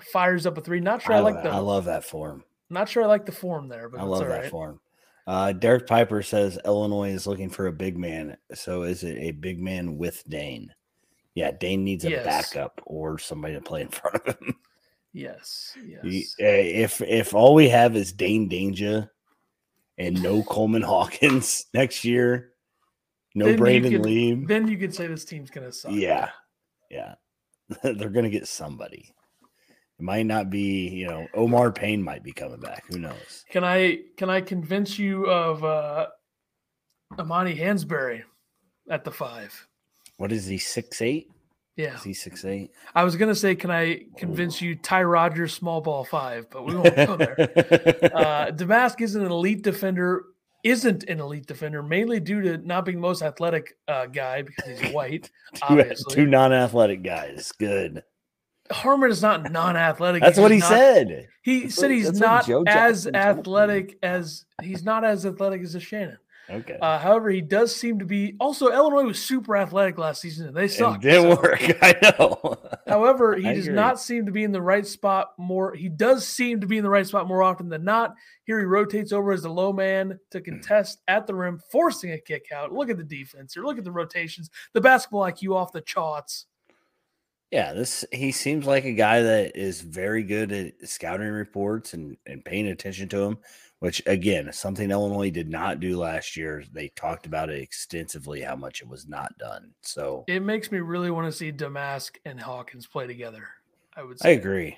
fires 0.00 0.46
up 0.46 0.56
a 0.58 0.60
three. 0.60 0.78
Not 0.78 1.02
sure 1.02 1.14
I, 1.14 1.18
I, 1.18 1.22
like 1.22 1.42
the 1.42 1.50
I 1.50 1.58
love 1.58 1.86
that 1.86 2.04
form. 2.04 2.44
not 2.70 2.88
sure 2.88 3.02
I 3.02 3.06
like 3.06 3.26
the 3.26 3.32
form 3.32 3.66
there, 3.66 3.88
but 3.88 3.98
I 3.98 4.04
love 4.04 4.28
that 4.28 4.42
right. 4.42 4.50
form. 4.50 4.78
Uh, 5.26 5.52
Derek 5.52 5.86
Piper 5.86 6.22
says 6.22 6.58
Illinois 6.64 7.10
is 7.10 7.26
looking 7.26 7.50
for 7.50 7.66
a 7.66 7.72
big 7.72 7.98
man. 7.98 8.36
So 8.54 8.82
is 8.82 9.02
it 9.02 9.16
a 9.18 9.32
big 9.32 9.60
man 9.60 9.98
with 9.98 10.22
Dain? 10.28 10.72
Yeah, 11.34 11.50
Dain 11.50 11.82
needs 11.84 12.04
a 12.04 12.10
Yes. 12.10 12.24
backup 12.24 12.80
or 12.86 13.18
somebody 13.18 13.54
to 13.54 13.60
play 13.60 13.82
in 13.82 13.88
front 13.90 14.16
of 14.26 14.38
him. 14.38 14.54
Yes, 15.12 15.76
yes. 15.84 16.04
Uh, 16.40 16.44
If 16.44 17.00
if 17.00 17.34
all 17.34 17.54
we 17.54 17.68
have 17.70 17.96
is 17.96 18.12
Dain 18.12 18.48
Dainja 18.48 19.08
and 19.98 20.22
no 20.22 20.42
Coleman 20.48 20.82
Hawkins 20.82 21.66
next 21.74 22.04
year, 22.04 22.52
no 23.34 23.46
Then 23.46 23.56
Brandon 23.56 23.92
could- 23.92 24.02
Lee, 24.04 24.34
Then 24.46 24.68
you 24.68 24.76
could 24.78 24.94
say 24.94 25.06
this 25.08 25.24
team's 25.24 25.50
gonna 25.50 25.72
suck. 25.72 25.92
yeah, 25.92 26.30
yeah, 26.90 27.14
they're 27.82 28.10
gonna 28.10 28.30
get 28.30 28.46
somebody. 28.46 29.14
It 29.98 30.02
might 30.02 30.26
not 30.26 30.50
be, 30.50 30.88
you 30.88 31.06
know, 31.06 31.26
Omar 31.34 31.72
Payne 31.72 32.02
might 32.02 32.22
be 32.22 32.32
coming 32.32 32.60
back. 32.60 32.84
Who 32.90 32.98
knows? 32.98 33.44
Can 33.50 33.64
I 33.64 34.00
can 34.18 34.28
I 34.28 34.42
convince 34.42 34.98
you 34.98 35.24
of 35.26 35.64
uh 35.64 36.06
Amani 37.18 37.54
Hansberry 37.56 38.22
at 38.90 39.04
the 39.04 39.10
five? 39.10 39.66
What 40.18 40.32
is 40.32 40.46
he? 40.46 40.58
Six 40.58 41.00
eight? 41.00 41.30
Yeah. 41.76 41.94
Is 41.94 42.02
he 42.02 42.12
six 42.12 42.44
eight? 42.44 42.70
I 42.94 43.04
was 43.04 43.16
gonna 43.16 43.34
say, 43.34 43.54
can 43.54 43.70
I 43.70 44.02
convince 44.18 44.60
you 44.60 44.76
Ty 44.76 45.04
Rodgers 45.04 45.54
small 45.54 45.80
ball 45.80 46.04
five, 46.04 46.48
but 46.50 46.66
we 46.66 46.74
won't 46.74 46.94
go 46.96 47.16
there. 47.16 47.36
Uh 48.14 48.50
Domask 48.50 49.00
is 49.00 49.14
an 49.14 49.24
elite 49.24 49.62
defender, 49.62 50.24
isn't 50.62 51.04
an 51.04 51.20
elite 51.20 51.46
defender, 51.46 51.82
mainly 51.82 52.20
due 52.20 52.42
to 52.42 52.58
not 52.58 52.84
being 52.84 52.98
the 52.98 53.02
most 53.02 53.22
athletic 53.22 53.78
uh 53.88 54.04
guy 54.06 54.42
because 54.42 54.78
he's 54.78 54.92
white. 54.92 55.30
two, 55.54 55.60
obviously. 55.62 56.14
two 56.14 56.26
non-athletic 56.26 57.02
guys. 57.02 57.50
Good. 57.58 58.02
Harmon 58.70 59.10
is 59.10 59.22
not 59.22 59.50
non-athletic. 59.52 60.22
That's 60.22 60.36
He's 60.36 60.42
what 60.42 60.50
he 60.52 60.58
not- 60.58 60.68
said. 60.68 61.28
He 61.42 61.62
That's 61.62 61.74
said 61.76 61.82
what- 61.82 61.90
he's 61.92 62.12
not 62.20 62.48
as 62.48 62.64
Jackson 62.64 63.12
told 63.12 63.24
me. 63.36 63.40
athletic 63.40 63.98
as 64.02 64.44
he's 64.62 64.82
not 64.84 65.04
as 65.04 65.24
athletic 65.26 65.62
as 65.62 65.74
a 65.74 65.80
Shannon. 65.80 66.18
Okay. 66.48 66.78
Uh, 66.80 66.96
however, 67.00 67.28
he 67.30 67.40
does 67.40 67.74
seem 67.74 67.98
to 67.98 68.04
be. 68.04 68.36
Also, 68.38 68.70
Illinois 68.70 69.02
was 69.02 69.18
super 69.20 69.56
athletic 69.56 69.98
last 69.98 70.20
season, 70.20 70.54
they 70.54 70.66
it 70.66 70.78
didn't 71.00 71.36
so 71.36 71.42
work. 71.42 71.58
I 71.82 71.94
know. 72.20 72.56
However, 72.86 73.34
he 73.36 73.48
I 73.48 73.54
does 73.54 73.64
agree. 73.66 73.74
not 73.74 73.98
seem 74.00 74.26
to 74.26 74.32
be 74.32 74.44
in 74.44 74.52
the 74.52 74.62
right 74.62 74.86
spot 74.86 75.32
more. 75.38 75.74
He 75.74 75.88
does 75.88 76.24
seem 76.24 76.60
to 76.60 76.66
be 76.68 76.78
in 76.78 76.84
the 76.84 76.90
right 76.90 77.04
spot 77.04 77.26
more 77.26 77.42
often 77.42 77.68
than 77.68 77.82
not. 77.82 78.14
Here 78.44 78.60
he 78.60 78.64
rotates 78.64 79.10
over 79.12 79.32
as 79.32 79.42
the 79.42 79.48
low 79.50 79.72
man 79.72 80.20
to 80.30 80.40
contest 80.40 81.00
at 81.08 81.26
the 81.26 81.34
rim, 81.34 81.60
forcing 81.72 82.12
a 82.12 82.18
kick 82.18 82.46
out. 82.54 82.72
Look 82.72 82.90
at 82.90 82.96
the 82.96 83.02
defense 83.02 83.54
here. 83.54 83.64
Look 83.64 83.78
at 83.78 83.84
the 83.84 83.90
rotations. 83.90 84.48
The 84.72 84.80
basketball 84.80 85.22
IQ 85.22 85.52
off 85.56 85.72
the 85.72 85.80
charts. 85.80 86.46
Yeah, 87.52 87.72
this 87.72 88.04
he 88.12 88.32
seems 88.32 88.66
like 88.66 88.84
a 88.84 88.92
guy 88.92 89.22
that 89.22 89.56
is 89.56 89.80
very 89.80 90.22
good 90.24 90.50
at 90.52 90.88
scouting 90.88 91.28
reports 91.28 91.94
and, 91.94 92.16
and 92.26 92.44
paying 92.44 92.66
attention 92.66 93.08
to 93.10 93.22
him, 93.22 93.38
which 93.78 94.02
again, 94.06 94.52
something 94.52 94.90
Illinois 94.90 95.30
did 95.30 95.48
not 95.48 95.78
do 95.78 95.96
last 95.96 96.36
year. 96.36 96.64
They 96.72 96.88
talked 96.88 97.24
about 97.24 97.48
it 97.48 97.62
extensively 97.62 98.40
how 98.40 98.56
much 98.56 98.82
it 98.82 98.88
was 98.88 99.06
not 99.06 99.38
done. 99.38 99.72
So 99.82 100.24
It 100.26 100.40
makes 100.42 100.72
me 100.72 100.78
really 100.80 101.10
want 101.10 101.30
to 101.30 101.36
see 101.36 101.52
Domask 101.52 102.16
and 102.24 102.40
Hawkins 102.40 102.86
play 102.88 103.06
together. 103.06 103.48
I 103.96 104.02
would 104.02 104.18
I 104.22 104.24
say. 104.24 104.34
agree. 104.34 104.76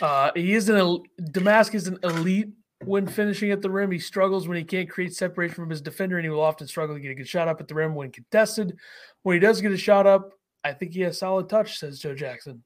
Uh, 0.00 0.30
he 0.36 0.54
is 0.54 0.68
an 0.68 1.02
Domask 1.20 1.74
is 1.74 1.88
an 1.88 1.98
elite 2.04 2.50
when 2.84 3.08
finishing 3.08 3.50
at 3.50 3.60
the 3.60 3.70
rim. 3.70 3.90
He 3.90 3.98
struggles 3.98 4.46
when 4.46 4.56
he 4.56 4.62
can't 4.62 4.88
create 4.88 5.12
separation 5.14 5.56
from 5.56 5.70
his 5.70 5.80
defender, 5.82 6.16
and 6.16 6.24
he 6.24 6.30
will 6.30 6.40
often 6.40 6.68
struggle 6.68 6.94
to 6.94 7.00
get 7.00 7.10
a 7.10 7.14
good 7.16 7.28
shot 7.28 7.48
up 7.48 7.60
at 7.60 7.66
the 7.66 7.74
rim 7.74 7.96
when 7.96 8.12
contested. 8.12 8.78
When 9.22 9.34
he 9.34 9.40
does 9.40 9.60
get 9.60 9.72
a 9.72 9.76
shot 9.76 10.06
up, 10.06 10.37
I 10.64 10.72
think 10.72 10.92
he 10.92 11.00
has 11.02 11.18
solid 11.18 11.48
touch, 11.48 11.78
says 11.78 11.98
Joe 11.98 12.14
Jackson. 12.14 12.62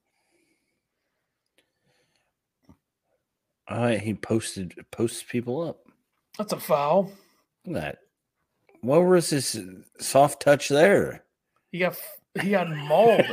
Uh, 3.69 3.91
he 3.91 4.15
posted 4.15 4.75
posts 4.91 5.23
people 5.23 5.63
up. 5.63 5.87
That's 6.39 6.53
a 6.53 6.61
foul. 6.61 7.13
Look 7.67 7.77
at 7.77 7.83
that. 7.83 7.99
What 8.81 9.05
was 9.05 9.31
his 9.31 9.59
soft 9.99 10.43
touch 10.43 10.69
there? 10.69 11.25
He 11.71 11.79
got 11.79 11.97
he 12.41 12.51
got 12.51 12.69
mauled. 12.71 13.25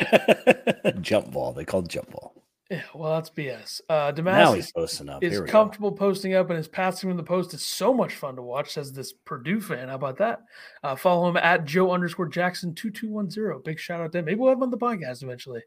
jump 1.02 1.32
ball. 1.32 1.54
They 1.54 1.66
called 1.66 1.90
jump 1.90 2.12
ball. 2.12 2.39
Yeah, 2.70 2.84
well, 2.94 3.16
that's 3.16 3.32
BS. 3.32 3.82
Uh, 3.90 4.12
Now 4.16 4.52
Domask 4.52 4.56
he's 4.56 4.72
posting 4.72 5.10
up. 5.10 5.24
is 5.24 5.32
Here 5.34 5.42
we 5.42 5.48
go. 5.48 5.52
comfortable 5.52 5.92
posting 5.92 6.36
up, 6.36 6.50
and 6.50 6.58
his 6.58 6.68
passing 6.68 7.10
from 7.10 7.18
the 7.18 7.24
post 7.24 7.54
is 7.56 7.64
so 7.64 7.92
much 7.92 8.14
fun 8.14 8.36
to 8.36 8.44
watch. 8.44 8.74
Says 8.74 8.94
this 8.94 9.12
Purdue 9.26 9.60
fan. 9.60 9.88
How 9.90 9.96
about 9.96 10.18
that? 10.20 10.42
Uh, 10.84 10.96
follow 10.96 11.28
him 11.30 11.38
at 11.38 11.66
Joe 11.66 11.92
underscore 11.92 12.28
Jackson 12.28 12.76
two 12.76 12.92
two 12.92 13.10
one 13.10 13.28
zero. 13.30 13.60
Big 13.60 13.80
shout 13.80 14.02
out 14.02 14.12
to 14.12 14.20
him. 14.20 14.26
Maybe 14.26 14.40
we'll 14.40 14.50
have 14.50 14.60
him 14.60 14.64
on 14.64 14.70
the 14.72 14.78
podcast 14.78 15.24
eventually. 15.24 15.62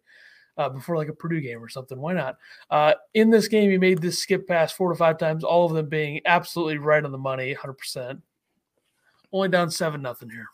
Uh, 0.57 0.69
before 0.69 0.97
like 0.97 1.09
a 1.09 1.13
Purdue 1.15 1.41
game 1.41 1.61
or 1.65 1.69
something. 1.69 1.99
Why 1.99 2.13
not? 2.13 2.37
Uh, 2.71 2.93
in 3.15 3.31
this 3.31 3.49
game, 3.49 3.71
he 3.71 3.79
made 3.79 4.01
this 4.03 4.19
skip 4.21 4.47
pass 4.47 4.71
four 4.71 4.91
to 4.93 4.97
five 4.97 5.17
times, 5.19 5.43
all 5.45 5.65
of 5.65 5.73
them 5.73 5.89
being 5.89 6.21
absolutely 6.27 6.77
right 6.77 7.03
on 7.05 7.11
the 7.11 7.17
money, 7.19 7.55
100%. 7.55 8.21
Only 9.33 9.49
down 9.49 9.71
7 9.71 10.03
nothing 10.03 10.29
here. 10.29 10.47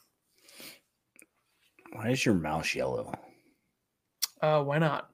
Why 1.92 2.10
is 2.10 2.24
your 2.24 2.36
mouse 2.36 2.76
yellow? 2.76 3.12
Uh, 4.40 4.62
why 4.62 4.78
not? 4.78 5.10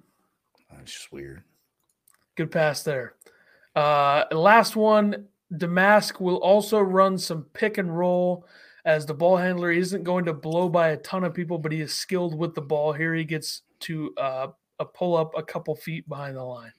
That's 0.76 0.92
just 0.92 1.12
weird. 1.12 1.42
Good 2.36 2.50
pass 2.50 2.82
there. 2.82 3.14
Uh, 3.74 4.24
last 4.32 4.76
one, 4.76 5.26
Domask 5.52 6.20
will 6.20 6.36
also 6.36 6.78
run 6.80 7.18
some 7.18 7.44
pick 7.52 7.78
and 7.78 7.96
roll 7.96 8.46
as 8.84 9.06
the 9.06 9.14
ball 9.14 9.36
handler 9.36 9.70
isn't 9.70 10.04
going 10.04 10.26
to 10.26 10.34
blow 10.34 10.68
by 10.68 10.90
a 10.90 10.96
ton 10.98 11.24
of 11.24 11.34
people, 11.34 11.58
but 11.58 11.72
he 11.72 11.80
is 11.80 11.94
skilled 11.94 12.36
with 12.36 12.54
the 12.54 12.60
ball. 12.60 12.92
Here 12.92 13.14
he 13.14 13.24
gets 13.24 13.62
to 13.80 14.12
uh, 14.16 14.48
a 14.78 14.84
pull 14.84 15.16
up 15.16 15.32
a 15.36 15.42
couple 15.42 15.74
feet 15.74 16.08
behind 16.08 16.36
the 16.36 16.42
line. 16.42 16.72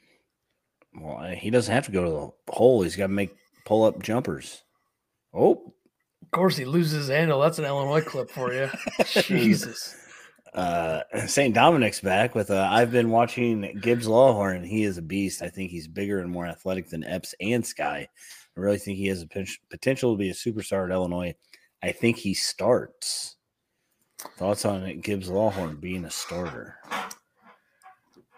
Well, 0.93 1.23
he 1.35 1.49
doesn't 1.49 1.73
have 1.73 1.85
to 1.87 1.91
go 1.91 2.03
to 2.03 2.09
the 2.09 2.53
hole. 2.53 2.83
He's 2.83 2.95
got 2.95 3.07
to 3.07 3.13
make 3.13 3.35
pull 3.65 3.83
up 3.83 4.01
jumpers. 4.01 4.63
Oh, 5.33 5.73
Of 6.21 6.31
course, 6.31 6.55
he 6.55 6.65
loses 6.65 6.93
his 6.93 7.09
handle. 7.09 7.41
That's 7.41 7.59
an 7.59 7.65
Illinois 7.65 8.01
clip 8.01 8.29
for 8.29 8.53
you. 8.53 8.69
Jesus. 9.05 9.95
Uh, 10.55 11.01
St. 11.27 11.53
Dominic's 11.53 11.99
back 11.99 12.33
with. 12.33 12.49
Uh, 12.49 12.67
I've 12.71 12.91
been 12.91 13.09
watching 13.11 13.77
Gibbs 13.81 14.07
Lawhorn. 14.07 14.65
He 14.65 14.83
is 14.83 14.97
a 14.97 15.01
beast. 15.03 15.41
I 15.41 15.49
think 15.49 15.69
he's 15.69 15.87
bigger 15.87 16.19
and 16.21 16.31
more 16.31 16.47
athletic 16.47 16.89
than 16.89 17.03
Epps 17.03 17.35
and 17.39 17.63
Skyy. 17.63 18.07
I 18.07 18.07
really 18.55 18.77
think 18.77 18.97
he 18.97 19.07
has 19.07 19.21
a 19.21 19.27
potential 19.69 20.13
to 20.13 20.17
be 20.17 20.29
a 20.29 20.33
superstar 20.33 20.85
at 20.85 20.91
Illinois. 20.91 21.35
I 21.83 21.91
think 21.91 22.15
he 22.17 22.33
starts. 22.33 23.35
Thoughts 24.37 24.63
on 24.65 25.01
Gibbs 25.01 25.29
Lawhorn 25.29 25.79
being 25.81 26.05
a 26.05 26.09
starter? 26.09 26.77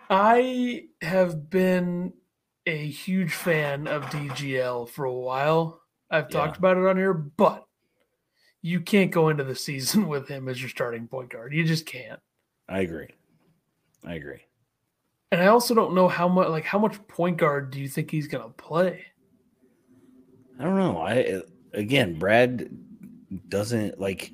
I 0.10 0.86
have 1.02 1.50
been 1.50 2.14
a 2.66 2.88
huge 2.88 3.34
fan 3.34 3.88
of 3.88 4.04
DGL 4.06 4.90
for 4.90 5.06
a 5.06 5.14
while. 5.14 5.82
I've 6.10 6.30
talked 6.30 6.56
Yeah. 6.56 6.60
about 6.60 6.78
it 6.78 6.88
on 6.90 6.98
here, 6.98 7.14
but 7.14 7.67
you 8.68 8.82
can't 8.82 9.12
go 9.12 9.30
into 9.30 9.44
the 9.44 9.56
season 9.56 10.08
with 10.10 10.28
him 10.28 10.48
as 10.50 10.62
your 10.62 10.70
starting 10.70 11.08
point 11.08 11.30
guard. 11.30 11.54
You 11.54 11.64
just 11.64 11.86
can't. 11.86 12.20
I 12.68 12.82
agree. 12.82 13.10
I 14.06 14.16
agree. 14.16 14.42
And 15.32 15.42
I 15.42 15.48
also 15.48 15.74
don't 15.74 15.94
know 15.94 16.08
how 16.08 16.28
much 16.28 16.50
like 16.50 16.64
how 16.64 16.80
much 16.80 17.06
point 17.08 17.38
guard 17.38 17.72
do 17.72 17.80
you 17.80 17.88
think 17.88 18.12
he's 18.12 18.28
going 18.28 18.44
to 18.44 18.50
play? 18.50 19.06
I 20.60 20.64
don't 20.64 20.78
know. 20.78 20.98
I 20.98 21.42
again, 21.74 22.18
Brad 22.18 22.70
doesn't 23.50 24.00
like 24.00 24.34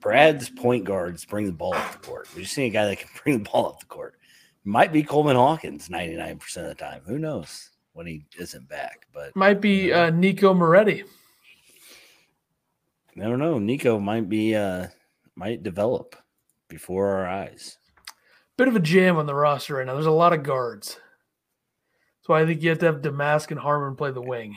Brad's 0.00 0.48
point 0.48 0.84
guards 0.84 1.24
bring 1.24 1.46
the 1.46 1.52
ball 1.52 1.74
up 1.74 1.92
the 1.92 2.06
court. 2.06 2.28
We 2.34 2.42
just 2.42 2.54
seen 2.54 2.66
a 2.66 2.70
guy 2.70 2.86
that 2.86 2.98
can 2.98 3.08
bring 3.22 3.42
the 3.42 3.50
ball 3.50 3.66
up 3.66 3.80
the 3.80 3.86
court. 3.86 4.14
Might 4.64 4.92
be 4.92 5.02
Coleman 5.02 5.34
Hawkins 5.34 5.88
99% 5.88 6.56
of 6.58 6.68
the 6.68 6.74
time. 6.76 7.02
Who 7.04 7.18
knows 7.18 7.70
when 7.94 8.06
he 8.06 8.24
isn't 8.38 8.68
back? 8.68 9.06
But 9.12 9.34
Might 9.34 9.60
be 9.60 9.92
uh, 9.92 10.10
Nico 10.10 10.54
Moretti. 10.54 11.02
I 13.18 13.24
don't 13.24 13.38
know. 13.38 13.58
Nico 13.58 13.98
might 13.98 14.28
be 14.28 14.54
uh 14.54 14.88
might 15.34 15.62
develop 15.62 16.16
before 16.68 17.08
our 17.08 17.26
eyes. 17.26 17.78
Bit 18.56 18.68
of 18.68 18.76
a 18.76 18.80
jam 18.80 19.16
on 19.16 19.26
the 19.26 19.34
roster 19.34 19.76
right 19.76 19.86
now. 19.86 19.94
There's 19.94 20.06
a 20.06 20.10
lot 20.10 20.32
of 20.32 20.42
guards. 20.42 20.98
So 22.22 22.34
I 22.34 22.46
think 22.46 22.62
you 22.62 22.70
have 22.70 22.78
to 22.80 22.86
have 22.86 23.02
Damask 23.02 23.50
and 23.50 23.58
Harmon 23.58 23.96
play 23.96 24.12
the 24.12 24.22
wing. 24.22 24.56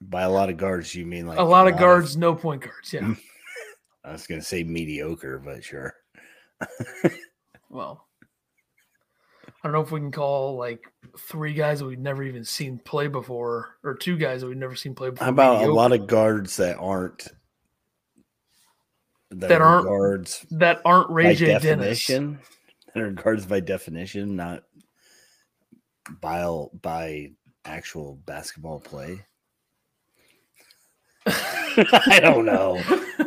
By 0.00 0.22
a 0.22 0.30
lot 0.30 0.50
of 0.50 0.58
guards, 0.58 0.94
you 0.94 1.06
mean 1.06 1.26
like 1.26 1.38
a 1.38 1.42
lot 1.42 1.68
of 1.68 1.78
guards, 1.78 2.16
no 2.16 2.34
point 2.34 2.62
guards. 2.62 2.92
Yeah. 2.92 3.14
I 4.04 4.12
was 4.12 4.26
gonna 4.26 4.42
say 4.42 4.62
mediocre, 4.62 5.38
but 5.38 5.64
sure. 5.64 5.94
Well, 7.68 8.06
I 9.46 9.52
don't 9.62 9.72
know 9.72 9.80
if 9.80 9.90
we 9.90 10.00
can 10.00 10.12
call 10.12 10.56
like 10.56 10.80
three 11.18 11.52
guys 11.52 11.80
that 11.80 11.86
we've 11.86 11.98
never 11.98 12.22
even 12.22 12.44
seen 12.44 12.78
play 12.78 13.08
before, 13.08 13.76
or 13.82 13.94
two 13.94 14.16
guys 14.16 14.40
that 14.40 14.46
we've 14.46 14.56
never 14.56 14.76
seen 14.76 14.94
play 14.94 15.10
before. 15.10 15.24
How 15.24 15.30
about 15.30 15.64
a 15.64 15.72
lot 15.72 15.92
of 15.92 16.06
guards 16.06 16.56
that 16.56 16.78
aren't 16.78 17.28
that, 19.40 19.48
That 19.48 19.60
are 19.60 19.64
aren't 19.76 19.86
guards 19.86 20.46
that 20.52 20.80
aren't 20.84 21.10
Ray 21.10 21.34
J. 21.34 21.58
Dennis? 21.58 22.06
That 22.06 22.38
are 22.96 23.10
guards 23.10 23.46
by 23.46 23.60
definition, 23.60 24.36
not 24.36 24.62
by 26.20 26.46
by 26.80 27.32
actual 27.64 28.14
basketball 28.26 28.80
play. 28.80 29.24
I 31.26 32.20
don't 32.22 32.44
know. 32.46 32.80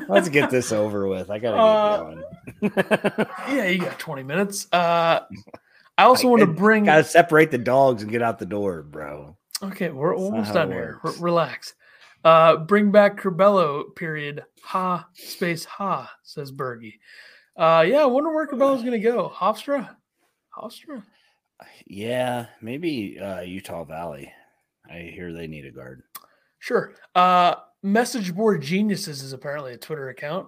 Let's 0.07 0.29
get 0.29 0.49
this 0.49 0.71
over 0.71 1.07
with. 1.07 1.29
I 1.29 1.39
gotta 1.39 1.57
Uh, 1.57 2.15
get 2.61 2.75
going. 2.75 3.27
Yeah, 3.55 3.65
you 3.65 3.79
got 3.79 3.99
20 3.99 4.23
minutes. 4.23 4.67
Uh, 4.71 5.21
I 5.97 6.03
also 6.03 6.29
want 6.29 6.39
to 6.41 6.47
bring. 6.47 6.85
gotta 6.85 7.03
separate 7.03 7.51
the 7.51 7.57
dogs 7.57 8.01
and 8.01 8.11
get 8.11 8.21
out 8.21 8.39
the 8.39 8.45
door, 8.45 8.81
bro. 8.83 9.35
Okay, 9.61 9.89
we're 9.89 10.11
That's 10.15 10.21
almost 10.23 10.53
done 10.53 10.71
here. 10.71 10.99
R- 11.03 11.11
relax. 11.19 11.73
Uh, 12.23 12.57
bring 12.57 12.91
back 12.91 13.19
Curbelo. 13.19 13.95
Period. 13.95 14.43
Ha 14.63 15.07
space 15.13 15.65
ha 15.65 16.11
says 16.23 16.51
Bergie. 16.51 16.99
Uh, 17.55 17.83
yeah, 17.87 18.01
I 18.01 18.05
wonder 18.05 18.33
where 18.33 18.47
Curbelo's 18.47 18.81
going 18.81 18.93
to 18.93 18.99
go. 18.99 19.31
Hofstra. 19.35 19.95
Hofstra. 20.57 21.03
Yeah, 21.85 22.47
maybe 22.61 23.19
uh, 23.19 23.41
Utah 23.41 23.83
Valley. 23.83 24.31
I 24.89 25.11
hear 25.13 25.33
they 25.33 25.47
need 25.47 25.65
a 25.65 25.71
guard. 25.71 26.03
Sure. 26.59 26.95
Uh, 27.15 27.55
Message 27.83 28.33
Board 28.33 28.61
Geniuses 28.61 29.23
is 29.23 29.33
apparently 29.33 29.73
a 29.73 29.77
Twitter 29.77 30.09
account. 30.09 30.47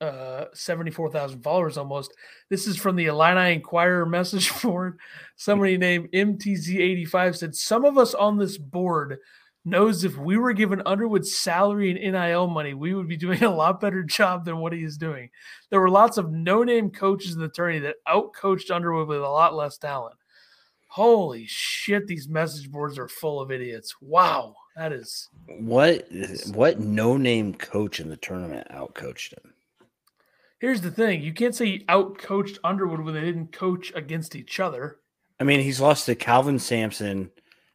Uh, 0.00 0.46
74,000 0.54 1.42
followers 1.42 1.76
almost. 1.76 2.14
This 2.48 2.66
is 2.66 2.78
from 2.78 2.96
the 2.96 3.06
Illini 3.06 3.54
Inquirer 3.54 4.06
message 4.06 4.50
board. 4.62 4.98
Somebody 5.36 5.76
named 5.76 6.10
MTZ85 6.12 7.36
said, 7.36 7.54
Some 7.54 7.84
of 7.84 7.98
us 7.98 8.14
on 8.14 8.38
this 8.38 8.56
board 8.56 9.18
knows 9.64 10.04
if 10.04 10.16
we 10.16 10.36
were 10.36 10.52
given 10.52 10.82
Underwood's 10.86 11.34
salary 11.34 11.90
and 11.90 12.12
NIL 12.12 12.46
money, 12.46 12.74
we 12.74 12.94
would 12.94 13.08
be 13.08 13.16
doing 13.16 13.42
a 13.42 13.54
lot 13.54 13.80
better 13.80 14.02
job 14.02 14.44
than 14.44 14.58
what 14.58 14.72
he 14.72 14.82
is 14.82 14.96
doing. 14.96 15.30
There 15.70 15.80
were 15.80 15.90
lots 15.90 16.16
of 16.16 16.32
no 16.32 16.62
name 16.62 16.90
coaches 16.90 17.34
in 17.34 17.40
the 17.40 17.48
tourney 17.48 17.78
that 17.80 17.96
outcoached 18.08 18.70
Underwood 18.70 19.08
with 19.08 19.18
a 19.18 19.28
lot 19.28 19.54
less 19.54 19.78
talent. 19.78 20.16
Holy 20.88 21.46
shit, 21.46 22.06
these 22.06 22.28
message 22.28 22.70
boards 22.70 22.98
are 22.98 23.08
full 23.08 23.40
of 23.40 23.52
idiots. 23.52 23.94
Wow. 24.00 24.56
That 24.76 24.92
is. 24.92 25.28
What 25.46 26.06
what 26.54 26.80
no 26.80 27.16
name 27.16 27.54
coach 27.54 28.00
in 28.00 28.08
the 28.08 28.16
tournament 28.16 28.66
outcoached 28.70 29.34
him? 29.34 29.52
Here's 30.58 30.80
the 30.80 30.90
thing: 30.90 31.22
you 31.22 31.32
can't 31.32 31.54
say 31.54 31.66
he 31.66 31.84
outcoached 31.86 32.58
Underwood 32.64 33.00
when 33.00 33.14
they 33.14 33.20
didn't 33.20 33.52
coach 33.52 33.92
against 33.94 34.34
each 34.34 34.58
other. 34.58 34.98
I 35.38 35.44
mean, 35.44 35.60
he's 35.60 35.80
lost 35.80 36.06
to 36.06 36.14
Calvin 36.14 36.58
Sampson, 36.58 37.30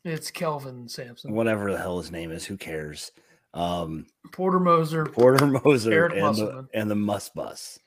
It's 0.06 0.32
Kelvin 0.32 0.88
Sampson, 0.88 1.34
whatever 1.34 1.72
the 1.72 1.78
hell 1.78 1.97
his 1.97 2.12
name 2.12 2.32
is. 2.32 2.45
Who 2.45 2.58
cares? 2.58 3.12
Um, 3.53 4.06
Porter 4.32 4.60
Moser. 4.60 5.06
Porter 5.08 5.45
Moser 5.66 6.06
and 6.06 6.36
the, 6.36 6.68
and 6.74 6.89
the 6.91 6.95
Muss 6.95 7.30
Bus. 7.30 7.80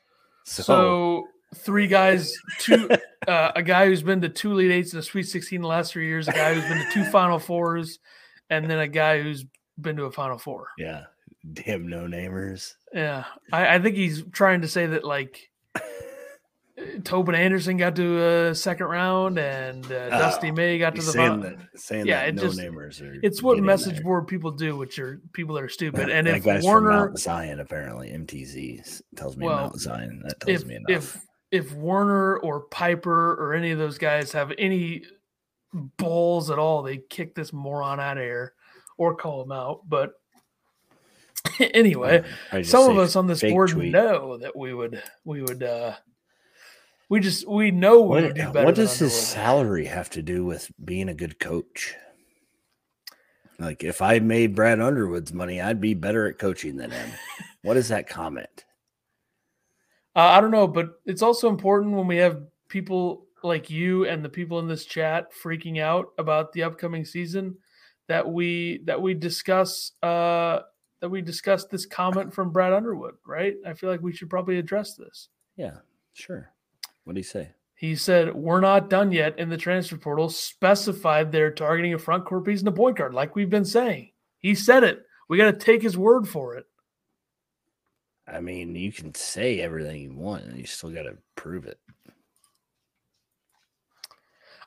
So, 0.43 0.63
So 0.63 1.27
three 1.55 1.87
guys, 1.87 2.33
two 2.59 2.89
uh, 3.27 3.51
a 3.55 3.63
guy 3.63 3.85
who's 3.85 4.03
been 4.03 4.21
to 4.21 4.29
two 4.29 4.51
Elite 4.51 4.71
Eights 4.71 4.93
and 4.93 4.99
a 4.99 5.03
Sweet 5.03 5.23
16 5.23 5.55
in 5.57 5.61
the 5.61 5.67
last 5.67 5.93
three 5.93 6.07
years, 6.07 6.27
a 6.27 6.33
guy 6.33 6.53
who's 6.53 6.65
been 6.65 6.85
to 6.85 6.91
two 6.91 7.05
Final 7.11 7.39
Fours, 7.39 7.99
and 8.49 8.69
then 8.69 8.79
a 8.79 8.87
guy 8.87 9.21
who's 9.21 9.45
been 9.79 9.95
to 9.95 10.03
a 10.03 10.11
Final 10.11 10.37
Four. 10.37 10.67
Yeah. 10.77 11.05
Damn 11.53 11.87
no 11.87 12.01
namers. 12.01 12.73
Yeah, 12.93 13.23
I, 13.53 13.75
I 13.75 13.79
think 13.79 13.95
he's 13.95 14.23
trying 14.33 14.61
to 14.61 14.67
say 14.67 14.87
that 14.87 15.05
like 15.05 15.49
Tobin 17.03 17.35
Anderson 17.35 17.77
got 17.77 17.95
to 17.97 18.23
a 18.49 18.55
second 18.55 18.87
round 18.87 19.37
and 19.37 19.85
uh, 19.91 20.09
Dusty 20.09 20.49
Oh, 20.49 20.53
May 20.53 20.77
got 20.77 20.95
to 20.95 21.01
the 21.01 21.11
saying 21.11 21.41
final. 21.41 21.57
that 21.57 21.79
saying 21.79 22.05
Yeah, 22.07 22.19
that 22.21 22.29
it 22.29 22.35
no 22.35 22.41
just- 22.43 22.59
namers 22.59 23.01
are 23.01 23.19
It's 23.23 23.41
what 23.43 23.59
message 23.59 24.01
board 24.03 24.27
people 24.27 24.51
do, 24.51 24.75
which 24.77 24.99
are 24.99 25.21
people 25.33 25.55
that 25.55 25.63
are 25.63 25.69
stupid. 25.69 26.09
And 26.09 26.27
that 26.27 26.37
if 26.37 26.43
guy's 26.43 26.63
from 26.63 26.83
Warner, 26.83 26.89
Mount 27.07 27.19
Zion, 27.19 27.59
apparently 27.59 28.09
MTZ 28.11 29.01
tells 29.15 29.37
me 29.37 29.45
Well, 29.45 29.57
Mount 29.57 29.79
Zion. 29.79 30.21
That 30.25 30.39
tells 30.39 30.61
if 30.61 30.67
me 30.67 30.75
enough. 30.75 30.89
if 30.89 31.21
if 31.51 31.73
Warner 31.73 32.37
or 32.37 32.61
Piper 32.61 33.33
or 33.33 33.53
any 33.53 33.71
of 33.71 33.77
those 33.79 33.97
guys 33.97 34.31
have 34.33 34.51
any 34.57 35.03
balls 35.97 36.49
at 36.49 36.59
all, 36.59 36.81
they 36.83 36.97
kick 37.09 37.35
this 37.35 37.51
moron 37.53 37.99
out 37.99 38.17
of 38.17 38.23
here 38.23 38.53
or 38.97 39.15
call 39.15 39.43
him 39.43 39.51
out. 39.51 39.81
But 39.87 40.13
anyway, 41.59 42.23
some 42.63 42.89
of 42.91 42.97
us 42.97 43.15
on 43.15 43.27
this 43.27 43.41
board 43.41 43.69
tweet. 43.69 43.91
know 43.91 44.37
that 44.37 44.55
we 44.55 44.73
would 44.73 45.01
we 45.23 45.41
would 45.41 45.63
uh 45.63 45.95
we 47.09 47.19
just 47.19 47.47
we 47.47 47.71
know 47.71 48.01
we 48.01 48.21
What, 48.21 48.35
do 48.35 48.51
better. 48.51 48.65
what 48.65 48.75
does 48.75 48.97
his 48.99 49.13
salary 49.19 49.85
have 49.85 50.09
to 50.11 50.21
do 50.21 50.45
with 50.45 50.71
being 50.83 51.09
a 51.09 51.13
good 51.13 51.39
coach? 51.39 51.95
Like, 53.59 53.83
if 53.83 54.01
I 54.01 54.19
made 54.19 54.55
Brad 54.55 54.79
Underwood's 54.79 55.33
money, 55.33 55.59
I'd 55.59 55.81
be 55.81 55.93
better 55.93 56.27
at 56.27 56.37
coaching 56.39 56.77
than 56.77 56.91
him. 56.91 57.09
what 57.61 57.75
is 57.75 57.89
that 57.89 58.07
comment? 58.07 58.63
Uh, 60.15 60.19
I 60.19 60.39
don't 60.41 60.51
know, 60.51 60.67
but 60.67 61.01
it's 61.05 61.21
also 61.21 61.49
important 61.49 61.93
when 61.95 62.07
we 62.07 62.17
have 62.17 62.41
people 62.69 63.25
like 63.43 63.69
you 63.69 64.05
and 64.05 64.23
the 64.23 64.29
people 64.29 64.59
in 64.59 64.67
this 64.67 64.85
chat 64.85 65.27
freaking 65.33 65.81
out 65.81 66.07
about 66.17 66.51
the 66.53 66.63
upcoming 66.63 67.03
season 67.05 67.57
that 68.07 68.29
we 68.29 68.81
that 68.85 69.01
we 69.01 69.13
discuss 69.13 69.91
uh 70.03 70.59
that 70.99 71.09
we 71.09 71.21
discuss 71.21 71.65
this 71.65 71.85
comment 71.85 72.33
from 72.33 72.51
Brad 72.51 72.73
Underwood, 72.73 73.15
right? 73.25 73.55
I 73.65 73.73
feel 73.73 73.89
like 73.89 74.01
we 74.01 74.11
should 74.13 74.29
probably 74.29 74.57
address 74.57 74.95
this. 74.95 75.29
Yeah, 75.55 75.77
sure. 76.13 76.51
What 77.09 77.15
do 77.15 77.21
you 77.21 77.23
say? 77.23 77.49
He 77.73 77.95
said, 77.95 78.35
We're 78.35 78.59
not 78.59 78.87
done 78.87 79.11
yet 79.11 79.39
in 79.39 79.49
the 79.49 79.57
transfer 79.57 79.97
portal, 79.97 80.29
specified 80.29 81.31
they're 81.31 81.49
targeting 81.49 81.95
a 81.95 81.97
front 81.97 82.23
court 82.23 82.45
piece 82.45 82.59
and 82.59 82.67
a 82.67 82.71
point 82.71 82.97
guard, 82.97 83.15
like 83.15 83.35
we've 83.35 83.49
been 83.49 83.65
saying. 83.65 84.11
He 84.37 84.53
said 84.53 84.83
it. 84.83 85.07
We 85.27 85.39
got 85.39 85.45
to 85.45 85.57
take 85.57 85.81
his 85.81 85.97
word 85.97 86.27
for 86.29 86.53
it. 86.53 86.67
I 88.27 88.41
mean, 88.41 88.75
you 88.75 88.91
can 88.91 89.15
say 89.15 89.59
everything 89.59 90.03
you 90.03 90.13
want, 90.13 90.43
and 90.43 90.59
you 90.59 90.67
still 90.67 90.91
got 90.91 91.01
to 91.01 91.17
prove 91.35 91.65
it. 91.65 91.79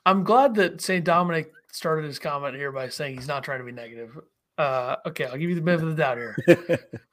I'm 0.05 0.25
glad 0.25 0.57
that 0.57 0.81
St. 0.81 1.05
Dominic 1.05 1.53
started 1.71 2.07
his 2.07 2.19
comment 2.19 2.57
here 2.57 2.73
by 2.73 2.89
saying 2.89 3.19
he's 3.19 3.29
not 3.29 3.45
trying 3.45 3.61
to 3.61 3.65
be 3.65 3.71
negative. 3.71 4.19
Uh, 4.59 4.97
okay, 5.07 5.27
I'll 5.27 5.39
give 5.39 5.49
you 5.49 5.55
the 5.55 5.61
benefit 5.61 5.87
of 5.87 5.97
the 5.97 6.03
doubt 6.03 6.19
here. 6.19 6.89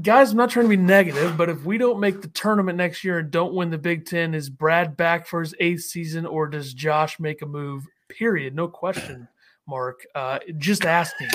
Guys, 0.00 0.30
I'm 0.30 0.36
not 0.36 0.50
trying 0.50 0.66
to 0.66 0.70
be 0.70 0.76
negative, 0.76 1.36
but 1.36 1.48
if 1.48 1.64
we 1.64 1.76
don't 1.76 1.98
make 1.98 2.22
the 2.22 2.28
tournament 2.28 2.78
next 2.78 3.02
year 3.02 3.18
and 3.18 3.30
don't 3.30 3.54
win 3.54 3.70
the 3.70 3.78
Big 3.78 4.06
Ten, 4.06 4.34
is 4.34 4.48
Brad 4.48 4.96
back 4.96 5.26
for 5.26 5.40
his 5.40 5.52
eighth 5.58 5.82
season 5.82 6.26
or 6.26 6.46
does 6.46 6.72
Josh 6.74 7.18
make 7.18 7.42
a 7.42 7.46
move? 7.46 7.84
Period. 8.08 8.54
No 8.54 8.68
question, 8.68 9.26
Mark. 9.66 10.06
Uh, 10.14 10.38
just 10.58 10.84
asking. 10.84 11.28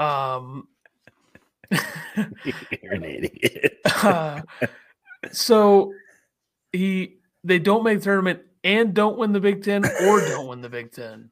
Um, 0.00 0.66
You're 1.70 2.92
an 2.92 3.04
idiot. 3.04 3.78
uh, 3.84 4.42
so 5.30 5.92
he 6.72 7.18
they 7.44 7.58
don't 7.58 7.84
make 7.84 7.98
the 7.98 8.04
tournament 8.04 8.40
and 8.64 8.92
don't 8.92 9.18
win 9.18 9.32
the 9.32 9.40
Big 9.40 9.62
Ten 9.62 9.84
or 9.84 10.20
don't 10.20 10.48
win 10.48 10.60
the 10.60 10.68
Big 10.68 10.92
Ten. 10.92 11.30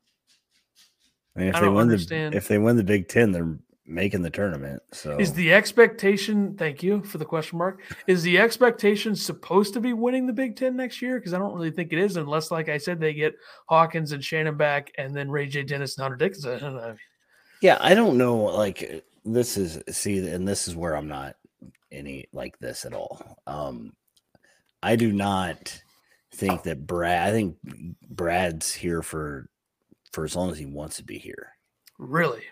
I 1.37 1.41
mean, 1.41 1.49
if 1.49 1.57
I 1.57 1.61
they 1.61 1.69
win 1.69 1.79
understand. 1.79 2.35
the 2.35 2.39
if 2.39 2.49
they 2.49 2.59
win 2.59 2.77
the 2.77 2.85
Big 2.85 3.09
Ten, 3.09 3.33
they're 3.33 3.59
making 3.87 4.23
the 4.23 4.31
tournament. 4.31 4.83
So 4.93 5.19
Is 5.19 5.33
the 5.33 5.53
expectation? 5.53 6.57
Thank 6.57 6.83
you 6.83 7.03
for 7.03 7.19
the 7.19 7.25
question 7.25 7.59
mark. 7.59 7.83
Is 8.07 8.23
the 8.23 8.39
expectation 8.39 9.15
supposed 9.15 9.75
to 9.75 9.81
be 9.81 9.93
winning 9.93 10.27
the 10.27 10.33
Big 10.33 10.57
Ten 10.57 10.77
next 10.77 11.03
year? 11.03 11.19
Because 11.19 11.35
I 11.35 11.39
don't 11.39 11.55
really 11.55 11.71
think 11.71 11.93
it 11.93 11.99
is, 11.99 12.17
unless, 12.17 12.51
like 12.51 12.69
I 12.69 12.79
said, 12.79 13.01
they 13.01 13.13
get 13.13 13.35
Hawkins 13.69 14.13
and 14.13 14.25
Shannon 14.25 14.57
back, 14.57 14.93
and 14.97 15.15
then 15.15 15.31
Ray 15.31 15.47
J. 15.47 15.63
Dennis 15.63 15.97
and 15.97 16.03
Hunter 16.03 16.17
Dickinson. 16.17 16.97
Yeah, 17.61 17.79
I 17.81 17.95
don't 17.95 18.19
know. 18.19 18.37
Like 18.37 19.05
this 19.25 19.57
is 19.57 19.83
see, 19.95 20.27
and 20.29 20.47
this 20.47 20.69
is 20.69 20.77
where 20.77 20.97
I'm 20.97 21.09
not 21.09 21.37
any 21.91 22.27
like 22.33 22.59
this 22.59 22.85
at 22.85 22.93
all. 22.93 23.39
Um, 23.47 23.95
I 24.83 24.97
do 24.97 25.13
not 25.13 25.83
think 26.35 26.65
that 26.65 26.87
Brad. 26.87 27.29
I 27.29 27.33
think 27.33 27.57
Brad's 28.09 28.75
here 28.75 29.03
for 29.03 29.49
for 30.13 30.25
as 30.25 30.37
long 30.37 30.51
as 30.51 30.59
he 30.59 30.67
wants 30.67 30.97
to 30.97 31.05
be 31.05 31.19
here. 31.19 31.53
Really. 31.99 32.43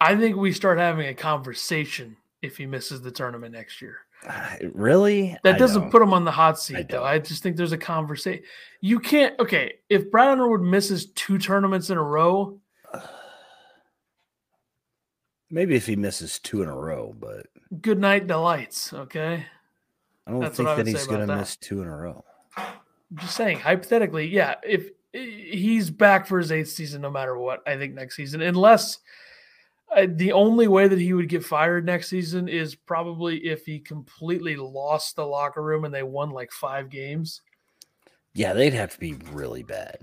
I 0.00 0.16
think 0.16 0.36
we 0.36 0.52
start 0.52 0.78
having 0.78 1.08
a 1.08 1.14
conversation 1.14 2.16
if 2.42 2.56
he 2.56 2.66
misses 2.66 3.00
the 3.02 3.10
tournament 3.10 3.54
next 3.54 3.80
year. 3.80 3.98
Uh, 4.26 4.56
Really? 4.72 5.36
That 5.42 5.54
I 5.56 5.58
doesn't 5.58 5.82
don't. 5.82 5.90
put 5.90 6.02
him 6.02 6.12
on 6.12 6.24
the 6.24 6.30
hot 6.30 6.54
I 6.54 6.58
seat, 6.58 6.88
though. 6.88 7.04
I 7.04 7.18
just 7.18 7.42
think 7.42 7.56
there's 7.56 7.72
a 7.72 7.78
conversation. 7.78 8.42
You 8.80 8.98
can't. 8.98 9.38
Okay, 9.40 9.74
if 9.88 10.10
Brad 10.10 10.28
Underwood 10.28 10.62
misses 10.62 11.06
two 11.12 11.38
tournaments 11.38 11.90
in 11.90 11.98
a 11.98 12.02
row, 12.02 12.60
Maybe 15.50 15.76
if 15.76 15.86
he 15.86 15.94
misses 15.94 16.38
two 16.40 16.62
in 16.62 16.68
a 16.68 16.76
row, 16.76 17.14
but 17.18 17.46
good 17.80 18.00
night 18.00 18.26
delights. 18.26 18.92
Okay. 18.92 19.44
I 20.26 20.30
don't 20.30 20.40
That's 20.40 20.56
think 20.56 20.68
I 20.68 20.74
that 20.74 20.86
he's 20.88 21.06
going 21.06 21.24
to 21.26 21.36
miss 21.36 21.56
two 21.56 21.82
in 21.82 21.88
a 21.88 21.96
row. 21.96 22.24
I'm 22.56 22.66
just 23.18 23.36
saying, 23.36 23.60
hypothetically, 23.60 24.26
yeah, 24.26 24.56
if 24.64 24.90
he's 25.12 25.88
back 25.88 26.26
for 26.26 26.38
his 26.38 26.50
eighth 26.50 26.70
season, 26.70 27.00
no 27.00 27.10
matter 27.12 27.38
what, 27.38 27.62
I 27.64 27.76
think 27.76 27.94
next 27.94 28.16
season, 28.16 28.42
unless 28.42 28.98
the 30.06 30.32
only 30.32 30.68
way 30.68 30.88
that 30.88 31.00
he 31.00 31.12
would 31.12 31.28
get 31.28 31.44
fired 31.44 31.86
next 31.86 32.08
season 32.08 32.48
is 32.48 32.74
probably 32.74 33.38
if 33.46 33.64
he 33.64 33.78
completely 33.78 34.56
lost 34.56 35.16
the 35.16 35.24
locker 35.24 35.62
room 35.62 35.84
and 35.84 35.94
they 35.94 36.02
won 36.02 36.30
like 36.30 36.52
five 36.52 36.90
games. 36.90 37.42
Yeah, 38.34 38.52
they'd 38.52 38.74
have 38.74 38.92
to 38.92 39.00
be 39.00 39.14
really 39.32 39.62
bad. 39.62 39.98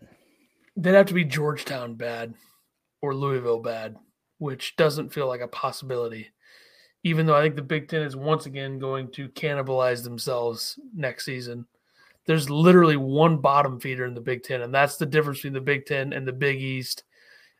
They'd 0.75 0.95
have 0.95 1.05
to 1.07 1.13
be 1.13 1.23
Georgetown 1.23 1.95
bad 1.95 2.33
or 3.01 3.13
Louisville 3.13 3.61
bad, 3.61 3.97
which 4.39 4.75
doesn't 4.75 5.13
feel 5.13 5.27
like 5.27 5.41
a 5.41 5.47
possibility. 5.47 6.29
Even 7.03 7.25
though 7.25 7.35
I 7.35 7.43
think 7.43 7.55
the 7.55 7.61
Big 7.61 7.89
Ten 7.89 8.01
is 8.01 8.15
once 8.15 8.45
again 8.45 8.79
going 8.79 9.11
to 9.11 9.29
cannibalize 9.29 10.03
themselves 10.03 10.79
next 10.95 11.25
season. 11.25 11.67
There's 12.25 12.49
literally 12.49 12.95
one 12.95 13.37
bottom 13.37 13.79
feeder 13.79 14.05
in 14.05 14.13
the 14.13 14.21
Big 14.21 14.43
Ten, 14.43 14.61
and 14.61 14.73
that's 14.73 14.95
the 14.95 15.05
difference 15.05 15.39
between 15.39 15.53
the 15.53 15.61
Big 15.61 15.85
Ten 15.85 16.13
and 16.13 16.25
the 16.25 16.31
Big 16.31 16.61
East 16.61 17.03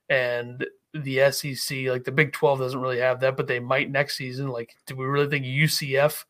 and 0.10 0.66
the 0.94 1.32
SEC. 1.32 1.88
Like 1.88 2.04
the 2.04 2.12
Big 2.12 2.34
12 2.34 2.60
doesn't 2.60 2.80
really 2.80 3.00
have 3.00 3.20
that, 3.22 3.38
but 3.38 3.48
they 3.48 3.60
might 3.60 3.90
next 3.90 4.16
season. 4.16 4.48
Like, 4.48 4.76
do 4.86 4.96
we 4.96 5.06
really 5.06 5.30
think 5.30 5.46
UCF 5.46 6.26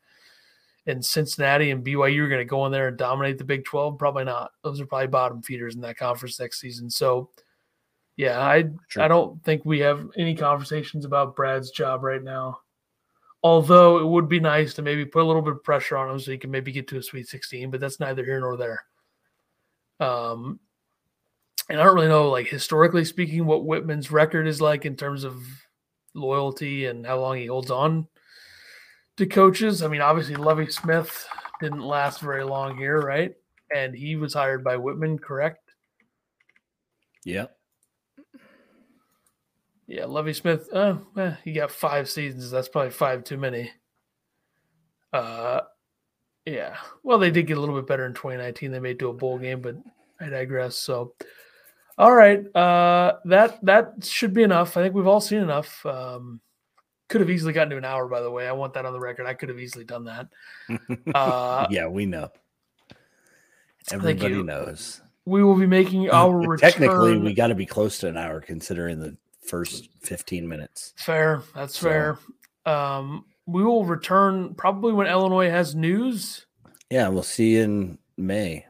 and 0.85 1.03
Cincinnati 1.03 1.71
and 1.71 1.83
BYU 1.83 2.21
are 2.21 2.29
going 2.29 2.39
to 2.39 2.45
go 2.45 2.65
in 2.65 2.71
there 2.71 2.87
and 2.87 2.97
dominate 2.97 3.37
the 3.37 3.43
Big 3.43 3.65
12? 3.65 3.97
Probably 3.97 4.23
not. 4.23 4.51
Those 4.63 4.79
are 4.81 4.85
probably 4.85 5.07
bottom 5.07 5.41
feeders 5.41 5.75
in 5.75 5.81
that 5.81 5.97
conference 5.97 6.39
next 6.39 6.59
season. 6.59 6.89
So, 6.89 7.29
yeah, 8.15 8.39
I 8.39 8.69
Sure. 8.87 9.03
I 9.03 9.07
don't 9.07 9.43
think 9.43 9.63
we 9.65 9.79
have 9.79 10.07
any 10.17 10.35
conversations 10.35 11.05
about 11.05 11.35
Brad's 11.35 11.71
job 11.71 12.03
right 12.03 12.23
now. 12.23 12.59
Although 13.41 13.97
it 13.99 14.05
would 14.05 14.29
be 14.29 14.39
nice 14.39 14.73
to 14.75 14.81
maybe 14.81 15.05
put 15.05 15.23
a 15.23 15.25
little 15.25 15.41
bit 15.41 15.53
of 15.53 15.63
pressure 15.63 15.97
on 15.97 16.09
him 16.09 16.19
so 16.19 16.31
he 16.31 16.37
can 16.37 16.49
maybe 16.49 16.71
get 16.71 16.87
to 16.87 16.97
a 16.97 17.03
Sweet 17.03 17.27
16, 17.27 17.69
but 17.71 17.81
that's 17.81 17.99
neither 17.99 18.23
here 18.23 18.39
nor 18.39 18.55
there. 18.55 18.85
Um, 19.99 20.61
and 21.69 21.79
I 21.79 21.83
don't 21.83 21.95
really 21.95 22.07
know, 22.07 22.29
like 22.29 22.47
historically 22.47 23.05
speaking, 23.05 23.45
what 23.45 23.65
Whitman's 23.65 24.11
record 24.11 24.47
is 24.47 24.61
like 24.61 24.85
in 24.85 24.95
terms 24.95 25.23
of 25.23 25.43
loyalty 26.13 26.85
and 26.85 27.05
how 27.05 27.19
long 27.19 27.37
he 27.37 27.45
holds 27.45 27.71
on 27.71 28.07
to 29.17 29.25
coaches. 29.25 29.81
I 29.81 29.87
mean, 29.87 30.01
obviously 30.01 30.35
Lovie 30.35 30.69
Smith 30.69 31.27
didn't 31.61 31.81
last 31.81 32.21
very 32.21 32.43
long 32.43 32.77
here, 32.77 32.99
right? 32.99 33.33
And 33.73 33.95
he 33.95 34.15
was 34.15 34.33
hired 34.33 34.63
by 34.63 34.77
Whitman, 34.77 35.17
correct? 35.17 35.59
Yeah. 37.23 37.47
Yeah, 39.87 40.05
Lovie 40.05 40.33
Smith. 40.33 40.69
Oh, 40.73 41.01
eh, 41.17 41.35
he 41.43 41.53
got 41.53 41.71
five 41.71 42.09
seasons. 42.09 42.51
That's 42.51 42.69
probably 42.69 42.91
five 42.91 43.23
too 43.23 43.37
many. 43.37 43.71
Uh, 45.11 45.61
yeah. 46.45 46.77
Well, 47.03 47.19
they 47.19 47.31
did 47.31 47.47
get 47.47 47.57
a 47.57 47.59
little 47.59 47.75
bit 47.75 47.87
better 47.87 48.05
in 48.05 48.13
2019. 48.13 48.71
They 48.71 48.79
made 48.79 48.91
it 48.91 48.99
to 48.99 49.09
a 49.09 49.13
bowl 49.13 49.37
game, 49.37 49.61
but 49.61 49.75
I 50.19 50.29
digress. 50.29 50.77
So, 50.77 51.13
all 51.97 52.11
right. 52.13 52.43
Uh, 52.55 53.17
that 53.25 53.63
that 53.65 54.03
should 54.03 54.33
be 54.33 54.43
enough. 54.43 54.77
I 54.77 54.83
think 54.83 54.95
we've 54.95 55.07
all 55.07 55.21
seen 55.21 55.39
enough. 55.39 55.85
Um, 55.85 56.39
could 57.09 57.21
have 57.21 57.29
easily 57.29 57.53
gotten 57.53 57.69
to 57.71 57.77
an 57.77 57.85
hour, 57.85 58.07
by 58.07 58.21
the 58.21 58.31
way. 58.31 58.47
I 58.47 58.53
want 58.53 58.73
that 58.73 58.85
on 58.85 58.93
the 58.93 58.99
record. 58.99 59.25
I 59.27 59.33
could 59.35 59.49
have 59.49 59.59
easily 59.59 59.85
done 59.85 60.05
that. 60.05 60.27
Uh, 61.13 61.67
yeah, 61.69 61.87
we 61.87 62.05
know. 62.05 62.29
Everybody 63.91 64.41
knows. 64.41 65.01
we 65.25 65.43
will 65.43 65.55
be 65.55 65.67
making 65.67 66.09
our 66.11 66.35
return. 66.35 66.57
Technically, 66.71 67.17
we 67.17 67.33
got 67.33 67.47
to 67.47 67.55
be 67.55 67.65
close 67.65 67.97
to 67.99 68.07
an 68.07 68.17
hour 68.17 68.39
considering 68.41 68.99
the 68.99 69.15
first 69.45 69.89
15 70.01 70.47
minutes. 70.47 70.93
Fair. 70.97 71.41
That's 71.53 71.77
So- 71.77 71.87
fair. 71.89 72.19
Um, 72.65 73.25
we 73.45 73.61
will 73.63 73.83
return 73.85 74.55
probably 74.55 74.93
when 74.93 75.05
Illinois 75.07 75.49
has 75.49 75.75
news. 75.75 76.45
Yeah, 76.89 77.09
we'll 77.09 77.23
see 77.23 77.55
you 77.55 77.61
in 77.63 77.97
May. 78.17 78.65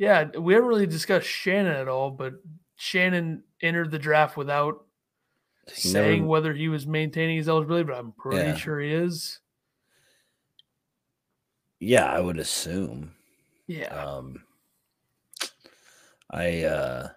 Yeah, 0.00 0.24
we 0.38 0.54
haven't 0.54 0.68
really 0.70 0.86
discussed 0.86 1.28
Shannon 1.28 1.76
at 1.76 1.86
all, 1.86 2.10
but 2.10 2.32
Shannon 2.76 3.44
entered 3.60 3.90
the 3.90 3.98
draft 3.98 4.34
without 4.34 4.86
saying 5.68 6.20
never- 6.22 6.26
whether 6.26 6.54
he 6.54 6.68
was 6.68 6.86
maintaining 6.86 7.36
his 7.36 7.50
eligibility, 7.50 7.84
but 7.84 7.96
I'm 7.98 8.12
pretty 8.12 8.38
Yeah. 8.38 8.56
sure 8.56 8.80
he 8.80 8.92
is. 8.94 9.40
yeah, 11.80 12.06
I 12.10 12.18
would 12.20 12.38
assume. 12.38 13.14
Yeah. 13.66 13.88
Um, 13.94 14.42
I 16.30 16.62
uh, 16.64 17.10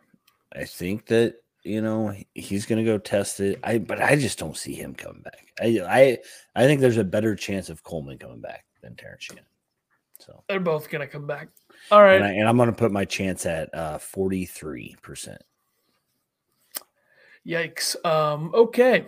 I 0.53 0.65
think 0.65 1.05
that 1.07 1.35
you 1.63 1.81
know 1.81 2.13
he's 2.33 2.65
gonna 2.65 2.83
go 2.83 2.97
test 2.97 3.39
it. 3.39 3.59
I 3.63 3.77
but 3.77 4.01
I 4.01 4.15
just 4.17 4.39
don't 4.39 4.57
see 4.57 4.73
him 4.73 4.93
coming 4.93 5.21
back. 5.21 5.53
I 5.61 5.79
I 5.85 6.17
I 6.61 6.65
think 6.65 6.81
there's 6.81 6.97
a 6.97 7.03
better 7.03 7.35
chance 7.35 7.69
of 7.69 7.83
Coleman 7.83 8.17
coming 8.17 8.41
back 8.41 8.65
than 8.81 8.95
Terrence 8.95 9.23
Shannon. 9.23 9.45
So 10.19 10.43
They're 10.47 10.59
both 10.59 10.89
gonna 10.89 11.07
come 11.07 11.27
back. 11.27 11.49
All 11.91 12.01
right. 12.01 12.15
and, 12.15 12.23
I, 12.23 12.29
and 12.31 12.47
I'm 12.47 12.57
gonna 12.57 12.71
put 12.73 12.91
my 12.91 13.05
chance 13.05 13.45
at 13.45 13.73
uh 13.73 13.97
43 13.97 14.95
percent. 15.01 15.41
Yikes. 17.47 18.03
Um, 18.05 18.51
okay. 18.53 19.05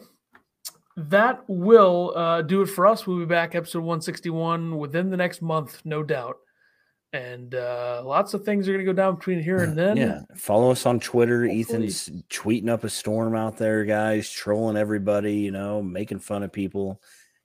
That 0.97 1.43
will 1.47 2.13
uh, 2.15 2.41
do 2.41 2.61
it 2.61 2.67
for 2.67 2.87
us. 2.87 3.05
We'll 3.05 3.19
be 3.19 3.25
back 3.25 3.53
episode 3.55 3.79
161 3.79 4.77
within 4.77 5.09
the 5.09 5.17
next 5.17 5.41
month, 5.41 5.81
no 5.83 6.03
doubt. 6.03 6.37
And 7.11 7.53
uh, 7.55 8.01
lots 8.05 8.33
of 8.33 8.43
things 8.43 8.67
are 8.67 8.73
going 8.73 8.85
to 8.85 8.91
go 8.91 8.95
down 8.95 9.15
between 9.15 9.41
here 9.41 9.57
and 9.59 9.77
then. 9.77 9.95
Yeah, 9.97 10.21
follow 10.35 10.71
us 10.71 10.85
on 10.85 10.99
Twitter. 10.99 11.47
Hopefully- 11.47 11.61
Ethan's 11.61 12.09
tweeting 12.29 12.69
up 12.69 12.83
a 12.83 12.89
storm 12.89 13.35
out 13.35 13.57
there, 13.57 13.85
guys, 13.85 14.29
trolling 14.29 14.75
everybody, 14.77 15.35
you 15.35 15.51
know, 15.51 15.81
making 15.81 16.19
fun 16.19 16.43
of 16.43 16.51
people, 16.51 17.01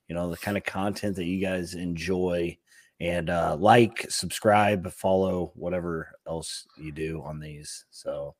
you 0.09 0.15
know, 0.15 0.29
the 0.29 0.37
kind 0.37 0.57
of 0.57 0.63
content 0.63 1.15
that 1.17 1.25
you 1.25 1.39
guys 1.39 1.73
enjoy. 1.73 2.57
And 3.01 3.31
uh, 3.31 3.57
like, 3.59 4.05
subscribe, 4.09 4.91
follow, 4.93 5.51
whatever 5.55 6.09
else 6.27 6.67
you 6.77 6.91
do 6.91 7.23
on 7.25 7.39
these. 7.39 7.85
So 7.89 8.35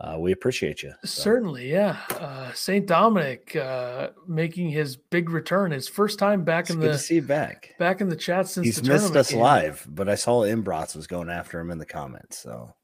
uh, 0.00 0.16
we 0.18 0.32
appreciate 0.32 0.82
you. 0.82 0.94
So, 1.04 1.22
Certainly, 1.22 1.70
yeah. 1.70 1.98
Uh, 2.18 2.50
St. 2.54 2.86
Dominic 2.86 3.54
uh, 3.56 4.08
making 4.26 4.70
his 4.70 4.96
big 4.96 5.28
return, 5.28 5.70
his 5.70 5.86
first 5.86 6.18
time 6.18 6.44
back 6.44 6.64
it's 6.64 6.70
in 6.70 6.80
the 6.80 6.96
see 6.96 7.20
back. 7.20 7.74
back 7.78 8.00
in 8.00 8.08
the 8.08 8.16
chat 8.16 8.48
since 8.48 8.64
He's 8.64 8.80
the 8.80 8.88
missed 8.88 9.14
us 9.16 9.32
game. 9.32 9.40
live, 9.40 9.86
but 9.86 10.08
I 10.08 10.14
saw 10.14 10.44
Imbrats 10.44 10.96
was 10.96 11.06
going 11.06 11.28
after 11.28 11.60
him 11.60 11.70
in 11.70 11.76
the 11.76 11.84
comments. 11.84 12.38
So 12.38 12.74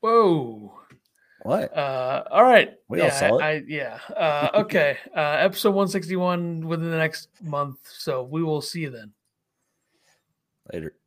Whoa. 0.00 0.74
what? 1.40 1.74
Uh, 1.74 2.24
all 2.30 2.44
right. 2.44 2.74
We 2.88 3.00
all 3.00 3.10
saw 3.10 3.38
it. 3.38 3.42
I, 3.42 3.62
yeah. 3.66 3.98
Uh, 4.14 4.50
okay. 4.56 4.98
uh, 5.16 5.20
episode 5.20 5.70
161 5.70 6.66
within 6.66 6.90
the 6.90 6.98
next 6.98 7.30
month. 7.42 7.78
So 7.90 8.24
we 8.24 8.42
will 8.42 8.60
see 8.60 8.80
you 8.80 8.90
then. 8.90 9.14
Later. 10.72 10.99